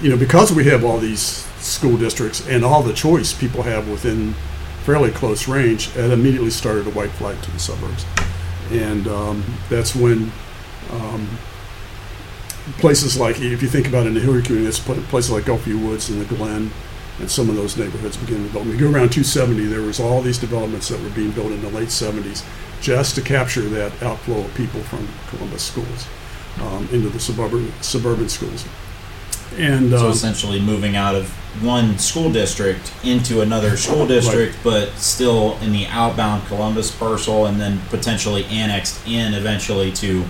you 0.01 0.11
know, 0.11 0.16
because 0.16 0.53
we 0.53 0.64
have 0.64 0.84
all 0.84 0.99
these 0.99 1.22
school 1.59 1.96
districts 1.96 2.46
and 2.49 2.64
all 2.64 2.82
the 2.82 2.92
choice 2.92 3.32
people 3.32 3.62
have 3.62 3.88
within 3.88 4.34
fairly 4.84 5.11
close 5.11 5.49
range, 5.49 5.94
it 5.96 6.11
immediately 6.11 6.51
started 6.51 6.86
a 6.86 6.90
white 6.90 7.11
flight 7.11 7.40
to 7.42 7.51
the 7.51 7.59
suburbs. 7.59 8.07
And 8.70 9.07
um, 9.09 9.44
that's 9.68 9.94
when 9.94 10.30
um, 10.92 11.28
places 12.78 13.18
like, 13.18 13.40
if 13.40 13.61
you 13.62 13.68
think 13.68 13.88
about 13.88 14.05
it 14.05 14.09
in 14.09 14.14
the 14.14 14.20
Hilliard 14.20 14.44
community, 14.44 14.68
it's 14.68 14.78
places 14.78 15.30
like 15.30 15.44
Golfview 15.44 15.84
Woods 15.84 16.09
and 16.11 16.20
the 16.20 16.34
Glen 16.34 16.70
and 17.18 17.30
some 17.30 17.51
of 17.51 17.57
those 17.57 17.76
neighborhoods 17.76 18.16
began 18.16 18.42
development. 18.44 18.78
You 18.78 18.86
go 18.86 18.94
around 18.94 19.11
270, 19.11 19.66
there 19.66 19.82
was 19.82 19.99
all 19.99 20.22
these 20.22 20.38
developments 20.38 20.88
that 20.88 21.03
were 21.03 21.11
being 21.11 21.32
built 21.32 21.51
in 21.51 21.61
the 21.62 21.70
late 21.70 21.88
70s 21.88 22.44
just 22.80 23.16
to 23.16 23.22
capture 23.22 23.62
that 23.62 24.03
outflow 24.03 24.44
of 24.44 24.55
people 24.55 24.80
from 24.82 25.09
Columbus 25.30 25.64
schools 25.64 26.07
um, 26.61 26.88
into 26.92 27.09
the 27.09 27.18
suburban 27.18 27.72
suburban 27.82 28.28
schools. 28.28 28.64
And 29.57 29.90
So 29.90 30.07
um, 30.07 30.12
essentially 30.12 30.61
moving 30.61 30.96
out 30.96 31.14
of 31.14 31.30
one 31.62 31.99
school 31.99 32.30
district 32.30 32.92
into 33.03 33.40
another 33.40 33.76
school 33.76 34.07
district, 34.07 34.57
but 34.62 34.90
still 34.90 35.59
in 35.59 35.72
the 35.72 35.86
outbound 35.86 36.46
Columbus 36.46 36.90
parcel, 36.90 37.46
and 37.46 37.61
then 37.61 37.80
potentially 37.88 38.44
annexed 38.44 39.07
in 39.07 39.34
eventually 39.34 39.90
to 39.92 40.24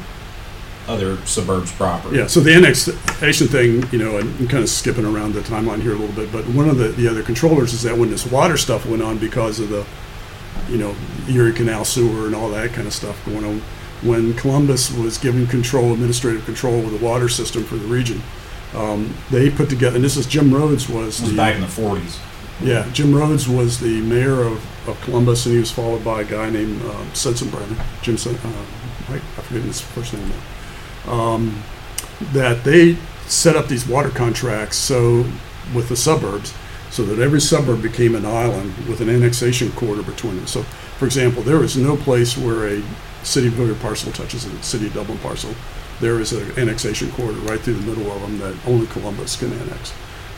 other 0.87 1.19
suburbs 1.27 1.71
proper. 1.73 2.15
Yeah, 2.15 2.27
so 2.27 2.41
the 2.41 2.55
annexation 2.55 3.47
thing, 3.47 3.85
you 3.93 3.99
know, 3.99 4.17
and 4.17 4.35
I'm 4.41 4.49
kind 4.49 4.63
of 4.63 4.71
skipping 4.71 5.05
around 5.05 5.35
the 5.35 5.41
timeline 5.41 5.83
here 5.83 5.93
a 5.93 5.97
little 5.97 6.15
bit, 6.15 6.33
but 6.33 6.47
one 6.49 6.69
of 6.69 6.79
the, 6.79 6.89
the 6.89 7.07
other 7.07 7.23
controllers 7.23 7.75
is 7.75 7.83
that 7.83 7.97
when 7.97 8.11
this 8.11 8.27
water 8.27 8.57
stuff 8.57 8.87
went 8.87 9.03
on 9.03 9.19
because 9.19 9.61
of 9.61 9.69
the, 9.69 9.87
you 10.71 10.79
know, 10.79 10.95
Erie 11.29 11.53
Canal 11.53 11.85
sewer 11.85 12.27
and 12.27 12.35
all 12.35 12.49
that 12.51 12.73
kind 12.73 12.87
of 12.87 12.95
stuff 12.95 13.23
going 13.27 13.45
on, 13.45 13.61
when 14.03 14.33
Columbus 14.35 14.91
was 14.93 15.19
given 15.19 15.47
control, 15.47 15.93
administrative 15.93 16.45
control 16.45 16.87
of 16.87 16.99
the 16.99 17.05
water 17.05 17.29
system 17.29 17.65
for 17.65 17.77
the 17.77 17.87
region, 17.87 18.23
um, 18.75 19.15
they 19.31 19.51
put 19.51 19.69
together, 19.69 19.97
and 19.97 20.05
this 20.05 20.17
is 20.17 20.27
Jim 20.27 20.53
Rhodes 20.53 20.89
was 20.89 21.21
was 21.21 21.31
the 21.31 21.37
back 21.37 21.55
in 21.55 21.61
the 21.61 21.67
40s. 21.67 22.19
yeah, 22.63 22.89
Jim 22.93 23.15
Rhodes 23.15 23.49
was 23.49 23.81
the 23.81 24.01
mayor 24.03 24.43
of, 24.43 24.89
of 24.89 25.01
Columbus, 25.03 25.47
and 25.47 25.55
he 25.55 25.61
was 25.61 25.71
followed 25.71 26.05
by 26.05 26.23
a 26.23 26.25
guy 26.25 26.51
named 26.51 26.83
um, 26.83 27.07
Sensenbrenner. 27.13 27.83
Jim, 28.03 28.17
uh, 28.17 29.13
I, 29.13 29.17
I 29.17 29.19
forget 29.19 29.63
his 29.63 29.81
first 29.81 30.13
name 30.13 30.29
now. 30.29 31.13
Um, 31.13 31.63
that 32.33 32.65
they 32.65 32.97
set 33.27 33.57
up 33.57 33.69
these 33.69 33.87
water 33.87 34.11
contracts 34.11 34.77
so 34.77 35.25
with 35.75 35.89
the 35.89 35.97
suburbs, 35.97 36.53
so 36.91 37.05
that 37.05 37.19
every 37.23 37.41
suburb 37.41 37.83
became 37.83 38.15
an 38.15 38.27
island 38.27 38.75
with 38.89 39.01
an 39.01 39.09
annexation 39.09 39.71
corridor 39.73 40.03
between 40.03 40.37
them. 40.37 40.47
So, 40.47 40.63
for 40.63 41.07
example, 41.07 41.43
there 41.43 41.63
is 41.63 41.77
no 41.77 41.97
place 41.97 42.37
where 42.37 42.67
a 42.67 42.83
city 43.23 43.49
of 43.49 43.55
Hilliard 43.55 43.81
parcel 43.81 44.13
touches 44.13 44.45
a 44.47 44.63
city 44.63 44.87
of 44.87 44.95
Dublin 44.95 45.19
parcel. 45.19 45.55
There 46.01 46.21
is 46.21 46.33
an 46.33 46.59
annexation 46.59 47.11
corridor 47.13 47.41
right 47.41 47.61
through 47.61 47.75
the 47.75 47.87
middle 47.87 48.11
of 48.13 48.21
them 48.23 48.39
that 48.39 48.55
only 48.67 48.87
Columbus 48.87 49.37
can 49.37 49.53
annex. 49.53 49.93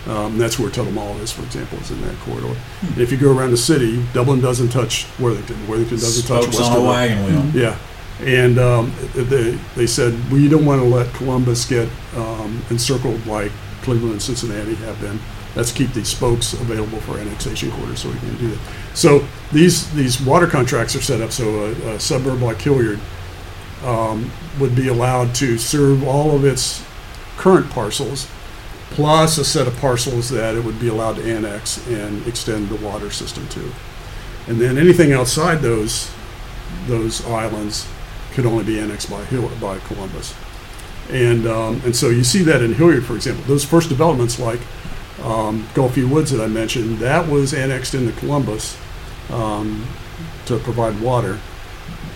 Um, 0.07 0.39
that's 0.39 0.59
where 0.59 0.71
Tuttle 0.71 0.93
Mall 0.93 1.17
is, 1.19 1.31
for 1.31 1.43
example, 1.43 1.79
is 1.79 1.91
in 1.91 2.01
that 2.03 2.17
corridor. 2.21 2.57
And 2.81 2.99
if 2.99 3.13
you 3.13 3.19
go 3.19 3.37
around 3.37 3.51
the 3.51 3.59
city, 3.59 4.03
Dublin 4.15 4.41
doesn't 4.41 4.71
touch 4.71 5.07
Worthington. 5.19 5.69
Worthington 5.69 5.99
doesn't 5.99 6.27
touch 6.27 6.45
Spokes 6.45 6.61
on 6.69 6.79
a 6.79 6.81
wagon 6.81 7.25
wheel. 7.25 7.45
Yeah, 7.55 7.79
and 8.21 8.59
um, 8.59 8.93
they 9.15 9.59
they 9.77 9.87
said 9.87 10.15
we 10.31 10.49
don't 10.49 10.65
want 10.65 10.81
to 10.81 10.89
let 10.89 11.13
Columbus 11.15 11.67
get 11.67 11.89
um, 12.17 12.63
encircled 12.71 13.27
like 13.27 13.53
Cleveland 13.83 14.13
and 14.13 14.23
Cincinnati 14.23 14.75
have 14.77 14.99
been. 15.01 15.19
Let's 15.57 15.73
keep 15.73 15.93
these 15.93 16.09
spokes 16.09 16.53
available 16.53 17.01
for 17.01 17.19
annexation 17.19 17.71
quarters 17.73 18.01
so 18.01 18.09
we 18.09 18.19
can 18.21 18.37
do 18.39 18.49
that. 18.51 18.59
So 18.95 19.27
these 19.53 19.91
these 19.93 20.21
water 20.21 20.47
contracts 20.47 20.95
are 20.97 21.03
set 21.03 21.21
up 21.21 21.33
so 21.33 21.67
a, 21.67 21.95
a 21.95 22.01
suburb 22.01 22.41
like 22.41 22.61
Hilliard 22.61 23.01
um, 23.85 24.31
would 24.59 24.75
be 24.75 24.89
allowed 24.89 25.35
to 25.37 25.59
serve 25.59 26.07
all 26.07 26.35
of 26.35 26.45
its 26.45 26.85
current 27.37 27.71
parcels 27.71 28.29
plus 28.91 29.39
a 29.39 29.45
set 29.45 29.67
of 29.67 29.77
parcels 29.79 30.29
that 30.31 30.55
it 30.55 30.65
would 30.65 30.79
be 30.81 30.89
allowed 30.89 31.17
to 31.17 31.23
annex 31.23 31.87
and 31.89 32.27
extend 32.27 32.69
the 32.69 32.87
water 32.87 33.11
system 33.11 33.49
to. 33.49 33.73
And 34.49 34.61
then 34.61 34.77
anything 34.77 35.13
outside 35.13 35.63
those 35.63 36.11
those 36.87 37.25
islands 37.27 37.89
could 38.33 38.47
only 38.47 38.65
be 38.65 38.79
annexed 38.79 39.11
by 39.11 39.25
Hill, 39.25 39.51
by 39.61 39.79
Columbus. 39.81 40.35
And 41.11 41.47
um, 41.47 41.81
and 41.85 41.95
so 41.95 42.09
you 42.09 42.25
see 42.25 42.43
that 42.43 42.63
in 42.63 42.75
Hilliard, 42.75 43.05
for 43.05 43.15
example, 43.15 43.45
those 43.45 43.65
first 43.65 43.89
developments 43.89 44.39
like 44.39 44.61
um, 45.23 45.67
Golfview 45.75 46.09
Woods 46.09 46.31
that 46.31 46.43
I 46.43 46.49
mentioned, 46.49 46.99
that 46.99 47.29
was 47.29 47.53
annexed 47.53 47.95
into 47.95 48.13
Columbus 48.13 48.79
um, 49.31 49.87
to 50.47 50.59
provide 50.59 51.01
water. 51.01 51.39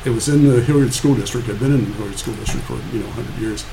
It 0.05 0.11
was 0.11 0.29
in 0.29 0.47
the 0.47 0.61
Hilliard 0.61 0.93
School 0.93 1.15
District. 1.15 1.49
I've 1.49 1.59
been 1.59 1.73
in 1.73 1.85
the 1.85 1.93
Hilliard 1.93 2.19
School 2.19 2.35
District 2.35 2.67
for 2.67 2.75
you 2.95 3.01
know 3.01 3.07
100 3.07 3.41
years, 3.41 3.65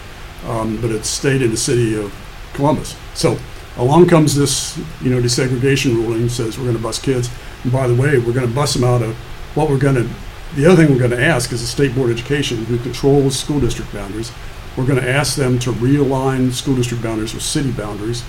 um, 0.47 0.79
but 0.79 0.89
it 0.89 1.03
stayed 1.03 1.41
in 1.41 1.51
the 1.51 1.57
city 1.57 1.99
of 1.99 2.13
Columbus. 2.53 2.95
So 3.13 3.37
along 3.77 4.07
comes 4.07 4.35
this 4.35 4.77
you 5.01 5.09
know 5.09 5.21
desegregation 5.21 5.95
ruling 5.95 6.29
says 6.29 6.57
we're 6.57 6.65
going 6.65 6.77
to 6.77 6.83
bus 6.83 6.99
kids. 6.99 7.29
And 7.63 7.71
by 7.71 7.87
the 7.87 7.95
way, 7.95 8.17
we're 8.17 8.33
going 8.33 8.47
to 8.47 8.53
bus 8.53 8.73
them 8.73 8.85
out 8.85 9.01
of 9.01 9.15
what 9.55 9.69
we're 9.69 9.77
going 9.77 9.95
to. 9.95 10.09
The 10.55 10.65
other 10.65 10.75
thing 10.75 10.93
we're 10.93 10.99
going 10.99 11.11
to 11.11 11.23
ask 11.23 11.51
is 11.51 11.61
the 11.61 11.67
state 11.67 11.93
board 11.95 12.09
of 12.09 12.17
education, 12.17 12.65
who 12.65 12.77
controls 12.77 13.37
school 13.37 13.59
district 13.59 13.93
boundaries. 13.93 14.31
We're 14.77 14.85
going 14.85 15.01
to 15.01 15.09
ask 15.09 15.35
them 15.35 15.59
to 15.59 15.71
realign 15.71 16.51
school 16.51 16.75
district 16.75 17.03
boundaries 17.03 17.33
with 17.33 17.43
city 17.43 17.71
boundaries, 17.71 18.23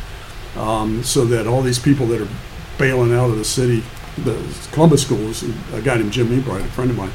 um, 0.56 1.04
so 1.04 1.24
that 1.26 1.46
all 1.46 1.62
these 1.62 1.78
people 1.78 2.06
that 2.08 2.20
are 2.20 2.28
bailing 2.78 3.12
out 3.12 3.30
of 3.30 3.38
the 3.38 3.44
city, 3.44 3.82
the 4.18 4.36
Columbus 4.72 5.02
schools, 5.02 5.44
a 5.72 5.80
guy 5.82 5.96
named 5.96 6.12
Jim 6.12 6.28
Ebright, 6.28 6.62
a 6.62 6.64
friend 6.64 6.90
of 6.90 6.96
mine, 6.96 7.12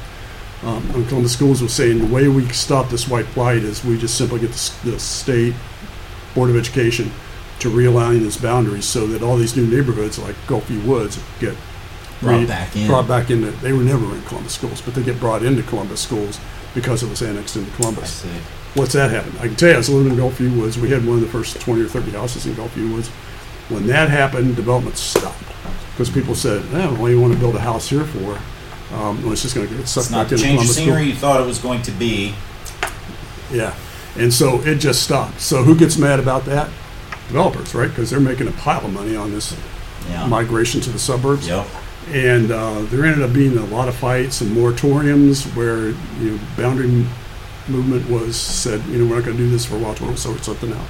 um, 0.64 0.89
on 0.91 1.05
Columbus 1.05 1.34
schools 1.34 1.62
was 1.62 1.74
saying 1.74 1.99
the 1.99 2.14
way 2.14 2.28
we 2.28 2.47
stop 2.49 2.89
this 2.89 3.08
white 3.08 3.28
flight 3.28 3.58
is 3.64 3.84
we 3.86 3.97
just 3.97 4.18
simply 4.18 4.39
get 4.39 4.51
the, 4.51 4.91
the 4.91 4.99
state 4.99 5.53
board 6.34 6.49
of 6.49 6.55
education 6.55 7.12
to 7.60 7.70
realign 7.70 8.26
its 8.26 8.38
boundaries 8.38 8.86
so 8.86 9.08
that 9.08 9.22
all 9.22 9.38
these 9.38 9.55
new 9.55 9.68
neighborhoods 9.68 10.20
like 10.20 10.36
Golfview 10.47 10.84
Woods 10.86 11.20
get 11.39 11.55
Brought 12.22 12.39
re- 12.39 12.45
back 12.47 12.76
in. 12.76 12.88
Brought 12.88 13.08
back 13.08 13.30
into. 13.30 13.51
They 13.51 13.74
were 13.74 13.84
never 13.84 14.05
in 14.16 14.22
Columbus 14.24 14.53
schools, 14.53 14.82
but 14.82 14.95
they 14.95 15.03
get 15.03 15.20
brought 15.20 15.43
into 15.43 15.62
Columbus 15.64 16.01
schools 16.01 16.39
because 16.74 17.03
it 17.03 17.10
was 17.10 17.22
annexed 17.22 17.55
into 17.55 17.72
I 17.72 17.76
Columbus. 17.76 18.12
see. 18.12 18.30
What's 18.74 18.93
that 18.93 19.12
happen? 19.12 19.34
I 19.39 19.47
can 19.47 19.55
tell 19.55 19.70
you, 19.70 19.76
I 19.76 19.78
was 19.78 19.89
living 19.89 20.12
in 20.14 20.18
Golfview 20.18 20.55
Woods. 20.58 20.78
We 20.80 20.89
had 20.89 21.05
one 21.05 21.16
of 21.18 21.22
the 21.22 21.28
first 21.28 21.60
20 21.62 21.82
or 21.82 21.88
30 21.88 22.12
houses 22.12 22.45
in 22.45 22.53
Golfview 22.53 22.93
Woods. 22.93 23.10
When 23.70 23.86
that 23.88 24.10
happened, 24.10 24.55
development 24.55 24.97
stopped 24.97 25.43
because 25.91 26.10
people 26.10 26.36
said, 26.36 26.64
"Oh, 26.74 26.93
well, 26.99 27.10
you 27.10 27.20
want 27.20 27.34
to 27.34 27.39
build 27.39 27.55
a 27.55 27.60
house 27.60 27.89
here 27.89 28.05
for?" 28.05 28.39
Um, 28.94 29.22
well, 29.24 29.34
it's 29.34 29.42
just 29.42 29.54
going 29.56 29.68
to 29.68 29.76
get 29.76 29.88
sucked 29.88 30.12
back 30.12 30.28
the 30.30 30.36
into 30.36 30.44
change 30.46 30.54
of 30.56 30.60
Columbus 30.68 30.76
scenery 30.76 30.96
school. 31.04 31.08
you 31.08 31.16
thought 31.16 31.42
it 31.42 31.46
was 31.46 31.60
going 31.60 31.82
to 31.84 31.92
be. 31.92 32.34
Yeah, 33.52 33.76
and 34.18 34.34
so 34.34 34.62
it 34.62 34.76
just 34.76 35.04
stopped. 35.04 35.40
So 35.42 35.64
who 35.64 35.76
gets 35.78 35.98
mad 35.98 36.20
about 36.20 36.46
that? 36.46 36.70
Developers, 37.28 37.74
right? 37.76 37.90
Because 37.90 38.10
they're 38.10 38.20
making 38.20 38.48
a 38.48 38.52
pile 38.52 38.86
of 38.86 38.94
money 38.94 39.16
on 39.16 39.32
this 39.32 39.56
Yeah. 40.10 40.26
migration 40.28 40.80
to 40.82 40.90
the 40.90 41.00
suburbs. 41.00 41.48
Yep. 41.48 41.68
And 42.14 42.52
uh, 42.52 42.82
there 42.84 43.04
ended 43.06 43.22
up 43.24 43.34
being 43.34 43.58
a 43.58 43.66
lot 43.66 43.90
of 43.90 43.96
fights 43.96 44.40
and 44.40 44.56
moratoriums 44.56 45.44
where 45.56 45.88
you 46.22 46.32
know 46.32 46.40
boundary 46.56 47.06
movement 47.68 48.10
was 48.10 48.38
said, 48.38 48.82
you 48.86 49.00
know, 49.00 49.10
we're 49.10 49.18
not 49.18 49.26
going 49.26 49.36
to 49.36 49.44
do 49.44 49.50
this 49.50 49.66
for 49.66 49.76
a 49.76 49.80
while 49.80 49.94
till 49.94 50.08
we 50.08 50.16
sort 50.16 50.42
something 50.46 50.72
out. 50.72 50.86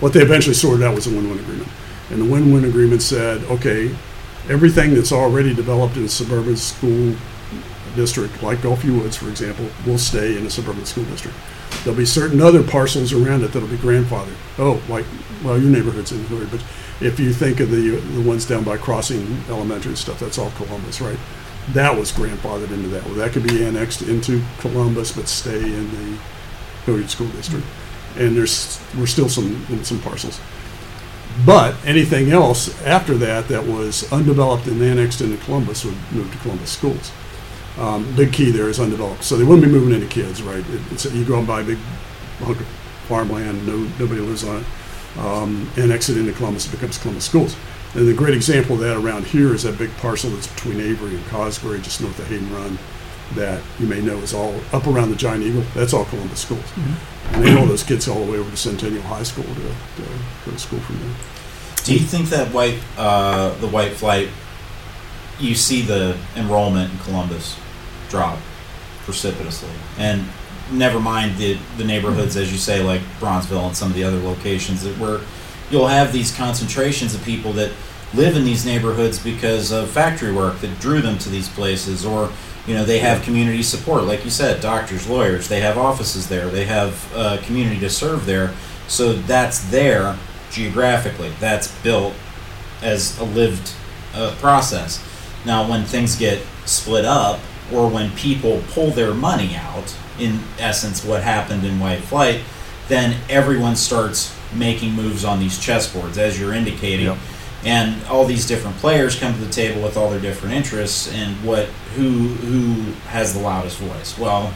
What 0.00 0.12
they 0.12 0.20
eventually 0.20 0.54
sorted 0.54 0.84
out 0.84 0.96
was 0.96 1.06
a 1.06 1.10
win-win 1.10 1.38
agreement, 1.38 1.68
and 2.10 2.20
the 2.20 2.24
win-win 2.24 2.64
agreement 2.64 3.02
said, 3.02 3.42
okay, 3.44 3.94
everything 4.48 4.94
that's 4.94 5.12
already 5.12 5.54
developed 5.54 5.96
in 5.96 6.04
a 6.04 6.08
suburban 6.08 6.56
school 6.56 7.14
district, 7.94 8.42
like 8.42 8.58
Golfview 8.58 9.00
Woods, 9.00 9.16
for 9.16 9.28
example, 9.28 9.68
will 9.86 9.98
stay 9.98 10.36
in 10.38 10.46
a 10.46 10.50
suburban 10.50 10.86
school 10.86 11.04
district. 11.04 11.36
There'll 11.82 11.98
be 11.98 12.06
certain 12.06 12.40
other 12.40 12.62
parcels 12.62 13.12
around 13.12 13.42
it 13.42 13.52
that'll 13.52 13.68
be 13.68 13.76
grandfathered. 13.76 14.36
Oh, 14.58 14.80
like 14.88 15.04
well, 15.44 15.58
your 15.58 15.70
neighborhood's 15.70 16.12
in 16.12 16.24
Hilliard, 16.26 16.50
but 16.50 16.64
if 17.00 17.20
you 17.20 17.32
think 17.32 17.60
of 17.60 17.70
the 17.70 17.90
the 17.90 18.22
ones 18.22 18.46
down 18.46 18.64
by 18.64 18.76
Crossing 18.76 19.42
Elementary 19.48 19.90
and 19.90 19.98
stuff, 19.98 20.18
that's 20.18 20.38
all 20.38 20.50
Columbus, 20.52 21.00
right? 21.00 21.18
That 21.72 21.96
was 21.96 22.10
grandfathered 22.12 22.70
into 22.70 22.88
that. 22.88 23.04
Well, 23.04 23.14
that 23.14 23.32
could 23.32 23.46
be 23.46 23.64
annexed 23.64 24.02
into 24.02 24.42
Columbus, 24.58 25.12
but 25.12 25.28
stay 25.28 25.62
in 25.62 25.90
the 25.90 26.18
Hilliard 26.86 27.10
School 27.10 27.28
District. 27.28 27.66
And 28.16 28.36
there's 28.36 28.80
we're 28.96 29.06
still 29.06 29.28
some 29.28 29.64
in 29.68 29.84
some 29.84 30.00
parcels. 30.00 30.40
But 31.44 31.76
anything 31.84 32.30
else 32.30 32.82
after 32.82 33.16
that 33.18 33.48
that 33.48 33.64
was 33.64 34.10
undeveloped 34.12 34.66
and 34.66 34.82
annexed 34.82 35.20
into 35.20 35.36
Columbus 35.44 35.84
would 35.84 35.94
move 36.12 36.30
to 36.32 36.38
Columbus 36.38 36.70
schools. 36.70 37.12
Um, 37.78 38.12
big 38.16 38.32
key 38.32 38.50
there 38.50 38.68
is 38.68 38.80
undeveloped, 38.80 39.22
so 39.22 39.36
they 39.36 39.44
wouldn't 39.44 39.64
be 39.64 39.70
moving 39.70 39.94
any 39.94 40.08
kids, 40.08 40.42
right? 40.42 40.64
It, 40.68 41.12
you 41.12 41.24
go 41.24 41.38
and 41.38 41.46
buy 41.46 41.60
a 41.60 41.64
big 41.64 41.78
hunk 42.40 42.58
of 42.58 42.66
farmland, 43.06 43.64
no 43.66 43.76
nobody 44.00 44.20
lives 44.20 44.42
on 44.42 44.62
it, 44.62 45.18
um, 45.18 45.70
annex 45.76 46.08
it 46.08 46.16
into 46.16 46.32
Columbus, 46.32 46.66
it 46.66 46.72
becomes 46.72 46.98
Columbus 46.98 47.24
schools. 47.24 47.56
And 47.94 48.08
the 48.08 48.14
great 48.14 48.34
example 48.34 48.74
of 48.74 48.80
that 48.80 48.96
around 48.96 49.26
here 49.26 49.54
is 49.54 49.62
that 49.62 49.78
big 49.78 49.96
parcel 49.98 50.30
that's 50.30 50.48
between 50.48 50.80
Avery 50.80 51.14
and 51.14 51.24
Cosgray, 51.26 51.80
just 51.80 52.00
north 52.00 52.18
of 52.18 52.26
Hayden 52.26 52.52
Run, 52.52 52.78
that 53.34 53.62
you 53.78 53.86
may 53.86 54.00
know 54.00 54.16
is 54.18 54.32
all 54.32 54.54
up 54.72 54.86
around 54.86 55.10
the 55.10 55.16
Giant 55.16 55.42
Eagle. 55.42 55.64
That's 55.74 55.92
all 55.92 56.04
Columbus 56.06 56.40
schools, 56.40 56.64
and 57.32 57.44
they 57.44 57.54
know 57.54 57.66
those 57.66 57.82
kids 57.82 58.08
all 58.08 58.24
the 58.24 58.32
way 58.32 58.38
over 58.38 58.50
to 58.50 58.56
Centennial 58.56 59.02
High 59.02 59.22
School 59.22 59.44
to, 59.44 59.50
to 59.50 60.08
go 60.44 60.50
to 60.52 60.58
school 60.58 60.80
from 60.80 60.98
there. 61.00 61.14
Do 61.84 61.92
you 61.94 62.00
think 62.00 62.28
that 62.30 62.52
white, 62.52 62.78
uh, 62.96 63.54
the 63.60 63.68
white 63.68 63.92
flight, 63.92 64.28
you 65.38 65.54
see 65.54 65.82
the 65.82 66.16
enrollment 66.36 66.92
in 66.92 66.98
Columbus 67.00 67.56
drop 68.08 68.38
precipitously, 69.04 69.70
and 69.98 70.26
never 70.72 71.00
mind 71.00 71.36
the 71.38 71.58
the 71.76 71.84
neighborhoods, 71.84 72.36
as 72.36 72.52
you 72.52 72.58
say, 72.58 72.82
like 72.82 73.00
Bronzeville 73.20 73.66
and 73.66 73.76
some 73.76 73.88
of 73.88 73.94
the 73.94 74.04
other 74.04 74.18
locations 74.18 74.82
that 74.82 74.98
where 74.98 75.20
you'll 75.70 75.88
have 75.88 76.12
these 76.12 76.34
concentrations 76.34 77.14
of 77.14 77.22
people 77.24 77.52
that 77.52 77.70
live 78.14 78.36
in 78.36 78.44
these 78.44 78.64
neighborhoods 78.64 79.18
because 79.22 79.70
of 79.70 79.90
factory 79.90 80.32
work 80.32 80.58
that 80.60 80.80
drew 80.80 81.02
them 81.02 81.18
to 81.18 81.28
these 81.28 81.48
places, 81.50 82.06
or 82.06 82.30
you 82.68 82.74
know 82.74 82.84
they 82.84 82.98
have 82.98 83.22
community 83.22 83.62
support, 83.62 84.04
like 84.04 84.24
you 84.24 84.30
said, 84.30 84.60
doctors, 84.60 85.08
lawyers, 85.08 85.48
they 85.48 85.60
have 85.60 85.78
offices 85.78 86.28
there, 86.28 86.48
they 86.48 86.66
have 86.66 87.10
uh, 87.14 87.38
community 87.42 87.80
to 87.80 87.90
serve 87.90 88.26
there, 88.26 88.54
so 88.86 89.14
that's 89.14 89.70
there 89.70 90.16
geographically. 90.50 91.30
That's 91.40 91.68
built 91.82 92.14
as 92.82 93.18
a 93.18 93.24
lived 93.24 93.72
uh, 94.14 94.34
process. 94.38 95.02
Now, 95.44 95.68
when 95.68 95.84
things 95.84 96.16
get 96.16 96.42
split 96.66 97.04
up, 97.04 97.40
or 97.72 97.88
when 97.88 98.10
people 98.12 98.62
pull 98.68 98.90
their 98.90 99.14
money 99.14 99.56
out, 99.56 99.94
in 100.18 100.40
essence, 100.58 101.04
what 101.04 101.22
happened 101.22 101.64
in 101.64 101.78
White 101.80 102.00
Flight, 102.00 102.40
then 102.88 103.16
everyone 103.28 103.76
starts 103.76 104.34
making 104.54 104.92
moves 104.92 105.24
on 105.24 105.38
these 105.38 105.58
chessboards, 105.58 106.16
as 106.16 106.38
you're 106.40 106.54
indicating. 106.54 107.06
Yep. 107.06 107.18
And 107.64 108.04
all 108.06 108.24
these 108.24 108.46
different 108.46 108.76
players 108.76 109.18
come 109.18 109.34
to 109.34 109.40
the 109.40 109.52
table 109.52 109.82
with 109.82 109.96
all 109.96 110.10
their 110.10 110.20
different 110.20 110.54
interests, 110.54 111.12
and 111.12 111.34
what 111.44 111.66
who 111.96 112.28
who 112.46 112.92
has 113.08 113.34
the 113.34 113.40
loudest 113.40 113.78
voice? 113.78 114.18
Well, 114.18 114.54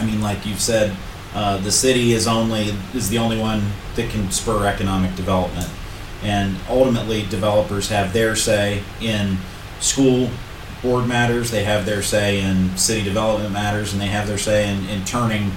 I 0.00 0.04
mean, 0.04 0.20
like 0.20 0.44
you've 0.46 0.60
said 0.60 0.94
Uh, 1.34 1.56
the 1.58 1.72
city 1.72 2.12
is 2.12 2.28
only 2.28 2.72
is 2.94 3.08
the 3.08 3.18
only 3.18 3.36
one 3.36 3.60
that 3.96 4.08
can 4.10 4.30
spur 4.30 4.66
economic 4.66 5.16
development, 5.16 5.68
and 6.22 6.56
ultimately 6.68 7.26
developers 7.26 7.88
have 7.88 8.12
their 8.12 8.36
say 8.36 8.82
in 9.00 9.36
school 9.80 10.30
board 10.80 11.08
matters. 11.08 11.50
They 11.50 11.64
have 11.64 11.86
their 11.86 12.02
say 12.02 12.40
in 12.40 12.76
city 12.76 13.02
development 13.02 13.52
matters, 13.52 13.92
and 13.92 14.00
they 14.00 14.12
have 14.14 14.28
their 14.28 14.38
say 14.38 14.70
in, 14.70 14.88
in 14.88 15.04
turning 15.04 15.50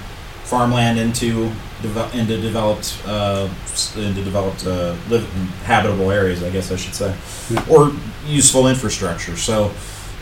farmland 0.43 0.97
into 0.97 1.51
deve- 1.81 2.15
into 2.15 2.39
developed 2.41 2.97
uh, 3.07 3.47
s- 3.65 3.95
into 3.95 4.23
developed 4.23 4.65
uh, 4.65 4.95
live, 5.09 5.25
habitable 5.63 6.11
areas. 6.11 6.43
I 6.43 6.49
guess 6.49 6.71
I 6.71 6.75
should 6.75 6.95
say, 6.95 7.13
Yeah. 7.49 7.65
or 7.69 7.91
useful 8.25 8.67
infrastructure. 8.67 9.37
So, 9.37 9.71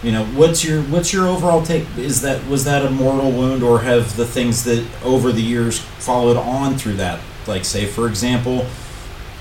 you 0.04 0.12
know, 0.12 0.26
what's 0.36 0.64
your 0.64 0.82
what's 0.84 1.12
your 1.14 1.28
overall 1.28 1.64
take? 1.64 1.86
Is 1.98 2.22
that 2.22 2.46
was 2.48 2.64
that 2.66 2.86
a 2.86 2.90
mortal 2.90 3.32
wound, 3.32 3.64
or 3.64 3.80
have 3.82 4.16
the 4.18 4.26
things 4.26 4.64
that 4.66 4.86
over 5.04 5.32
the 5.32 5.42
years 5.42 5.80
followed 5.80 6.38
on 6.38 6.76
through 6.78 6.98
that? 6.98 7.20
Like, 7.48 7.66
say, 7.66 7.86
for 7.86 8.08
example, 8.08 8.66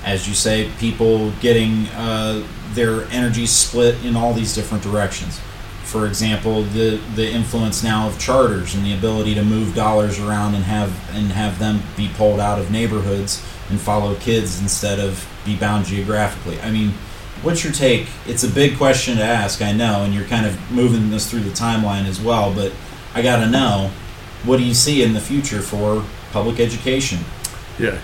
as 0.03 0.27
you 0.27 0.33
say, 0.35 0.69
people 0.79 1.31
getting 1.41 1.87
uh, 1.89 2.45
their 2.73 3.05
energy 3.05 3.45
split 3.47 4.03
in 4.05 4.15
all 4.15 4.33
these 4.33 4.53
different 4.53 4.83
directions. 4.83 5.39
For 5.85 6.07
example, 6.07 6.63
the 6.63 6.99
the 7.15 7.29
influence 7.31 7.83
now 7.83 8.07
of 8.07 8.19
charters 8.19 8.75
and 8.75 8.85
the 8.85 8.93
ability 8.93 9.35
to 9.35 9.43
move 9.43 9.75
dollars 9.75 10.19
around 10.19 10.55
and 10.55 10.63
have 10.65 10.91
and 11.15 11.31
have 11.31 11.59
them 11.59 11.81
be 11.95 12.09
pulled 12.17 12.39
out 12.39 12.59
of 12.59 12.71
neighborhoods 12.71 13.41
and 13.69 13.79
follow 13.79 14.15
kids 14.15 14.61
instead 14.61 14.99
of 14.99 15.27
be 15.45 15.55
bound 15.55 15.85
geographically. 15.85 16.59
I 16.61 16.71
mean, 16.71 16.93
what's 17.41 17.63
your 17.63 17.73
take? 17.73 18.07
It's 18.27 18.43
a 18.43 18.49
big 18.49 18.77
question 18.77 19.17
to 19.17 19.23
ask, 19.23 19.61
I 19.61 19.71
know, 19.71 20.03
and 20.03 20.13
you're 20.13 20.25
kind 20.25 20.45
of 20.45 20.71
moving 20.71 21.11
this 21.11 21.29
through 21.29 21.41
the 21.41 21.51
timeline 21.51 22.05
as 22.05 22.19
well. 22.19 22.53
But 22.53 22.73
I 23.13 23.21
got 23.21 23.39
to 23.39 23.47
know, 23.47 23.91
what 24.43 24.57
do 24.57 24.63
you 24.63 24.73
see 24.73 25.03
in 25.03 25.13
the 25.13 25.21
future 25.21 25.61
for 25.61 26.03
public 26.31 26.59
education? 26.59 27.19
Yeah. 27.79 27.99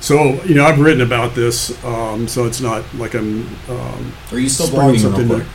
So, 0.00 0.42
you 0.44 0.54
know, 0.54 0.64
I've 0.64 0.78
written 0.78 1.00
about 1.00 1.34
this, 1.34 1.82
um, 1.84 2.28
so 2.28 2.46
it's 2.46 2.60
not 2.60 2.84
like 2.94 3.14
I'm. 3.14 3.48
Um, 3.68 4.12
Are 4.30 4.38
you 4.38 4.48
still 4.48 4.66
blogging 4.66 5.00
something 5.00 5.28
real 5.28 5.38
quick? 5.40 5.48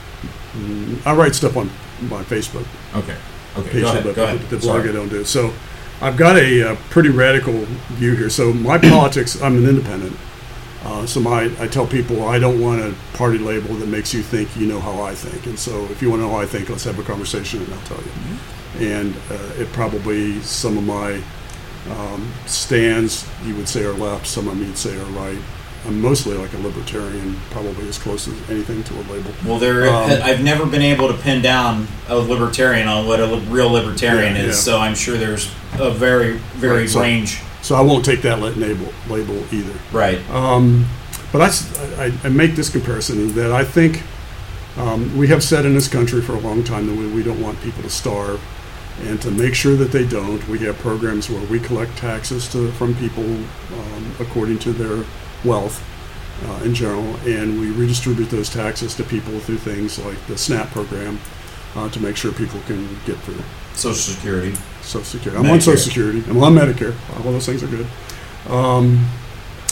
Mm, 0.53 1.05
I 1.05 1.13
write 1.15 1.35
stuff 1.35 1.57
on 1.57 1.69
my 2.09 2.23
Facebook 2.23 2.65
Okay. 2.95 3.15
Okay. 3.57 3.69
page, 3.69 3.81
Go 3.81 3.89
ahead. 3.89 4.03
but 4.03 4.15
Go 4.15 4.23
ahead. 4.23 4.39
the 4.49 4.57
blog 4.57 4.87
I 4.87 4.91
don't 4.91 5.09
do. 5.09 5.23
So, 5.25 5.53
I've 6.01 6.15
got 6.17 6.37
a, 6.37 6.71
uh 6.71 6.75
pretty 6.89 7.09
radical 7.09 7.53
view 7.97 8.15
here. 8.15 8.29
So, 8.29 8.53
my 8.53 8.77
politics, 8.95 9.41
I'm 9.41 9.57
an 9.57 9.67
independent. 9.67 10.15
Uh, 10.85 11.05
so, 11.05 11.19
my 11.19 11.51
I 11.59 11.67
tell 11.67 11.85
people 11.85 12.23
I 12.27 12.39
don't 12.39 12.61
want 12.61 12.79
a 12.81 12.93
party 13.17 13.37
label 13.37 13.73
that 13.75 13.87
makes 13.89 14.13
you 14.13 14.21
think 14.21 14.55
you 14.55 14.65
know 14.67 14.79
how 14.79 15.01
I 15.01 15.13
think. 15.15 15.45
And 15.45 15.59
so, 15.59 15.83
if 15.85 16.01
you 16.01 16.09
want 16.09 16.21
to 16.21 16.27
know 16.27 16.31
how 16.33 16.39
I 16.41 16.45
think, 16.45 16.69
let's 16.69 16.85
have 16.85 16.99
a 16.99 17.03
conversation, 17.03 17.61
and 17.63 17.73
I'll 17.73 17.81
tell 17.85 17.97
you. 17.97 18.03
Mm-hmm. 18.11 18.83
And 18.83 19.15
uh, 19.29 19.61
it 19.61 19.67
probably 19.73 20.39
some 20.41 20.77
of 20.77 20.83
my 20.85 21.21
um, 21.89 22.31
stands 22.45 23.27
you 23.45 23.55
would 23.55 23.67
say 23.67 23.83
are 23.83 23.93
left, 23.93 24.27
some 24.27 24.47
of 24.47 24.57
them 24.57 24.65
you'd 24.67 24.77
say 24.77 24.95
are 24.95 25.03
right. 25.05 25.39
I'm 25.85 26.01
mostly 26.01 26.35
like 26.37 26.53
a 26.53 26.57
libertarian, 26.57 27.35
probably 27.51 27.87
as 27.87 27.97
close 27.97 28.27
as 28.27 28.49
anything 28.49 28.83
to 28.83 28.93
a 28.95 29.03
label. 29.11 29.31
Well, 29.45 29.59
there. 29.59 29.87
Um, 29.89 30.11
I've 30.23 30.43
never 30.43 30.65
been 30.65 30.81
able 30.81 31.07
to 31.07 31.13
pin 31.15 31.41
down 31.41 31.87
a 32.07 32.17
libertarian 32.17 32.87
on 32.87 33.07
what 33.07 33.19
a 33.19 33.25
li- 33.25 33.45
real 33.47 33.69
libertarian 33.71 34.35
Yeah, 34.35 34.41
is, 34.43 34.47
yeah. 34.47 34.53
so 34.73 34.79
I'm 34.79 34.95
sure 34.95 35.17
there's 35.17 35.51
a 35.79 35.89
very, 35.91 36.33
very 36.57 36.81
Right, 36.81 36.89
so- 36.89 37.01
range. 37.01 37.39
So 37.61 37.75
I 37.75 37.81
won't 37.81 38.05
take 38.05 38.21
that 38.21 38.39
label 38.39 38.93
label 39.09 39.43
either. 39.53 39.73
Right. 39.91 40.19
Um, 40.29 40.87
but 41.33 41.41
I 41.99 42.29
make 42.29 42.55
this 42.55 42.69
comparison 42.69 43.33
that 43.35 43.51
I 43.51 43.63
think 43.65 44.01
um, 44.77 45.15
we 45.17 45.27
have 45.27 45.43
said 45.43 45.65
in 45.65 45.73
this 45.73 45.87
country 45.89 46.21
for 46.21 46.33
a 46.35 46.39
long 46.39 46.63
time 46.63 46.87
that 46.87 46.95
we, 46.95 47.07
we 47.07 47.21
don't 47.21 47.41
want 47.41 47.59
people 47.61 47.83
to 47.83 47.89
starve. 47.89 48.39
And 49.03 49.21
to 49.21 49.31
make 49.31 49.55
sure 49.55 49.75
that 49.77 49.91
they 49.91 50.05
don't, 50.05 50.45
we 50.49 50.59
have 50.59 50.77
programs 50.79 51.29
where 51.29 51.41
we 51.47 51.59
collect 51.59 51.97
taxes 51.97 52.47
to, 52.51 52.69
from 52.73 52.95
people 52.95 53.23
um, 53.23 54.15
according 54.19 54.59
to 54.59 54.71
their 54.73 55.05
wealth 55.43 55.83
uh, 56.45 56.63
in 56.63 56.73
general, 56.73 57.15
and 57.27 57.59
we 57.59 57.71
redistribute 57.71 58.29
those 58.29 58.49
taxes 58.49 58.95
to 58.95 59.03
people 59.03 59.37
through 59.39 59.57
things 59.57 59.99
like 59.99 60.17
the 60.27 60.37
SNAP 60.37 60.69
program 60.69 61.19
uh, 61.75 61.89
to 61.89 61.99
make 61.99 62.15
sure 62.15 62.31
people 62.31 62.59
can 62.61 62.87
get 63.05 63.17
food. 63.17 63.43
Social 63.73 64.13
Security. 64.15 64.55
Social 64.81 65.03
Security. 65.03 65.43
I'm 65.43 65.51
on 65.51 65.61
Social 65.61 65.79
Security. 65.79 66.23
I'm 66.29 66.41
on 66.41 66.53
Medicare. 66.53 66.95
All 67.17 67.31
those 67.31 67.45
things 67.45 67.63
are 67.63 67.67
good. 67.67 67.87
Um, 68.47 69.07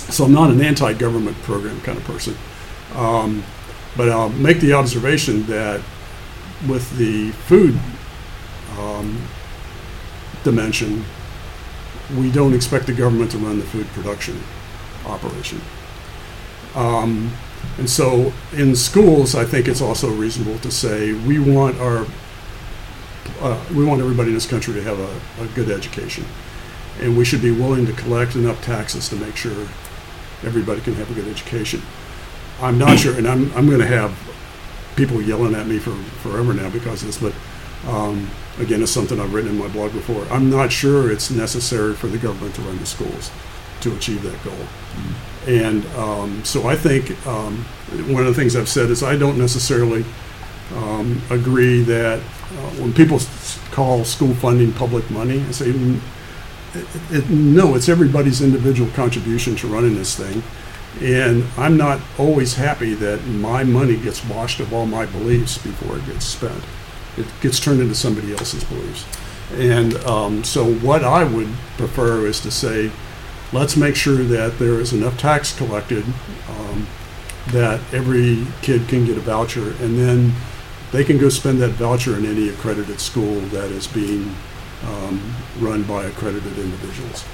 so 0.09 0.26
I'm 0.26 0.34
not 0.34 0.51
an 0.51 0.61
anti-government 0.61 1.38
program 1.38 1.80
kind 1.82 1.97
of 1.97 2.03
person. 2.03 2.36
Um, 2.95 3.43
but 3.95 4.09
I'll 4.09 4.30
make 4.30 4.59
the 4.59 4.74
observation 4.74 5.45
that 5.47 5.82
with 6.68 6.97
the 6.97 7.32
food 7.32 7.78
um, 8.78 9.22
dimension, 10.43 11.03
we 12.18 12.32
don't 12.32 12.53
expect 12.53 12.88
the 12.88 12.93
government 12.93 13.32
to 13.32 13.38
run 13.38 13.59
the 13.59 13.65
food 13.65 13.88
production 13.88 14.41
operation. 15.07 15.61
Um, 16.75 17.31
and 17.77 17.89
so 17.89 18.33
in 18.53 18.75
schools, 18.75 19.35
I 19.35 19.45
think 19.45 19.67
it's 19.67 19.81
also 19.81 20.09
reasonable 20.09 20.59
to 20.59 20.71
say 20.71 21.13
we 21.13 21.39
want 21.39 21.79
our 21.79 22.05
uh, 23.41 23.63
we 23.75 23.85
want 23.85 24.01
everybody 24.01 24.29
in 24.29 24.33
this 24.33 24.47
country 24.47 24.73
to 24.73 24.81
have 24.81 24.99
a, 24.99 25.43
a 25.43 25.47
good 25.53 25.69
education. 25.69 26.25
And 27.01 27.15
we 27.15 27.23
should 27.23 27.41
be 27.41 27.51
willing 27.51 27.85
to 27.85 27.93
collect 27.93 28.35
enough 28.35 28.63
taxes 28.63 29.09
to 29.09 29.15
make 29.15 29.35
sure 29.35 29.67
everybody 30.43 30.81
can 30.81 30.95
have 30.95 31.11
a 31.11 31.13
good 31.13 31.27
education. 31.27 31.81
I'm 32.59 32.79
not 32.79 32.97
sure, 32.97 33.15
and 33.15 33.27
I'm, 33.27 33.53
I'm 33.53 33.67
going 33.67 33.79
to 33.79 33.87
have 33.87 34.17
people 34.95 35.21
yelling 35.21 35.53
at 35.53 35.67
me 35.67 35.77
for 35.77 35.93
forever 36.21 36.55
now 36.55 36.71
because 36.71 37.03
of 37.03 37.07
this, 37.07 37.19
but 37.19 37.33
um, 37.87 38.27
again, 38.57 38.81
it's 38.81 38.91
something 38.91 39.19
I've 39.19 39.31
written 39.31 39.51
in 39.51 39.59
my 39.59 39.67
blog 39.67 39.93
before. 39.93 40.25
I'm 40.31 40.49
not 40.49 40.71
sure 40.71 41.11
it's 41.11 41.29
necessary 41.29 41.93
for 41.93 42.07
the 42.07 42.17
government 42.17 42.55
to 42.55 42.61
run 42.61 42.79
the 42.79 42.87
schools 42.87 43.29
to 43.82 43.95
achieve 43.95 44.23
that 44.23 44.43
goal. 44.43 44.67
And 45.47 45.86
um, 45.95 46.43
so 46.43 46.67
I 46.67 46.75
think 46.75 47.25
um, 47.25 47.63
one 48.13 48.21
of 48.21 48.28
the 48.28 48.34
things 48.34 48.55
I've 48.55 48.69
said 48.69 48.89
is 48.89 49.03
I 49.03 49.15
don't 49.15 49.38
necessarily 49.38 50.03
um, 50.75 51.21
agree 51.30 51.82
that 51.84 52.19
uh, 52.19 52.69
when 52.82 52.93
people 52.93 53.19
call 53.71 54.03
school 54.03 54.34
funding 54.36 54.73
public 54.73 55.09
money, 55.09 55.41
I 55.41 55.51
say, 55.51 55.71
"Mm, 55.71 55.99
it, 56.73 56.88
it, 57.11 57.30
no, 57.30 57.75
it's 57.75 57.89
everybody's 57.89 58.41
individual 58.41 58.89
contribution 58.91 59.55
to 59.57 59.67
running 59.67 59.95
this 59.95 60.15
thing. 60.15 60.43
And 61.01 61.45
I'm 61.57 61.78
not 61.78 62.01
always 62.17 62.55
happy 62.55 62.93
that 62.95 63.25
my 63.25 63.63
money 63.63 63.97
gets 63.97 64.23
washed 64.25 64.59
of 64.59 64.73
all 64.73 64.86
my 64.86 65.05
beliefs 65.05 65.57
before 65.57 65.97
it 65.97 66.05
gets 66.05 66.25
spent. 66.25 66.63
It 67.17 67.28
gets 67.41 67.59
turned 67.59 67.82
into 67.82 67.95
somebody 67.95 68.32
else's 68.32 68.63
beliefs. 68.63 69.05
And 69.53 69.95
um, 70.05 70.43
so, 70.43 70.73
what 70.75 71.03
I 71.03 71.23
would 71.23 71.49
prefer 71.78 72.25
is 72.25 72.41
to 72.41 72.51
say, 72.51 72.91
let's 73.53 73.77
make 73.77 73.95
sure 73.95 74.23
that 74.23 74.59
there 74.59 74.79
is 74.79 74.93
enough 74.93 75.17
tax 75.17 75.55
collected 75.57 76.03
um, 76.49 76.87
that 77.47 77.79
every 77.93 78.45
kid 78.61 78.87
can 78.87 79.05
get 79.05 79.17
a 79.17 79.21
voucher, 79.21 79.71
and 79.83 79.97
then 79.97 80.33
they 80.91 81.03
can 81.03 81.17
go 81.17 81.29
spend 81.29 81.61
that 81.61 81.71
voucher 81.71 82.17
in 82.17 82.25
any 82.25 82.49
accredited 82.49 82.99
school 82.99 83.39
that 83.51 83.71
is 83.71 83.87
being 83.87 84.35
um, 84.85 85.35
run 85.59 85.83
by 85.83 86.05
accredited 86.05 86.57
individuals. 86.57 87.25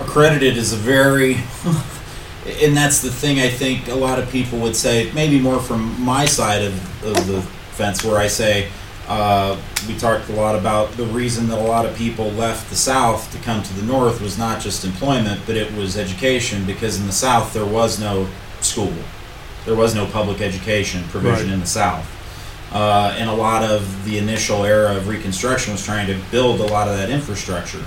accredited 0.00 0.56
is 0.56 0.72
a 0.72 0.76
very 0.76 1.34
and 2.62 2.76
that's 2.76 3.00
the 3.00 3.10
thing 3.10 3.38
i 3.40 3.48
think 3.48 3.88
a 3.88 3.94
lot 3.94 4.18
of 4.18 4.28
people 4.30 4.58
would 4.58 4.74
say 4.74 5.10
maybe 5.12 5.38
more 5.40 5.60
from 5.60 6.00
my 6.02 6.24
side 6.26 6.62
of, 6.62 7.06
of 7.06 7.26
the 7.26 7.40
fence 7.72 8.04
where 8.04 8.18
i 8.18 8.26
say 8.26 8.68
uh, 9.08 9.60
we 9.86 9.96
talked 9.98 10.28
a 10.30 10.32
lot 10.32 10.54
about 10.56 10.90
the 10.92 11.04
reason 11.06 11.48
that 11.48 11.58
a 11.58 11.62
lot 11.62 11.84
of 11.84 11.94
people 11.96 12.30
left 12.30 12.70
the 12.70 12.76
south 12.76 13.30
to 13.32 13.38
come 13.38 13.62
to 13.62 13.72
the 13.74 13.82
north 13.82 14.20
was 14.20 14.38
not 14.38 14.60
just 14.62 14.84
employment 14.84 15.40
but 15.46 15.56
it 15.56 15.70
was 15.74 15.96
education 15.98 16.64
because 16.64 16.98
in 16.98 17.06
the 17.06 17.12
south 17.12 17.52
there 17.52 17.66
was 17.66 18.00
no 18.00 18.26
school. 18.60 18.92
There 19.66 19.74
was 19.74 19.94
no 19.94 20.06
public 20.06 20.40
education 20.40 21.04
provision 21.10 21.46
Right. 21.48 21.54
in 21.54 21.60
the 21.60 21.66
south. 21.66 22.06
Uh, 22.72 23.14
and 23.18 23.30
a 23.30 23.32
lot 23.34 23.62
of 23.62 24.04
the 24.04 24.18
initial 24.18 24.64
era 24.64 24.96
of 24.96 25.06
reconstruction 25.06 25.72
was 25.72 25.84
trying 25.84 26.06
to 26.06 26.18
build 26.30 26.60
a 26.60 26.66
lot 26.66 26.88
of 26.88 26.96
that 26.96 27.08
infrastructure. 27.10 27.82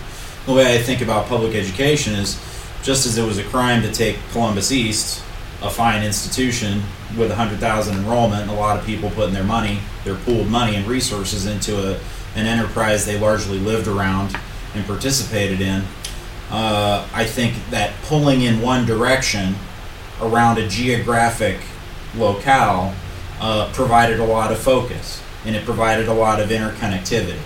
The 0.46 0.54
way 0.54 0.76
I 0.76 0.82
think 0.82 1.02
about 1.02 1.26
public 1.28 1.56
education 1.56 2.14
is 2.14 2.40
just 2.84 3.06
as 3.06 3.18
it 3.18 3.26
was 3.26 3.38
a 3.38 3.44
crime 3.44 3.82
to 3.82 3.92
take 3.92 4.18
Columbus 4.32 4.72
East, 4.72 5.24
a 5.62 5.70
fine 5.70 6.04
institution 6.04 6.84
with 7.18 7.30
100,000 7.30 7.98
enrollment, 7.98 8.50
a 8.50 8.54
lot 8.54 8.78
of 8.78 8.86
people 8.86 9.10
putting 9.12 9.34
their 9.34 9.44
money, 9.44 9.80
their 10.04 10.16
pooled 10.16 10.48
money 10.48 10.76
and 10.76 10.86
resources 10.86 11.46
into 11.46 11.92
a, 11.92 12.00
an 12.36 12.46
enterprise 12.46 13.06
they 13.06 13.20
largely 13.20 13.58
lived 13.58 13.88
around 13.88 14.36
and 14.76 14.86
participated 14.86 15.62
in. 15.62 15.84
Uh, 16.50 17.08
I 17.14 17.26
think 17.26 17.56
that 17.72 17.94
pulling 18.04 18.42
in 18.42 18.62
one 18.62 18.86
direction 18.86 19.56
around 20.22 20.58
a 20.58 20.68
geographic 20.68 21.60
locale 22.16 22.94
uh, 23.40 23.70
provided 23.74 24.20
a 24.20 24.26
lot 24.26 24.52
of 24.52 24.60
focus 24.60 25.22
and 25.46 25.56
it 25.56 25.66
provided 25.66 26.08
a 26.08 26.14
lot 26.14 26.40
of 26.40 26.50
interconnectivity. 26.50 27.40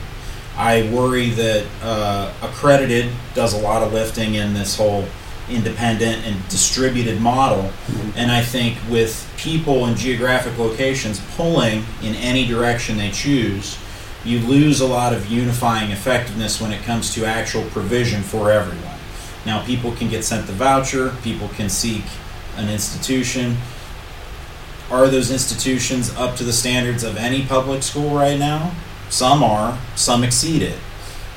I 0.58 0.92
worry 0.92 1.30
that 1.32 1.66
uh, 1.82 2.34
accredited 2.42 3.12
does 3.34 3.54
a 3.54 3.58
lot 3.58 3.84
of 3.84 3.94
lifting 3.94 4.36
in 4.36 4.54
this 4.54 4.76
whole 4.76 5.06
independent 5.52 6.26
and 6.26 6.36
distributed 6.50 7.20
model. 7.20 7.64
Mm-hmm. 7.64 8.12
And 8.16 8.32
I 8.32 8.42
think 8.42 8.78
with 8.90 9.32
people 9.38 9.86
in 9.86 9.96
geographic 9.96 10.58
locations 10.58 11.20
pulling 11.36 11.84
in 12.02 12.16
any 12.16 12.46
direction 12.46 12.98
they 12.98 13.12
choose, 13.12 13.78
you 14.24 14.40
lose 14.40 14.82
a 14.82 14.88
lot 14.88 15.14
of 15.14 15.28
unifying 15.28 15.92
effectiveness 15.92 16.62
when 16.62 16.72
it 16.72 16.84
comes 16.84 17.14
to 17.16 17.26
actual 17.26 17.64
provision 17.66 18.22
for 18.22 18.52
everyone. 18.52 18.98
Now, 19.46 19.66
people 19.66 19.92
can 19.94 20.10
get 20.10 20.24
sent 20.24 20.46
the 20.46 20.54
voucher, 20.54 21.16
people 21.24 21.48
can 21.50 21.70
seek 21.70 22.04
an 22.58 22.70
institution. 22.70 23.58
Are 24.92 25.08
those 25.08 25.32
institutions 25.32 26.14
up 26.16 26.36
to 26.36 26.44
the 26.44 26.54
standards 26.54 27.04
of 27.04 27.18
any 27.18 27.46
public 27.46 27.82
school 27.82 28.16
right 28.16 28.38
now? 28.38 28.74
Some 29.10 29.44
are, 29.44 29.80
some 29.96 30.24
exceed 30.24 30.62
it. 30.62 30.78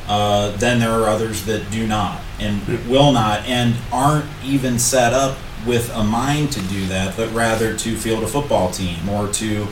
Uh, 0.09 0.55
then 0.59 0.79
there 0.81 0.91
are 0.91 1.09
others 1.09 1.45
that 1.47 1.71
do 1.71 1.87
not 1.87 2.21
and 2.39 2.61
will 2.89 3.13
not 3.13 3.41
and 3.47 3.75
aren't 3.93 4.27
even 4.45 4.79
set 4.79 5.13
up 5.13 5.39
with 5.67 5.91
a 5.95 6.05
mind 6.05 6.53
to 6.53 6.61
do 6.63 6.87
that, 6.87 7.17
but 7.17 7.33
rather 7.33 7.75
to 7.77 7.97
field 7.97 8.23
a 8.23 8.27
football 8.27 8.71
team 8.71 9.09
or 9.09 9.29
to 9.33 9.67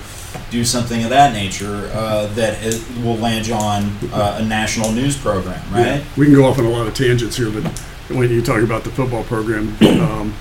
do 0.50 0.64
something 0.64 1.04
of 1.04 1.10
that 1.10 1.34
nature 1.34 1.90
uh, 1.92 2.26
that 2.34 2.62
is, 2.62 2.86
will 2.98 3.16
land 3.16 3.46
you 3.46 3.54
on 3.54 3.84
uh, 4.12 4.38
a 4.40 4.44
national 4.44 4.90
news 4.92 5.16
program, 5.16 5.60
right? 5.72 5.86
Yeah, 5.98 6.04
we 6.16 6.26
can 6.26 6.34
go 6.34 6.44
off 6.46 6.58
on 6.58 6.64
a 6.64 6.70
lot 6.70 6.86
of 6.86 6.94
tangents 6.94 7.36
here, 7.36 7.50
but 7.50 7.64
when 8.08 8.30
you 8.30 8.40
talk 8.40 8.62
about 8.62 8.84
the 8.84 8.90
football 8.90 9.24
program, 9.24 9.76
um, 9.82 10.34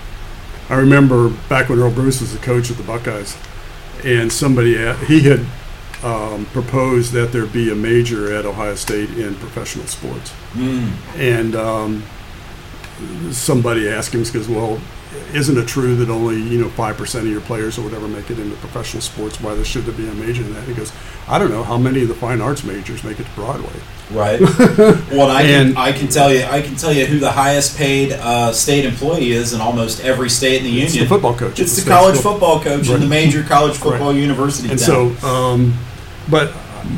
I 0.69 0.75
remember 0.75 1.29
back 1.49 1.67
when 1.67 1.79
Earle 1.79 1.91
Bruce 1.91 2.21
was 2.21 2.31
the 2.31 2.39
coach 2.39 2.69
of 2.69 2.77
the 2.77 2.83
Buckeyes, 2.83 3.35
and 4.05 4.31
somebody 4.31 4.77
a- 4.81 4.95
he 4.95 5.21
had 5.21 5.45
um, 6.03 6.45
proposed 6.47 7.11
that 7.13 7.31
there 7.31 7.45
be 7.45 7.71
a 7.71 7.75
major 7.75 8.33
at 8.35 8.45
Ohio 8.45 8.75
State 8.75 9.09
in 9.11 9.35
professional 9.35 9.85
sports, 9.87 10.33
Mm. 10.53 10.91
and 11.17 11.55
um, 11.55 12.03
somebody 13.31 13.89
asked 13.89 14.13
him 14.13 14.23
because 14.23 14.47
well. 14.47 14.79
Isn't 15.33 15.57
it 15.57 15.67
true 15.67 15.93
that 15.97 16.09
only 16.09 16.41
you 16.41 16.57
know 16.61 16.69
five 16.69 16.95
percent 16.95 17.25
of 17.25 17.31
your 17.31 17.41
players 17.41 17.77
or 17.77 17.81
whatever 17.81 18.07
make 18.07 18.29
it 18.31 18.39
into 18.39 18.55
professional 18.57 19.01
sports? 19.01 19.41
Why 19.41 19.53
there 19.55 19.65
should 19.65 19.83
there 19.83 19.93
be 19.93 20.07
a 20.07 20.13
major 20.13 20.41
in 20.41 20.53
that? 20.53 20.63
He 20.63 20.73
goes, 20.73 20.93
I 21.27 21.37
don't 21.37 21.51
know 21.51 21.63
how 21.63 21.77
many 21.77 22.01
of 22.03 22.07
the 22.07 22.13
fine 22.13 22.39
arts 22.39 22.63
majors 22.63 23.03
make 23.03 23.19
it 23.19 23.23
to 23.25 23.29
Broadway. 23.35 23.73
Right. 24.11 24.39
well, 25.11 25.29
I 25.29 25.41
can, 25.41 25.67
And- 25.67 25.77
I 25.77 25.91
can 25.91 26.07
tell 26.07 26.33
you 26.33 26.43
I 26.45 26.61
can 26.61 26.77
tell 26.77 26.93
you 26.93 27.05
who 27.07 27.19
the 27.19 27.31
highest 27.31 27.77
paid 27.77 28.13
uh, 28.13 28.53
state 28.53 28.85
employee 28.85 29.33
is 29.33 29.51
in 29.51 29.59
almost 29.59 30.01
every 30.01 30.29
state 30.29 30.59
in 30.59 30.63
the 30.63 30.81
It's 30.81 30.93
union. 30.93 31.09
the 31.09 31.15
football 31.15 31.35
coach. 31.37 31.59
It's 31.59 31.75
the 31.75 31.81
state 31.81 31.89
college 31.91 32.17
football 32.17 32.61
coach 32.61 32.87
in 32.89 33.01
the 33.01 33.05
major 33.07 33.43
college 33.43 33.75
football 33.83 34.13
university. 34.15 34.69
And 34.69 34.79
town. 34.79 35.17
so, 35.17 35.27
um, 35.27 35.73
but 36.31 36.55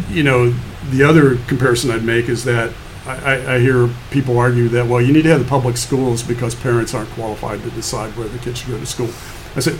you 0.09 0.23
know, 0.23 0.53
the 0.91 1.03
other 1.03 1.35
comparison 1.47 1.91
I'd 1.91 2.03
make 2.03 2.29
is 2.29 2.45
that 2.45 2.71
I, 3.05 3.55
I, 3.55 3.59
hear 3.59 3.89
people 4.11 4.37
argue 4.37 4.69
that 4.69 4.87
well, 4.87 5.01
you 5.01 5.11
need 5.11 5.23
to 5.23 5.29
have 5.29 5.39
the 5.39 5.49
public 5.49 5.75
schools 5.75 6.23
because 6.23 6.55
parents 6.55 6.93
aren't 6.93 7.09
qualified 7.09 7.61
to 7.63 7.69
decide 7.71 8.15
where 8.15 8.29
the 8.29 8.37
kids 8.39 8.59
should 8.59 8.69
go 8.69 8.79
to 8.79 8.85
school. 8.85 9.09
I 9.57 9.59
said, 9.59 9.77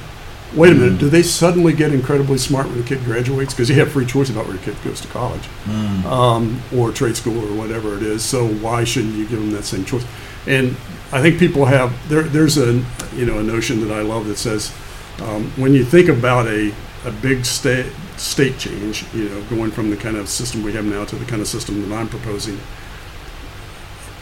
wait 0.53 0.73
a 0.73 0.75
minute, 0.75 0.99
do 0.99 1.09
they 1.09 1.23
suddenly 1.23 1.71
get 1.71 1.93
incredibly 1.93 2.37
smart 2.37 2.67
when 2.67 2.77
the 2.77 2.83
kid 2.83 3.03
graduates? 3.05 3.53
Because 3.53 3.69
you 3.69 3.75
have 3.75 3.93
free 3.93 4.05
choice 4.05 4.29
about 4.29 4.45
where 4.45 4.55
your 4.55 4.63
kid 4.63 4.75
goes 4.83 4.99
to 5.01 5.07
college 5.07 5.47
Mm. 5.65 6.03
um, 6.03 6.61
or 6.75 6.91
trade 6.91 7.15
school 7.15 7.39
or 7.39 7.55
whatever 7.55 7.95
it 7.95 8.03
is. 8.03 8.23
So 8.23 8.47
why 8.47 8.83
shouldn't 8.83 9.15
you 9.15 9.25
give 9.25 9.39
them 9.39 9.51
that 9.51 9.63
same 9.63 9.85
choice? 9.85 10.05
And 10.45 10.75
I 11.13 11.21
think 11.21 11.39
people 11.39 11.65
have 11.65 11.93
there. 12.09 12.23
There's 12.23 12.57
a 12.57 12.83
you 13.15 13.25
know 13.25 13.39
a 13.39 13.43
notion 13.43 13.87
that 13.87 13.95
I 13.95 14.01
love 14.01 14.27
that 14.27 14.37
says 14.37 14.73
um, 15.21 15.51
when 15.55 15.73
you 15.73 15.85
think 15.85 16.09
about 16.09 16.47
a 16.47 16.73
a 17.05 17.11
big 17.11 17.45
state 17.45 17.91
state 18.17 18.57
change, 18.57 19.05
you 19.13 19.29
know, 19.29 19.41
going 19.43 19.71
from 19.71 19.89
the 19.89 19.97
kind 19.97 20.15
of 20.15 20.29
system 20.29 20.63
we 20.63 20.73
have 20.73 20.85
now 20.85 21.03
to 21.05 21.15
the 21.15 21.25
kind 21.25 21.41
of 21.41 21.47
system 21.47 21.87
that 21.87 21.95
I'm 21.95 22.07
proposing, 22.07 22.59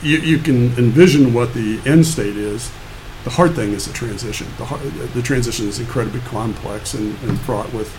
you, 0.02 0.18
you 0.18 0.38
can 0.40 0.76
envision 0.78 1.34
what 1.34 1.54
the 1.54 1.80
end 1.86 2.06
state 2.06 2.38
is. 2.38 2.72
The 3.24 3.30
hard 3.30 3.54
thing 3.54 3.72
is 3.74 3.86
the 3.86 3.94
transition. 3.94 4.48
The, 4.58 4.66
hard, 4.66 4.82
the 4.82 5.22
transition 5.22 5.68
is 5.68 5.80
incredibly 5.80 6.22
complex 6.22 6.96
and, 6.96 7.16
and 7.24 7.40
fraught 7.42 7.72
with 7.72 7.96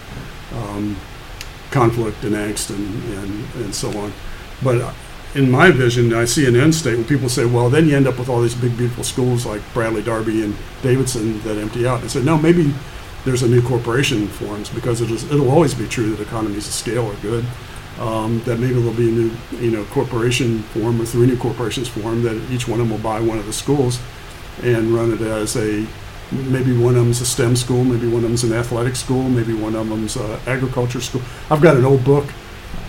um, 0.55 0.97
conflict 1.71 2.25
and 2.25 2.35
angst 2.35 2.71
and, 2.71 3.05
and, 3.19 3.65
and 3.65 3.75
so 3.75 3.97
on. 3.99 4.13
But 4.63 4.81
uh, 4.81 4.93
in 5.35 5.51
my 5.51 5.71
vision, 5.71 6.13
I 6.13 6.25
see 6.25 6.47
an 6.47 6.57
end 6.57 6.75
state 6.75 6.97
where 6.97 7.07
people 7.07 7.29
say, 7.29 7.45
well, 7.45 7.71
then 7.71 7.89
you 7.89 7.97
end 7.97 8.07
up 8.07 8.19
with 8.19 8.29
all 8.29 8.43
these 8.43 8.55
big, 8.55 8.77
beautiful 8.77 9.05
schools 9.05 9.47
like 9.47 9.63
Bradley, 9.73 10.03
Darby, 10.03 10.43
and 10.43 10.57
Davidson 10.83 11.41
that 11.43 11.57
empty 11.57 11.87
out. 11.87 11.97
And 11.97 12.05
I 12.05 12.09
said, 12.09 12.25
no, 12.25 12.37
maybe 12.37 12.75
there's 13.25 13.43
a 13.43 13.49
new 13.49 13.63
corporation 13.63 14.27
forms 14.29 14.69
because 14.69 15.01
it 15.01 15.11
is, 15.11 15.25
it'll 15.31 15.51
always 15.51 15.75
be 15.75 15.87
true 15.87 16.15
that 16.15 16.21
economies 16.21 16.67
of 16.67 16.75
scale 16.75 17.07
are 17.07 17.17
good. 17.17 17.45
Um, 17.99 18.43
that 18.45 18.59
maybe 18.59 18.75
there'll 18.75 18.95
be 18.95 19.11
a 19.11 19.13
new, 19.13 19.31
you 19.53 19.71
know, 19.71 19.85
corporation 19.87 20.63
form 20.63 21.01
or 21.01 21.05
three 21.05 21.27
new 21.27 21.37
corporations 21.37 21.89
form 21.89 22.23
that 22.23 22.37
each 22.51 22.67
one 22.67 22.81
of 22.81 22.89
them 22.89 22.97
will 22.97 23.03
buy 23.03 23.21
one 23.21 23.39
of 23.39 23.47
the 23.47 23.53
schools 23.53 24.01
and 24.63 24.95
run 24.95 25.13
it 25.13 25.21
as 25.21 25.57
a 25.57 25.87
maybe 26.33 26.77
one 26.77 26.97
of 26.97 27.05
them's 27.05 27.21
a 27.21 27.27
STEM 27.27 27.55
school, 27.57 27.85
maybe 27.85 28.07
one 28.07 28.25
of 28.25 28.31
them's 28.31 28.45
an 28.45 28.53
athletic 28.53 28.97
school, 28.97 29.29
maybe 29.29 29.53
one 29.53 29.75
of 29.75 29.89
them's 29.89 30.17
uh, 30.17 30.41
agriculture 30.47 31.01
school. 31.01 31.23
I've 31.51 31.63
got 31.63 31.77
an 31.77 31.85
old 31.85 32.05
book. 32.05 32.27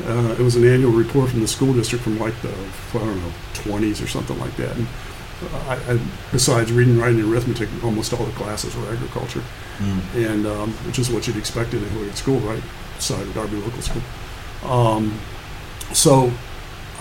Uh, 0.06 0.36
it 0.40 0.42
was 0.42 0.56
an 0.56 0.66
annual 0.66 0.92
report 0.92 1.30
from 1.30 1.42
the 1.42 1.48
school 1.48 1.74
district 1.74 2.04
from 2.04 2.18
like 2.18 2.40
the 2.42 2.54
I 2.94 3.00
don't 3.00 3.22
know 3.22 3.32
20s 3.54 4.04
or 4.04 4.08
something 4.08 4.40
like 4.40 4.56
that. 4.56 4.76
And 4.76 4.88
I, 5.68 5.76
I, 5.94 6.00
besides 6.32 6.72
reading, 6.72 6.98
writing, 7.00 7.20
and 7.20 7.32
arithmetic, 7.34 7.68
almost 7.84 8.14
all 8.14 8.26
the 8.26 8.32
classes 8.34 8.76
were 8.76 8.88
agriculture, 8.92 9.44
Mm. 9.80 10.16
and 10.32 10.46
um, 10.48 10.72
which 10.86 11.00
is 11.00 11.10
what 11.10 11.26
you'd 11.28 11.36
expect 11.36 11.74
in 11.74 11.84
a 11.84 11.88
Hilliard 11.88 12.16
school, 12.16 12.40
right? 12.42 12.62
Scioto 13.00 13.32
Darby 13.34 13.58
Local 13.58 13.82
School. 13.82 14.02
Um, 14.70 15.20
so 15.92 16.32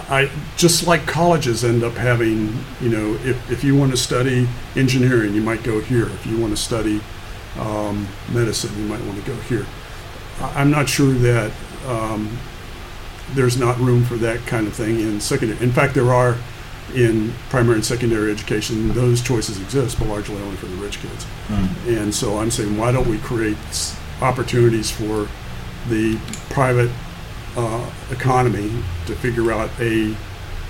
I 0.09 0.31
just 0.57 0.87
like 0.87 1.07
colleges 1.07 1.65
end 1.65 1.85
up 1.85 1.93
having, 1.95 2.65
you 2.81 2.89
know, 2.89 3.15
if, 3.23 3.51
if 3.51 3.63
you 3.63 3.77
want 3.77 3.91
to 3.93 3.97
study 3.99 4.49
engineering, 4.75 5.35
you 5.35 5.43
might 5.43 5.63
go 5.63 5.81
here. 5.81 6.07
If 6.09 6.27
you 6.27 6.39
want 6.41 6.57
to 6.57 6.61
study 6.61 7.01
um, 7.59 8.09
medicine, 8.33 8.75
you 8.79 8.89
might 8.89 9.05
want 9.05 9.23
to 9.23 9.31
go 9.31 9.37
here. 9.43 9.67
I'm 10.41 10.71
not 10.71 10.89
sure 10.89 11.13
that 11.13 11.53
um, 11.87 12.37
there's 13.35 13.59
not 13.59 13.79
room 13.79 14.03
for 14.05 14.17
that 14.17 14.41
kind 14.47 14.67
of 14.67 14.73
thing 14.73 14.99
in 14.99 15.21
secondary. 15.21 15.63
In 15.63 15.71
fact, 15.73 15.95
there 15.95 16.13
are 16.13 16.37
in 16.95 17.33
primary 17.49 17.77
and 17.77 17.85
secondary 17.85 18.31
education. 18.31 18.93
Those 18.93 19.23
choices 19.23 19.61
exist, 19.61 19.99
but 19.99 20.09
largely 20.09 20.37
only 20.37 20.57
for 20.57 20.67
the 20.67 20.77
rich 20.77 20.99
kids. 21.01 21.27
Mm. 21.49 22.03
And 22.03 22.15
so 22.15 22.39
I'm 22.39 22.51
saying, 22.51 22.77
why 22.77 22.93
don't 22.93 23.09
we 23.09 23.19
create 23.19 23.57
opportunities 24.21 24.91
for 24.91 25.29
the 25.89 26.19
private 26.51 26.91
uh, 27.57 27.91
economy 28.11 28.71
to 29.07 29.15
figure 29.15 29.53
out 29.53 29.71
a 29.81 30.17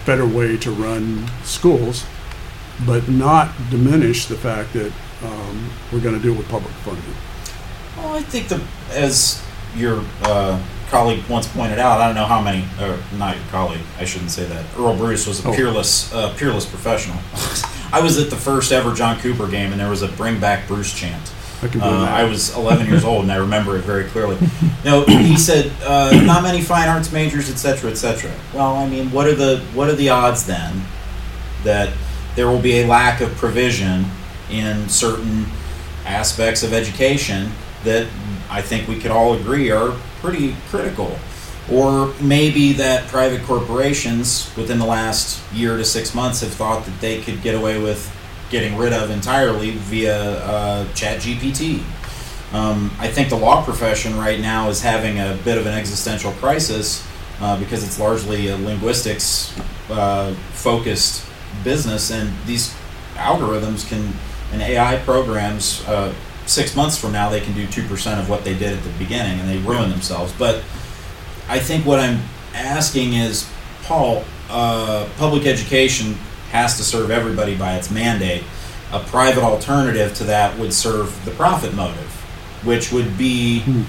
better 0.06 0.26
way 0.26 0.56
to 0.56 0.70
run 0.70 1.28
schools, 1.44 2.04
but 2.86 3.08
not 3.08 3.52
diminish 3.70 4.26
the 4.26 4.36
fact 4.36 4.72
that 4.72 4.92
um, 5.22 5.70
we're 5.92 6.00
going 6.00 6.16
to 6.16 6.22
deal 6.22 6.34
with 6.34 6.48
public 6.48 6.72
funding. 6.84 7.04
Well, 7.96 8.14
I 8.14 8.22
think 8.22 8.48
the 8.48 8.60
as 8.90 9.42
your 9.76 10.02
uh, 10.22 10.60
colleague 10.92 11.24
once 11.28 11.48
pointed 11.48 11.78
out, 11.80 12.00
I 12.00 12.06
don't 12.06 12.14
know 12.14 12.26
how 12.26 12.40
many, 12.40 12.64
or 12.80 12.98
not 13.18 13.34
your 13.36 13.44
colleague, 13.50 13.80
I 13.98 14.04
shouldn't 14.04 14.30
say 14.30 14.44
that. 14.44 14.64
Earle 14.78 14.94
Bruce 14.96 15.26
was 15.26 15.44
a 15.44 15.48
Oh. 15.48 15.54
peerless, 15.54 16.12
uh, 16.12 16.32
peerless 16.36 16.66
professional. 16.66 17.16
I 17.92 18.00
was 18.00 18.18
at 18.18 18.30
the 18.30 18.36
first 18.36 18.70
ever 18.72 18.94
John 18.94 19.18
Cooper 19.18 19.48
game, 19.48 19.72
and 19.72 19.80
there 19.80 19.90
was 19.90 20.02
a 20.02 20.08
"Bring 20.08 20.38
Back 20.38 20.68
Bruce" 20.68 20.92
chant. 20.92 21.30
I 21.62 21.66
Uh. 21.78 22.04
I 22.04 22.24
was 22.24 22.54
11 22.56 22.86
years 22.86 23.04
old, 23.04 23.22
and 23.22 23.32
I 23.32 23.36
remember 23.36 23.76
it 23.76 23.84
very 23.84 24.04
clearly. 24.04 24.36
No, 24.84 25.04
he 25.06 25.36
said 25.38 25.70
uh, 25.84 26.10
not 26.24 26.42
many 26.42 26.60
fine 26.60 26.88
arts 26.88 27.10
majors, 27.12 27.48
etc., 27.50 27.76
cetera, 27.76 27.90
et 27.90 27.94
cetera. 27.96 28.30
Well, 28.52 28.76
I 28.76 28.86
mean, 28.88 29.10
what 29.12 29.26
are 29.26 29.34
the 29.34 29.60
what 29.74 29.88
are 29.88 29.94
the 29.94 30.08
odds 30.10 30.44
then 30.46 30.82
that 31.64 31.90
there 32.34 32.48
will 32.48 32.58
be 32.60 32.80
a 32.80 32.86
lack 32.86 33.20
of 33.20 33.30
provision 33.36 34.06
in 34.50 34.88
certain 34.88 35.46
aspects 36.06 36.62
of 36.62 36.72
education 36.72 37.52
that 37.84 38.06
I 38.50 38.62
think 38.62 38.88
we 38.88 38.98
could 38.98 39.10
all 39.10 39.34
agree 39.34 39.70
are 39.70 39.92
pretty 40.20 40.56
critical? 40.68 41.18
Or 41.70 42.12
maybe 42.20 42.72
that 42.74 43.08
private 43.08 43.42
corporations 43.44 44.50
within 44.56 44.78
the 44.78 44.86
last 44.86 45.40
year 45.52 45.76
to 45.76 45.84
six 45.84 46.14
months 46.14 46.40
have 46.40 46.52
thought 46.52 46.84
that 46.84 47.00
they 47.00 47.22
could 47.22 47.42
get 47.42 47.54
away 47.54 47.80
with 47.80 48.10
getting 48.50 48.76
rid 48.76 48.92
of 48.92 49.10
entirely 49.10 49.70
via 49.70 50.38
uh, 50.42 50.84
ChatGPT. 50.88 51.82
Um, 52.52 52.90
I 52.98 53.08
think 53.08 53.30
the 53.30 53.36
law 53.36 53.64
profession 53.64 54.18
right 54.18 54.38
now 54.38 54.68
is 54.68 54.82
having 54.82 55.18
a 55.18 55.38
bit 55.42 55.56
of 55.56 55.66
an 55.66 55.72
existential 55.72 56.32
crisis 56.32 57.06
uh, 57.40 57.58
because 57.58 57.82
it's 57.82 57.98
largely 57.98 58.48
a 58.48 58.56
linguistics 58.56 59.58
uh, 59.88 60.34
focused 60.52 61.24
business, 61.64 62.10
and 62.10 62.30
these 62.46 62.74
algorithms 63.14 63.88
can 63.88 64.12
and 64.52 64.60
AI 64.60 64.98
programs. 64.98 65.86
Six 66.46 66.74
months 66.76 66.96
from 66.98 67.12
now, 67.12 67.28
they 67.30 67.40
can 67.40 67.54
do 67.54 67.66
two 67.66 67.86
percent 67.86 68.20
of 68.20 68.28
what 68.28 68.44
they 68.44 68.54
did 68.54 68.76
at 68.76 68.82
the 68.82 68.90
beginning, 68.98 69.38
and 69.40 69.48
they 69.48 69.58
ruin 69.58 69.90
themselves. 69.90 70.32
But 70.38 70.56
I 71.48 71.58
think 71.58 71.86
what 71.86 72.00
I'm 72.00 72.20
asking 72.54 73.14
is, 73.14 73.48
Paul, 73.84 74.24
uh, 74.50 75.08
public 75.18 75.46
education 75.46 76.14
has 76.50 76.76
to 76.76 76.82
serve 76.82 77.10
everybody 77.10 77.54
by 77.56 77.76
its 77.76 77.90
mandate. 77.90 78.42
A 78.92 79.00
private 79.00 79.42
alternative 79.42 80.14
to 80.16 80.24
that 80.24 80.58
would 80.58 80.72
serve 80.74 81.24
the 81.24 81.30
profit 81.30 81.72
motive, 81.74 82.10
which 82.64 82.92
would 82.92 83.16
be, 83.16 83.60
Hmm. 83.60 83.82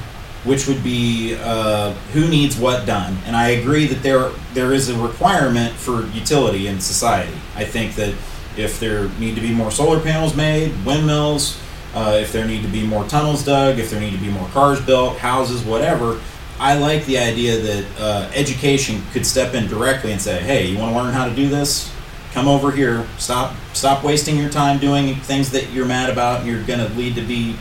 which 0.45 0.67
would 0.67 0.81
be 0.83 1.35
uh, 1.41 1.91
who 2.13 2.27
needs 2.29 2.55
what 2.55 2.85
done. 2.85 3.17
And 3.25 3.35
I 3.35 3.49
agree 3.49 3.87
that 3.87 4.01
there 4.03 4.29
there 4.53 4.71
is 4.73 4.89
a 4.89 4.95
requirement 4.97 5.73
for 5.73 6.05
utility 6.13 6.67
in 6.67 6.79
society. 6.79 7.33
I 7.55 7.65
think 7.65 7.95
that 7.95 8.13
if 8.55 8.79
there 8.79 9.09
need 9.19 9.35
to 9.35 9.41
be 9.41 9.51
more 9.51 9.71
solar 9.71 9.99
panels 9.99 10.35
made, 10.35 10.71
windmills, 10.85 11.57
uh, 11.93 12.17
if 12.19 12.31
there 12.31 12.45
need 12.45 12.63
to 12.63 12.67
be 12.67 12.85
more 12.85 13.07
tunnels 13.07 13.43
dug, 13.45 13.79
if 13.79 13.91
there 13.91 13.99
need 13.99 14.13
to 14.13 14.17
be 14.17 14.29
more 14.29 14.47
cars 14.49 14.81
built, 14.81 15.17
houses, 15.17 15.63
whatever, 15.63 16.19
I 16.59 16.75
like 16.75 17.05
the 17.05 17.17
idea 17.17 17.59
that 17.59 17.85
uh, 17.99 18.31
education 18.33 19.01
could 19.11 19.25
step 19.25 19.53
in 19.53 19.67
directly 19.67 20.11
and 20.11 20.21
say, 20.21 20.39
"Hey, 20.39 20.67
you 20.67 20.77
want 20.77 20.93
to 20.93 21.03
learn 21.03 21.13
how 21.13 21.27
to 21.27 21.35
do 21.35 21.49
this? 21.49 21.91
Come 22.31 22.47
over 22.47 22.71
here. 22.71 23.07
Stop 23.17 23.55
stop 23.73 24.03
wasting 24.03 24.37
your 24.37 24.49
time 24.49 24.79
doing 24.79 25.15
things 25.15 25.51
that 25.51 25.71
you're 25.71 25.85
mad 25.85 26.09
about 26.09 26.41
and 26.41 26.49
you're 26.49 26.63
going 26.63 26.79
to 26.79 26.87
lead 26.95 27.15
to 27.15 27.21
be 27.21 27.55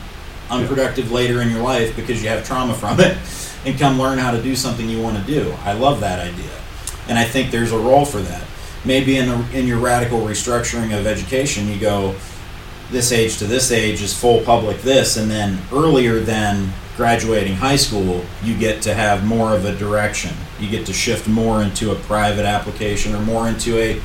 unproductive 0.50 1.10
later 1.10 1.40
in 1.40 1.50
your 1.50 1.62
life 1.62 1.96
because 1.96 2.22
you 2.22 2.28
have 2.28 2.46
trauma 2.46 2.74
from 2.74 3.00
it, 3.00 3.16
and 3.64 3.78
come 3.78 3.98
learn 3.98 4.18
how 4.18 4.30
to 4.30 4.42
do 4.42 4.54
something 4.54 4.88
you 4.88 5.02
want 5.02 5.18
to 5.18 5.24
do." 5.24 5.52
I 5.64 5.72
love 5.72 6.00
that 6.00 6.20
idea, 6.20 6.52
and 7.08 7.18
I 7.18 7.24
think 7.24 7.50
there's 7.50 7.72
a 7.72 7.78
role 7.78 8.04
for 8.04 8.20
that. 8.20 8.44
Maybe 8.84 9.16
in 9.16 9.28
the, 9.28 9.58
in 9.58 9.66
your 9.66 9.78
radical 9.78 10.20
restructuring 10.20 10.98
of 10.98 11.06
education, 11.06 11.68
you 11.68 11.78
go 11.78 12.14
this 12.92 13.10
age 13.10 13.38
to 13.38 13.46
this 13.46 13.72
age 13.72 14.02
is 14.02 14.18
full 14.18 14.42
public 14.42 14.82
this, 14.82 15.16
and 15.16 15.30
then 15.30 15.58
earlier 15.72 16.20
than 16.20 16.72
graduating 16.96 17.54
high 17.54 17.76
school, 17.76 18.24
you 18.44 18.56
get 18.56 18.82
to 18.82 18.94
have 18.94 19.24
more 19.24 19.54
of 19.54 19.64
a 19.64 19.74
direction. 19.76 20.32
You 20.60 20.68
get 20.68 20.86
to 20.86 20.92
shift 20.92 21.26
more 21.26 21.62
into 21.62 21.90
a 21.90 21.94
private 21.94 22.44
application 22.44 23.14
or 23.14 23.22
more 23.22 23.48
into 23.48 23.78
a 23.78 24.00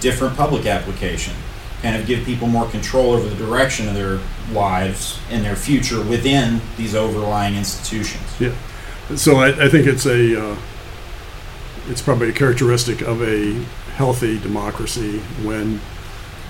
different 0.00 0.36
public 0.36 0.66
application. 0.66 1.34
Kind 1.82 1.96
of 1.96 2.06
give 2.06 2.24
people 2.24 2.48
more 2.48 2.68
control 2.68 3.12
over 3.12 3.28
the 3.28 3.36
direction 3.36 3.88
of 3.88 3.94
their 3.94 4.18
lives 4.52 5.20
and 5.30 5.44
their 5.44 5.56
future 5.56 6.02
within 6.02 6.60
these 6.76 6.94
overlying 6.94 7.54
institutions. 7.54 8.22
Yeah. 8.40 8.54
So 9.14 9.36
I, 9.36 9.66
I 9.66 9.68
think 9.68 9.86
it's 9.86 10.06
a, 10.06 10.52
uh, 10.52 10.56
it's 11.88 12.00
probably 12.00 12.30
a 12.30 12.32
characteristic 12.32 13.02
of 13.02 13.20
a 13.22 13.52
healthy 13.96 14.38
democracy 14.38 15.18
when 15.44 15.80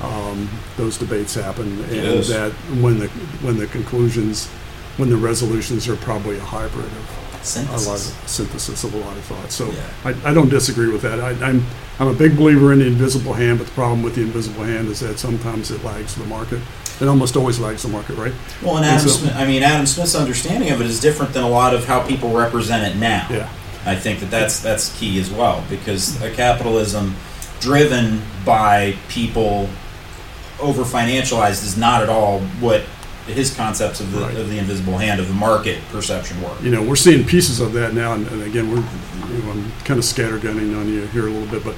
um, 0.03 0.48
those 0.76 0.98
debates 0.98 1.34
happen, 1.34 1.66
and 1.84 1.92
is. 1.92 2.28
that 2.28 2.53
when 2.80 2.98
the 2.98 3.09
when 3.42 3.57
the 3.59 3.66
conclusions, 3.68 4.48
when 4.96 5.09
the 5.11 5.16
resolutions 5.16 5.88
are 5.88 5.96
probably 5.96 6.36
a 6.38 6.42
hybrid 6.42 6.84
of 6.86 7.18
a 7.42 7.72
lot 7.72 7.78
of 7.96 7.98
synthesis 8.26 8.84
of 8.84 8.94
a 8.94 8.98
lot 8.98 9.16
of 9.16 9.24
thoughts. 9.24 9.55
So 9.57 9.66
Yeah. 9.70 9.80
I, 10.05 10.30
I 10.30 10.34
don't 10.34 10.48
disagree 10.48 10.90
with 10.92 11.03
that. 11.03 11.20
I, 11.20 11.30
I'm 11.44 11.64
I'm 11.98 12.09
a 12.09 12.14
big 12.14 12.36
believer 12.36 12.72
in 12.72 12.78
the 12.80 12.86
invisible 12.86 13.32
hand, 13.34 13.59
but 13.59 13.66
the 13.66 13.72
problem 13.74 14.03
with 14.03 14.14
the 14.14 14.22
invisible 14.22 14.64
hand 14.64 14.88
is 14.88 15.00
that 15.00 15.18
sometimes 15.18 15.70
it 15.70 15.82
lags 15.84 16.14
the 16.14 16.24
market. 16.24 16.61
It 17.00 17.09
almost 17.09 17.36
always 17.36 17.59
lags 17.59 17.82
the 17.82 17.88
market, 17.88 18.16
right? 18.16 18.32
Well, 18.62 18.76
and 18.76 18.84
And 18.86 18.94
Adam 18.96 19.09
so- 19.09 19.16
Smith, 19.16 19.34
I 19.36 19.44
mean, 19.46 19.62
Adam 19.64 19.86
Smith's 19.86 20.14
understanding 20.14 20.70
of 20.70 20.80
it 20.80 20.86
is 20.86 21.00
different 21.00 21.32
than 21.32 21.42
a 21.42 21.48
lot 21.48 21.74
of 21.74 21.84
how 21.86 22.07
people 22.07 22.30
represent 22.32 22.84
it 22.94 22.98
now. 22.98 23.26
Yeah. 23.30 23.48
I 23.84 23.96
think 23.96 24.20
that 24.20 24.30
that's 24.30 24.61
that's 24.61 24.96
key 24.98 25.18
as 25.20 25.28
well 25.30 25.64
because 25.68 26.20
a 26.22 26.30
capitalism 26.30 27.16
driven 27.59 28.22
by 28.44 28.94
people 29.09 29.68
over 30.62 30.82
financialized 30.84 31.64
is 31.64 31.76
not 31.76 32.02
at 32.02 32.08
all 32.08 32.40
what 32.60 32.82
his 33.26 33.54
concepts 33.54 34.00
of 34.00 34.10
the 34.12 34.20
Right. 34.20 34.36
of 34.36 34.48
the 34.50 34.58
invisible 34.58 34.98
hand 34.98 35.20
of 35.20 35.28
the 35.28 35.34
market 35.34 35.78
perception 35.90 36.40
were. 36.42 36.50
You 36.62 36.70
know, 36.70 36.82
we're 36.82 36.96
seeing 36.96 37.24
pieces 37.24 37.60
of 37.60 37.72
that 37.74 37.94
now, 37.94 38.14
and, 38.14 38.26
and 38.28 38.42
again, 38.42 38.68
we're 38.70 38.82
you 39.32 39.42
know, 39.42 39.52
I'm 39.52 39.72
kind 39.84 39.98
of 39.98 40.04
scattergunning 40.04 40.76
on 40.78 40.88
you 40.88 41.02
here 41.06 41.26
a 41.28 41.30
little 41.30 41.46
bit, 41.48 41.62
but 41.64 41.74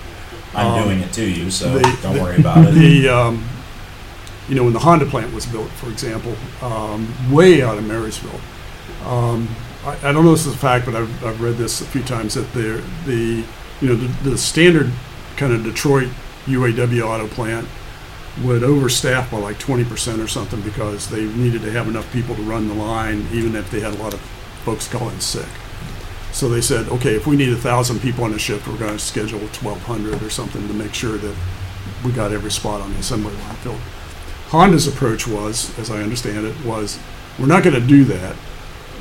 I'm 0.55 0.66
Um, 0.68 0.85
doing 0.85 1.01
it 1.01 1.12
to 1.14 1.24
you, 1.24 1.51
so 1.51 1.78
the- 1.78 1.99
don't 2.03 2.14
the- 2.14 2.22
worry 2.22 2.37
about 2.37 2.66
it. 2.68 2.74
The 2.74 3.09
um, 3.09 3.45
you 4.49 4.55
know 4.55 4.64
when 4.64 4.72
the 4.72 4.78
Honda 4.80 5.05
plant 5.07 5.32
was 5.35 5.45
built, 5.47 5.70
for 5.72 5.89
example, 5.91 6.35
um, 6.62 7.09
way 7.30 7.62
out 7.62 7.76
of 7.78 7.85
Marysville. 7.85 8.41
Um, 9.07 9.49
I, 9.87 10.09
I 10.09 10.12
don't 10.12 10.24
know 10.24 10.32
if 10.32 10.39
this 10.39 10.47
is 10.47 10.55
a 10.55 10.59
fact, 10.59 10.87
but 10.87 10.95
I've, 10.95 11.24
I've 11.24 11.41
read 11.43 11.57
this 11.59 11.80
a 11.82 11.85
few 11.85 12.03
times 12.03 12.35
that 12.35 12.53
the 12.55 12.82
the 13.07 13.45
you 13.82 13.89
know 13.89 13.97
the, 13.97 14.30
the 14.30 14.39
standard 14.39 14.91
kind 15.37 15.53
of 15.53 15.62
Detroit 15.62 16.09
UAW 16.47 17.03
auto 17.03 17.26
plant 17.26 17.66
would 18.43 18.62
overstaff 18.62 19.30
by 19.30 19.39
like 19.39 19.59
20% 19.59 20.22
or 20.22 20.26
something 20.26 20.61
because 20.62 21.09
they 21.09 21.24
needed 21.24 21.62
to 21.62 21.70
have 21.70 21.87
enough 21.89 22.11
people 22.12 22.35
to 22.35 22.43
run 22.43 22.66
the 22.68 22.74
line, 22.74 23.26
even 23.32 23.55
if 23.55 23.70
they 23.70 23.80
had 23.80 23.95
a 23.95 23.99
lot 24.03 24.12
of 24.12 24.20
folks 24.64 24.89
calling 24.89 25.20
sick. 25.20 25.47
So 26.32 26.49
they 26.49 26.61
said, 26.61 26.89
okay, 26.89 27.14
if 27.14 27.28
we 27.28 27.37
need 27.37 27.51
a 27.51 27.57
thousand 27.57 28.01
people 28.01 28.24
on 28.24 28.35
a 28.35 28.39
shift, 28.39 28.66
we're 28.66 28.76
going 28.76 28.93
to 28.93 28.99
schedule 28.99 29.39
1,200 29.39 30.20
or 30.20 30.30
something 30.30 30.66
to 30.66 30.74
make 30.74 30.93
sure 30.93 31.16
that 31.16 31.37
we 32.05 32.11
got 32.11 32.32
every 32.32 32.51
spot 32.51 32.80
on 32.80 32.93
the 32.93 32.99
assembly 32.99 33.32
line 33.32 33.55
filled. 33.57 33.80
Honda's 34.49 34.89
approach 34.89 35.28
was, 35.28 35.76
as 35.78 35.91
I 35.91 36.03
understand 36.03 36.45
it, 36.45 36.64
was 36.64 36.99
we're 37.39 37.47
not 37.47 37.62
going 37.62 37.80
to 37.80 37.87
do 37.87 38.05
that. 38.07 38.35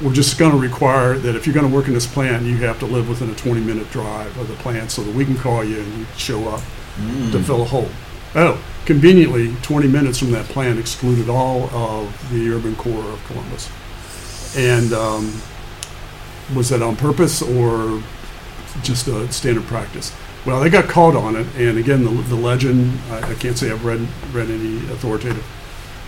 We're 0.01 0.13
just 0.13 0.37
going 0.37 0.51
to 0.51 0.57
require 0.57 1.17
that 1.17 1.35
if 1.35 1.47
you're 1.47 1.53
going 1.55 1.67
to 1.67 1.73
work 1.73 1.87
in 1.87 1.93
this 1.93 2.05
plant, 2.07 2.45
you 2.45 2.57
have 2.57 2.77
to 2.79 2.85
live 2.85 3.09
within 3.09 3.29
a 3.31 3.35
20 3.35 3.61
minute 3.61 3.89
drive 3.89 4.37
of 4.37 4.47
the 4.47 4.55
plant 4.55 4.91
so 4.91 5.03
that 5.03 5.15
we 5.15 5.25
can 5.25 5.35
call 5.37 5.63
you 5.63 5.79
and 5.79 5.97
you 5.99 6.05
show 6.17 6.47
up 6.49 6.61
to 6.61 6.63
Mm. 7.01 7.43
fill 7.43 7.63
a 7.63 7.65
hole. 7.65 7.89
Oh, 8.35 8.63
conveniently, 8.85 9.55
20 9.61 9.87
minutes 9.87 10.17
from 10.17 10.31
that 10.31 10.45
plant 10.45 10.79
excluded 10.79 11.29
all 11.29 11.69
of 11.69 12.31
the 12.31 12.49
urban 12.49 12.75
core 12.75 13.03
of 13.03 13.23
Columbus. 13.25 13.69
And 14.57 14.91
um, 14.93 15.41
was 16.55 16.69
that 16.69 16.81
on 16.81 16.95
purpose 16.95 17.41
or 17.41 18.01
just 18.81 19.07
a 19.07 19.31
standard 19.31 19.65
practice? 19.65 20.15
Well, 20.45 20.59
they 20.59 20.69
got 20.69 20.89
called 20.89 21.15
on 21.15 21.35
it, 21.35 21.47
and 21.55 21.77
again, 21.77 22.03
the, 22.03 22.09
the 22.23 22.35
legend, 22.35 22.99
I, 23.09 23.31
I 23.31 23.33
can't 23.35 23.57
say 23.57 23.71
I've 23.71 23.85
read, 23.85 24.05
read 24.33 24.49
any 24.49 24.77
authoritative 24.91 25.45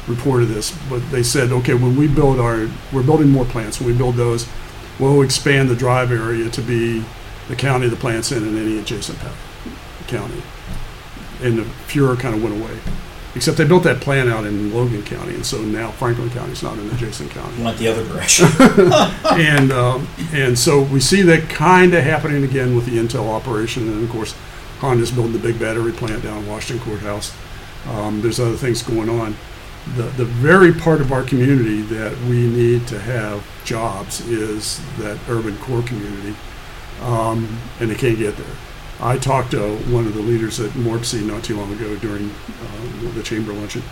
report 0.08 0.42
of 0.42 0.50
this, 0.50 0.78
but 0.90 1.00
they 1.12 1.24
said, 1.24 1.52
okay, 1.52 1.74
when 1.74 1.96
we 1.96 2.08
build 2.08 2.40
our, 2.40 2.70
we're 2.92 3.04
building 3.04 3.30
more 3.30 3.46
plants, 3.46 3.80
when 3.80 3.90
we 3.90 3.98
build 3.98 4.16
those, 4.16 4.48
we'll 5.00 5.22
expand 5.22 5.70
the 5.70 5.76
drive 5.76 6.12
area 6.12 6.50
to 6.50 6.62
be 6.62 7.04
the 7.48 7.56
county 7.56 7.88
the 7.88 7.96
plant's 7.96 8.32
in 8.32 8.44
and 8.44 8.58
any 8.58 8.80
adjacent 8.80 9.18
county. 10.08 10.42
And 11.42 11.58
the 11.58 11.66
furor 11.88 12.16
kind 12.16 12.36
of 12.36 12.44
went 12.44 12.60
away. 12.62 12.78
Except 13.36 13.58
they 13.58 13.66
built 13.66 13.84
that 13.84 14.00
plant 14.00 14.30
out 14.30 14.46
in 14.46 14.74
Logan 14.74 15.04
County, 15.04 15.36
and 15.36 15.46
so 15.46 15.62
now 15.62 15.92
Franklin 15.92 16.30
County 16.30 16.54
is 16.54 16.64
not 16.64 16.78
an 16.78 16.90
adjacent 16.92 17.32
county 17.32 17.62
Went 17.62 17.78
the 17.78 17.90
other 17.90 18.08
direction. 18.08 18.48
and 19.32 19.74
um, 19.74 20.08
and 20.32 20.58
so 20.58 20.84
we 20.84 21.02
see 21.02 21.22
that 21.24 21.50
kind 21.50 21.94
of 21.94 22.02
happening 22.02 22.46
again 22.46 22.78
with 22.78 22.86
the 22.86 22.98
Intel 22.98 23.30
operation, 23.30 23.90
and 23.90 24.06
of 24.06 24.10
course, 24.10 24.34
Honda's 24.80 25.12
building 25.12 25.34
the 25.34 25.40
big 25.40 25.60
battery 25.60 25.92
plant 25.92 26.24
down 26.24 26.44
in 26.44 26.48
Washington 26.48 26.86
Courthouse. 26.86 27.36
Um, 27.90 28.22
there's 28.22 28.40
other 28.40 28.56
things 28.56 28.82
going 28.82 29.10
on. 29.10 29.36
The 29.98 30.04
the 30.04 30.26
very 30.26 30.72
part 30.72 31.02
of 31.02 31.12
our 31.12 31.24
community 31.24 31.82
that 31.82 32.18
we 32.30 32.48
need 32.48 32.88
to 32.88 33.00
have 33.00 33.46
jobs 33.66 34.22
is 34.30 34.80
that 35.00 35.20
urban 35.28 35.58
core 35.58 35.84
community, 35.84 36.38
um, 37.02 37.60
and 37.82 37.92
they 37.92 37.96
can't 37.96 38.18
get 38.18 38.38
there. 38.38 38.56
I 39.02 39.18
talked 39.18 39.52
to 39.52 39.76
one 39.92 40.08
of 40.08 40.14
the 40.14 40.22
leaders 40.22 40.60
at 40.60 40.72
MORPC 40.72 41.26
not 41.26 41.44
too 41.44 41.58
long 41.58 41.72
ago 41.74 41.96
during 41.98 42.30
uh, 42.30 43.12
the 43.14 43.24
chamber 43.24 43.54
luncheon, 43.54 43.84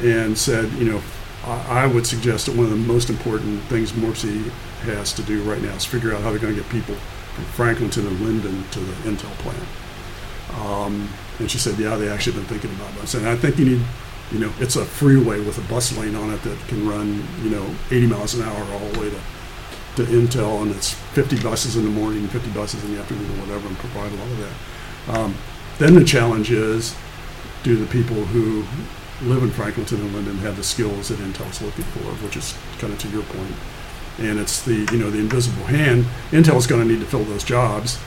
and 0.00 0.36
said, 0.36 0.72
you 0.72 0.90
know, 0.90 1.02
I, 1.44 1.84
I 1.84 1.86
would 1.86 2.06
suggest 2.06 2.46
that 2.46 2.56
one 2.56 2.64
of 2.64 2.70
the 2.70 2.76
most 2.76 3.10
important 3.10 3.62
things 3.64 3.92
MORPC 3.92 4.50
has 4.82 5.12
to 5.14 5.22
do 5.22 5.42
right 5.42 5.60
now 5.62 5.74
is 5.74 5.84
figure 5.84 6.14
out 6.14 6.22
how 6.22 6.30
they're 6.30 6.38
going 6.38 6.54
to 6.54 6.60
get 6.60 6.70
people 6.70 6.94
from 7.34 7.44
Franklinton 7.44 8.06
and 8.06 8.20
Linden 8.20 8.64
to 8.70 8.80
the 8.80 8.92
Intel 9.08 9.32
plant. 9.38 9.68
Um, 10.60 11.08
and 11.38 11.50
she 11.50 11.58
said, 11.58 11.78
yeah, 11.78 11.96
they 11.96 12.08
actually 12.08 12.36
been 12.36 12.46
thinking 12.46 12.70
about 12.72 12.94
this. 12.94 13.14
And 13.14 13.28
I 13.28 13.36
think 13.36 13.58
you 13.58 13.64
need, 13.64 13.82
you 14.30 14.38
know, 14.38 14.52
it's 14.60 14.76
a 14.76 14.84
freeway 14.84 15.40
with 15.40 15.58
a 15.58 15.72
bus 15.72 15.96
lane 15.96 16.14
on 16.14 16.30
it 16.30 16.42
that 16.42 16.58
can 16.68 16.88
run, 16.88 17.26
you 17.42 17.50
know, 17.50 17.74
80 17.90 18.06
miles 18.06 18.34
an 18.34 18.42
hour 18.42 18.64
all 18.72 18.88
the 18.90 19.00
way 19.00 19.10
to, 19.10 19.20
to 19.96 20.02
Intel, 20.04 20.62
and 20.62 20.74
it's 20.74 20.92
50 20.92 21.42
buses 21.42 21.76
in 21.76 21.84
the 21.84 21.90
morning, 21.90 22.26
50 22.28 22.50
buses 22.50 22.82
in 22.84 22.94
the 22.94 23.00
afternoon, 23.00 23.30
or 23.38 23.46
whatever, 23.46 23.68
and 23.68 23.76
provide 23.78 24.12
a 24.12 24.16
lot 24.16 24.30
of 24.30 24.38
that. 24.38 25.18
Um, 25.18 25.34
then 25.78 25.94
the 25.94 26.04
challenge 26.04 26.50
is, 26.50 26.94
do 27.62 27.76
the 27.76 27.86
people 27.86 28.16
who 28.16 28.64
live 29.22 29.42
in 29.42 29.50
Franklinton 29.50 30.00
and 30.00 30.14
Linden 30.14 30.38
have 30.38 30.56
the 30.56 30.64
skills 30.64 31.08
that 31.08 31.18
Intel's 31.18 31.62
looking 31.62 31.84
for, 31.84 32.00
which 32.24 32.36
is 32.36 32.56
kind 32.78 32.92
of 32.92 32.98
to 33.00 33.08
your 33.08 33.22
point. 33.22 33.54
And 34.18 34.38
it's 34.38 34.62
the 34.62 34.86
you 34.92 34.98
know 34.98 35.10
the 35.10 35.18
invisible 35.18 35.64
hand. 35.64 36.04
Intel's 36.30 36.66
going 36.66 36.86
to 36.86 36.92
need 36.92 37.00
to 37.00 37.06
fill 37.06 37.24
those 37.24 37.44
jobs. 37.44 37.98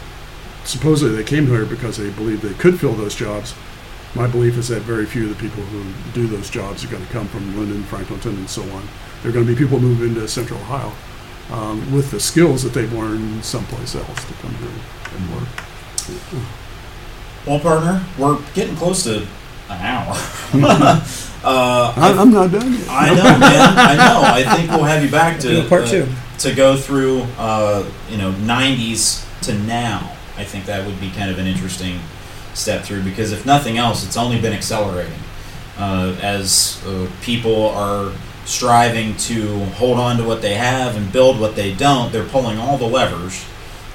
Supposedly 0.63 1.15
they 1.15 1.23
came 1.23 1.47
here 1.47 1.65
because 1.65 1.97
they 1.97 2.09
believed 2.11 2.43
they 2.43 2.53
could 2.53 2.79
fill 2.79 2.93
those 2.93 3.15
jobs. 3.15 3.53
My 4.15 4.27
belief 4.27 4.57
is 4.57 4.69
that 4.69 4.81
very 4.81 5.05
few 5.05 5.29
of 5.29 5.29
the 5.29 5.49
people 5.49 5.63
who 5.63 5.83
do 6.13 6.27
those 6.27 6.49
jobs 6.49 6.83
are 6.83 6.87
going 6.87 7.05
to 7.05 7.11
come 7.11 7.27
from 7.27 7.57
Linden, 7.57 7.83
Franklinton, 7.83 8.37
and 8.37 8.49
so 8.49 8.63
on. 8.71 8.87
They're 9.21 9.31
going 9.31 9.45
to 9.45 9.53
be 9.53 9.57
people 9.57 9.79
who 9.79 9.89
move 9.89 10.01
into 10.01 10.27
Central 10.27 10.59
Ohio 10.59 10.93
um, 11.51 11.93
with 11.93 12.11
the 12.11 12.19
skills 12.19 12.63
that 12.63 12.73
they've 12.73 12.91
learned 12.91 13.43
someplace 13.43 13.95
else 13.95 14.25
to 14.25 14.33
come 14.35 14.53
here 14.55 14.69
and 15.15 15.35
work. 15.35 15.47
well, 17.45 17.59
partner, 17.59 18.05
we're 18.17 18.39
getting 18.53 18.75
close 18.75 19.03
to 19.03 19.25
an 19.69 19.81
hour. 19.81 20.11
uh, 20.13 21.01
I 21.43 21.93
I, 21.95 22.21
I'm 22.21 22.31
not 22.31 22.51
done 22.51 22.73
yet. 22.73 22.87
I 22.89 23.09
know, 23.09 23.23
man. 23.23 23.73
I 23.77 23.95
know. 23.95 24.21
I 24.23 24.55
think 24.55 24.71
we'll 24.71 24.83
have 24.83 25.03
you 25.03 25.11
back 25.11 25.39
to 25.41 25.67
part 25.67 25.83
uh, 25.83 25.91
two. 25.91 26.07
to 26.39 26.55
go 26.55 26.77
through, 26.77 27.25
uh, 27.37 27.89
you 28.09 28.17
know, 28.17 28.31
'90s 28.31 29.25
to 29.43 29.53
now. 29.59 30.15
I 30.37 30.43
think 30.43 30.65
that 30.65 30.85
would 30.85 30.99
be 30.99 31.09
kind 31.11 31.31
of 31.31 31.39
an 31.39 31.47
interesting 31.47 31.99
step 32.53 32.83
through 32.83 33.03
because 33.03 33.31
if 33.31 33.45
nothing 33.45 33.77
else, 33.77 34.05
it's 34.05 34.17
only 34.17 34.39
been 34.39 34.53
accelerating 34.53 35.19
uh, 35.77 36.15
as 36.21 36.83
uh, 36.85 37.09
people 37.21 37.69
are 37.69 38.11
striving 38.47 39.15
to 39.17 39.65
hold 39.75 39.99
on 39.99 40.15
to 40.17 40.23
what 40.23 40.41
they 40.41 40.53
have 40.55 40.95
and 40.95 41.11
build 41.11 41.37
what 41.37 41.55
they 41.55 41.73
don't. 41.75 42.13
They're 42.13 42.23
pulling 42.25 42.57
all 42.57 42.77
the 42.77 42.87
levers 42.87 43.45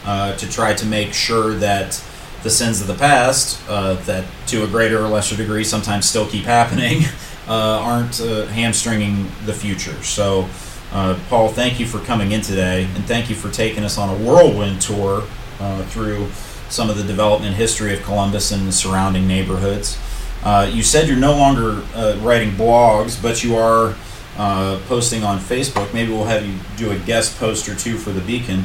uh, 0.04 0.36
to 0.36 0.48
try 0.48 0.74
to 0.74 0.84
make 0.86 1.14
sure 1.14 1.54
that 1.54 2.04
the 2.42 2.50
sins 2.50 2.80
of 2.82 2.86
the 2.86 2.94
past, 2.94 3.58
uh, 3.68 3.94
that 4.04 4.26
to 4.48 4.62
a 4.64 4.66
greater 4.66 5.02
or 5.02 5.08
lesser 5.08 5.36
degree 5.36 5.64
sometimes 5.64 6.06
still 6.08 6.26
keep 6.26 6.44
happening, 6.44 7.04
uh, 7.48 7.80
aren't 7.80 8.20
uh, 8.20 8.44
hamstringing 8.46 9.26
the 9.46 9.54
future. 9.54 10.00
So 10.02 10.48
Uh, 10.92 11.18
Paul, 11.30 11.48
thank 11.48 11.80
you 11.80 11.86
for 11.86 12.00
coming 12.04 12.32
in 12.32 12.42
today, 12.42 12.84
and 12.84 13.04
thank 13.06 13.30
you 13.30 13.34
for 13.34 13.50
taking 13.50 13.82
us 13.82 13.96
on 13.96 14.10
a 14.10 14.18
whirlwind 14.22 14.82
tour 14.82 15.22
uh, 15.58 15.82
through 15.84 16.28
some 16.68 16.90
of 16.90 16.98
the 16.98 17.02
development 17.04 17.56
history 17.56 17.94
of 17.94 18.02
Columbus 18.02 18.52
and 18.52 18.68
the 18.68 18.72
surrounding 18.72 19.26
neighborhoods. 19.26 19.96
You 20.44 20.82
said 20.82 21.08
you're 21.08 21.16
no 21.16 21.34
longer 21.34 21.80
writing 22.20 22.52
blogs, 22.56 23.16
but 23.16 23.42
you 23.42 23.56
are 23.56 23.94
uh, 24.36 24.80
posting 24.86 25.24
on 25.24 25.38
Facebook. 25.38 25.92
Maybe 25.92 26.12
we'll 26.12 26.24
have 26.24 26.46
you 26.46 26.58
do 26.76 26.90
a 26.90 26.98
guest 26.98 27.38
post 27.38 27.68
or 27.68 27.74
two 27.74 27.96
for 27.98 28.10
the 28.10 28.20
Beacon 28.20 28.64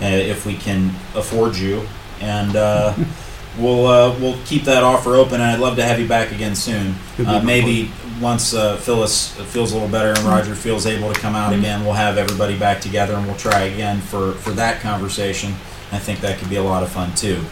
uh, 0.00 0.06
if 0.06 0.46
we 0.46 0.54
can 0.54 0.94
afford 1.14 1.56
you, 1.56 1.86
and 2.20 2.56
uh, 2.56 2.94
we'll 3.58 3.86
uh, 3.86 4.18
we'll 4.18 4.38
keep 4.44 4.64
that 4.64 4.82
offer 4.82 5.14
open. 5.14 5.34
And 5.34 5.44
I'd 5.44 5.60
love 5.60 5.76
to 5.76 5.84
have 5.84 6.00
you 6.00 6.08
back 6.08 6.32
again 6.32 6.54
soon. 6.54 6.94
Uh, 7.18 7.40
maybe 7.42 7.90
once 8.20 8.54
uh, 8.54 8.76
Phyllis 8.76 9.32
feels 9.52 9.72
a 9.72 9.74
little 9.74 9.88
better 9.88 10.10
and 10.10 10.20
Roger 10.20 10.54
feels 10.54 10.86
able 10.86 11.12
to 11.12 11.18
come 11.20 11.34
out 11.34 11.52
again, 11.52 11.84
we'll 11.84 11.94
have 11.94 12.16
everybody 12.16 12.58
back 12.58 12.80
together 12.80 13.14
and 13.14 13.26
we'll 13.26 13.36
try 13.36 13.62
again 13.62 14.00
for 14.00 14.32
for 14.34 14.50
that 14.52 14.80
conversation. 14.80 15.54
I 15.92 15.98
think 15.98 16.20
that 16.20 16.38
could 16.38 16.50
be 16.50 16.56
a 16.56 16.62
lot 16.62 16.82
of 16.82 16.90
fun 16.90 17.14
too. 17.14 17.42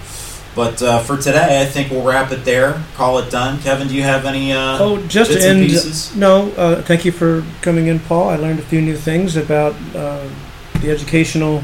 But 0.54 0.82
uh, 0.82 0.98
for 1.00 1.16
today, 1.16 1.62
I 1.62 1.64
think 1.64 1.90
we'll 1.90 2.02
wrap 2.04 2.30
it 2.30 2.44
there. 2.44 2.82
Call 2.94 3.18
it 3.18 3.30
done. 3.30 3.58
Kevin, 3.60 3.88
do 3.88 3.94
you 3.94 4.02
have 4.02 4.26
any? 4.26 4.52
Uh, 4.52 4.78
Oh, 4.80 5.06
just 5.06 5.30
bits 5.30 5.44
to 5.44 5.50
and 5.50 5.60
end. 5.60 5.70
pieces? 5.70 6.14
No, 6.14 6.50
uh, 6.52 6.82
thank 6.82 7.04
you 7.06 7.12
for 7.12 7.42
coming 7.62 7.86
in, 7.86 8.00
Paul. 8.00 8.28
I 8.28 8.36
learned 8.36 8.58
a 8.58 8.62
few 8.62 8.82
new 8.82 8.96
things 8.96 9.36
about 9.36 9.74
uh, 9.96 10.28
the 10.82 10.90
educational 10.90 11.62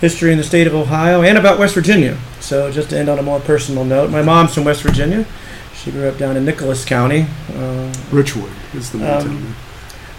history 0.00 0.32
in 0.32 0.38
the 0.38 0.44
state 0.44 0.66
of 0.66 0.74
Ohio 0.74 1.22
and 1.22 1.36
about 1.36 1.58
West 1.58 1.74
Virginia. 1.74 2.16
So, 2.40 2.70
just 2.72 2.88
to 2.90 2.98
end 2.98 3.08
on 3.10 3.18
a 3.18 3.22
more 3.22 3.40
personal 3.40 3.84
note, 3.84 4.10
my 4.10 4.22
mom's 4.22 4.54
from 4.54 4.64
West 4.64 4.82
Virginia. 4.82 5.26
She 5.74 5.90
grew 5.90 6.08
up 6.08 6.16
down 6.16 6.38
in 6.38 6.44
Nicholas 6.46 6.84
County. 6.86 7.26
Uh, 7.50 7.92
Richwood 8.10 8.50
is 8.74 8.90
the 8.92 8.98
main 8.98 9.10
Um, 9.10 9.22
town. 9.24 9.54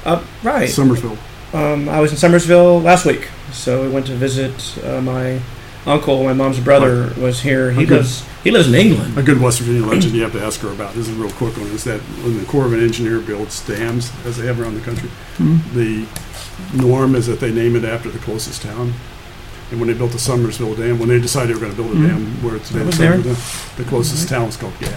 up 0.05 0.23
right. 0.43 0.69
Summersville. 0.69 1.17
Um, 1.53 1.89
I 1.89 1.99
was 1.99 2.11
in 2.11 2.17
Summersville 2.17 2.83
last 2.83 3.05
week, 3.05 3.27
so 3.51 3.81
we 3.81 3.89
went 3.89 4.05
to 4.07 4.13
visit 4.13 4.77
uh, 4.85 5.01
my 5.01 5.39
uncle. 5.87 6.23
My 6.23 6.33
mom's 6.33 6.59
brother 6.59 7.13
was 7.19 7.41
here. 7.41 7.71
He 7.71 7.83
Okay. 7.83 7.95
lives. 7.97 8.23
He 8.43 8.51
lives 8.51 8.67
in 8.67 8.75
England. 8.75 9.17
A 9.17 9.23
good 9.23 9.41
West 9.41 9.59
Virginia 9.59 9.85
legend 9.87 10.13
you 10.13 10.21
have 10.23 10.31
to 10.33 10.41
ask 10.41 10.59
her 10.61 10.69
about. 10.71 10.93
This 10.93 11.07
is 11.07 11.15
a 11.17 11.19
real 11.19 11.31
quick 11.31 11.57
one. 11.57 11.67
Is 11.67 11.83
that 11.85 11.99
when 12.23 12.37
the 12.37 12.45
Corps 12.45 12.65
of 12.65 12.73
an 12.73 12.81
Engineer 12.83 13.19
builds 13.19 13.59
dams, 13.61 14.11
as 14.25 14.37
they 14.37 14.45
have 14.45 14.59
around 14.61 14.75
the 14.75 14.81
country, 14.81 15.09
the 15.73 16.05
norm 16.73 17.15
is 17.15 17.27
that 17.27 17.39
they 17.39 17.51
name 17.51 17.75
it 17.75 17.83
after 17.83 18.09
the 18.09 18.19
closest 18.19 18.61
town. 18.61 18.93
And 19.69 19.79
when 19.81 19.87
they 19.87 19.93
built 19.93 20.11
the 20.11 20.17
Summersville 20.17 20.77
Dam, 20.77 20.97
when 20.97 21.09
they 21.09 21.19
decided 21.19 21.49
they 21.49 21.53
were 21.55 21.59
going 21.59 21.75
to 21.75 21.81
build 21.83 21.91
a 21.91 21.99
Mhm. 21.99 22.07
dam 22.07 22.25
where 22.41 22.55
it's 22.55 22.69
I 22.69 22.73
today, 22.73 22.85
was 22.85 22.97
there. 22.97 23.13
Summersville, 23.17 23.75
the 23.77 23.83
closest 23.83 24.29
town 24.29 24.45
was 24.45 24.55
called 24.55 24.79
Gad. 24.79 24.93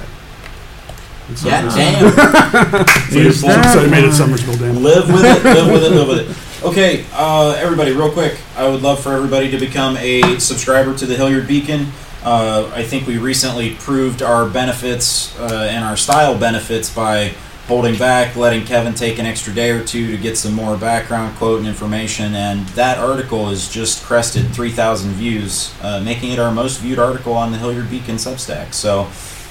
And 1.29 1.37
so- 1.39 1.49
Yeah, 1.49 1.69
so 1.71 1.77
damn. 1.77 2.85
they- 3.11 3.21
Is 3.27 3.41
so 3.41 3.49
they 3.49 3.91
made 3.91 4.05
it 4.05 4.09
one? 4.11 4.17
Summersville 4.17 4.59
Dam. 4.61 4.81
live 4.83 5.09
with 5.13 5.25
it, 5.25 5.45
live 5.45 5.67
with 5.73 5.83
it, 5.85 5.91
live 5.93 6.09
with 6.09 6.19
it. 6.19 6.29
Okay, 6.63 7.07
uh, 7.15 7.57
everybody, 7.57 7.93
real 7.93 8.13
quick, 8.13 8.39
I 8.55 8.69
would 8.69 8.83
love 8.83 9.03
for 9.03 9.15
everybody 9.15 9.51
to 9.51 9.59
become 9.59 9.97
a 9.97 10.39
subscriber 10.39 10.95
to 10.95 11.07
the 11.07 11.17
Hilliard 11.17 11.49
Beacon. 11.49 11.87
Uh, 12.23 12.71
I 12.75 12.83
think 12.83 13.07
we 13.07 13.17
recently 13.17 13.77
proved 13.77 14.21
our 14.21 14.47
benefits 14.47 15.35
uh, 15.41 15.69
and 15.71 15.83
our 15.83 15.97
style 15.97 16.39
benefits 16.39 16.95
by 16.95 17.33
holding 17.67 17.97
back, 17.97 18.37
letting 18.37 18.67
Kevin 18.67 18.93
take 18.93 19.19
an 19.19 19.25
extra 19.25 19.55
day 19.55 19.71
or 19.71 19.83
two 19.83 20.11
to 20.11 20.19
get 20.19 20.37
some 20.37 20.53
more 20.53 20.77
background 20.77 21.35
quote 21.39 21.61
and 21.61 21.67
information. 21.67 22.35
And 22.35 22.67
that 22.71 22.99
article 22.99 23.49
has 23.49 23.73
just 23.73 24.05
crested 24.05 24.53
3,000 24.55 25.13
views, 25.13 25.75
uh, 25.81 26.03
making 26.05 26.33
it 26.33 26.39
our 26.39 26.53
most 26.53 26.81
viewed 26.81 26.99
article 26.99 27.33
on 27.33 27.53
the 27.53 27.59
Hilliard 27.59 27.89
Beacon 27.89 28.17
Substack. 28.17 28.75
So, 28.75 29.09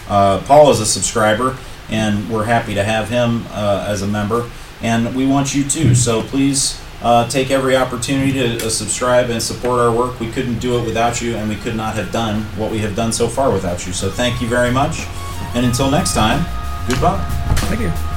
uh, 0.07 0.43
Paul 0.45 0.70
is 0.70 0.80
a 0.80 0.86
subscriber, 0.86 1.57
and 1.89 2.30
we're 2.30 2.45
happy 2.45 2.76
to 2.76 2.84
have 2.84 3.10
him 3.10 3.47
uh, 3.49 3.88
as 3.89 4.03
a 4.03 4.07
member. 4.07 4.47
And 4.84 5.16
we 5.16 5.26
want 5.26 5.55
you 5.55 5.64
too. 5.64 5.95
So 5.95 6.22
please 6.22 6.80
uh, 7.02 7.28
take 7.30 7.52
every 7.52 7.76
opportunity 7.76 8.34
to 8.34 8.66
uh, 8.66 8.70
subscribe 8.70 9.30
and 9.30 9.41
support 9.41 9.80
our 9.80 9.91
work. 9.91 10.20
We 10.20 10.32
couldn't 10.32 10.60
do 10.60 10.80
it 10.80 10.86
without 10.86 11.22
you, 11.22 11.36
and 11.36 11.47
we 11.47 11.56
could 11.56 11.76
not 11.76 11.95
have 11.95 12.12
done 12.12 12.43
what 12.58 12.72
we 12.72 12.80
have 12.80 12.95
done 12.95 13.12
so 13.14 13.28
far 13.28 13.52
without 13.52 13.86
you. 13.88 13.93
So 13.93 14.10
thank 14.10 14.41
you 14.41 14.47
very 14.47 14.72
much. 14.72 15.06
And 15.56 15.66
until 15.66 15.89
next 15.89 16.14
time, 16.14 16.45
goodbye. 16.88 17.24
Thank 17.56 17.82
you. 17.82 18.09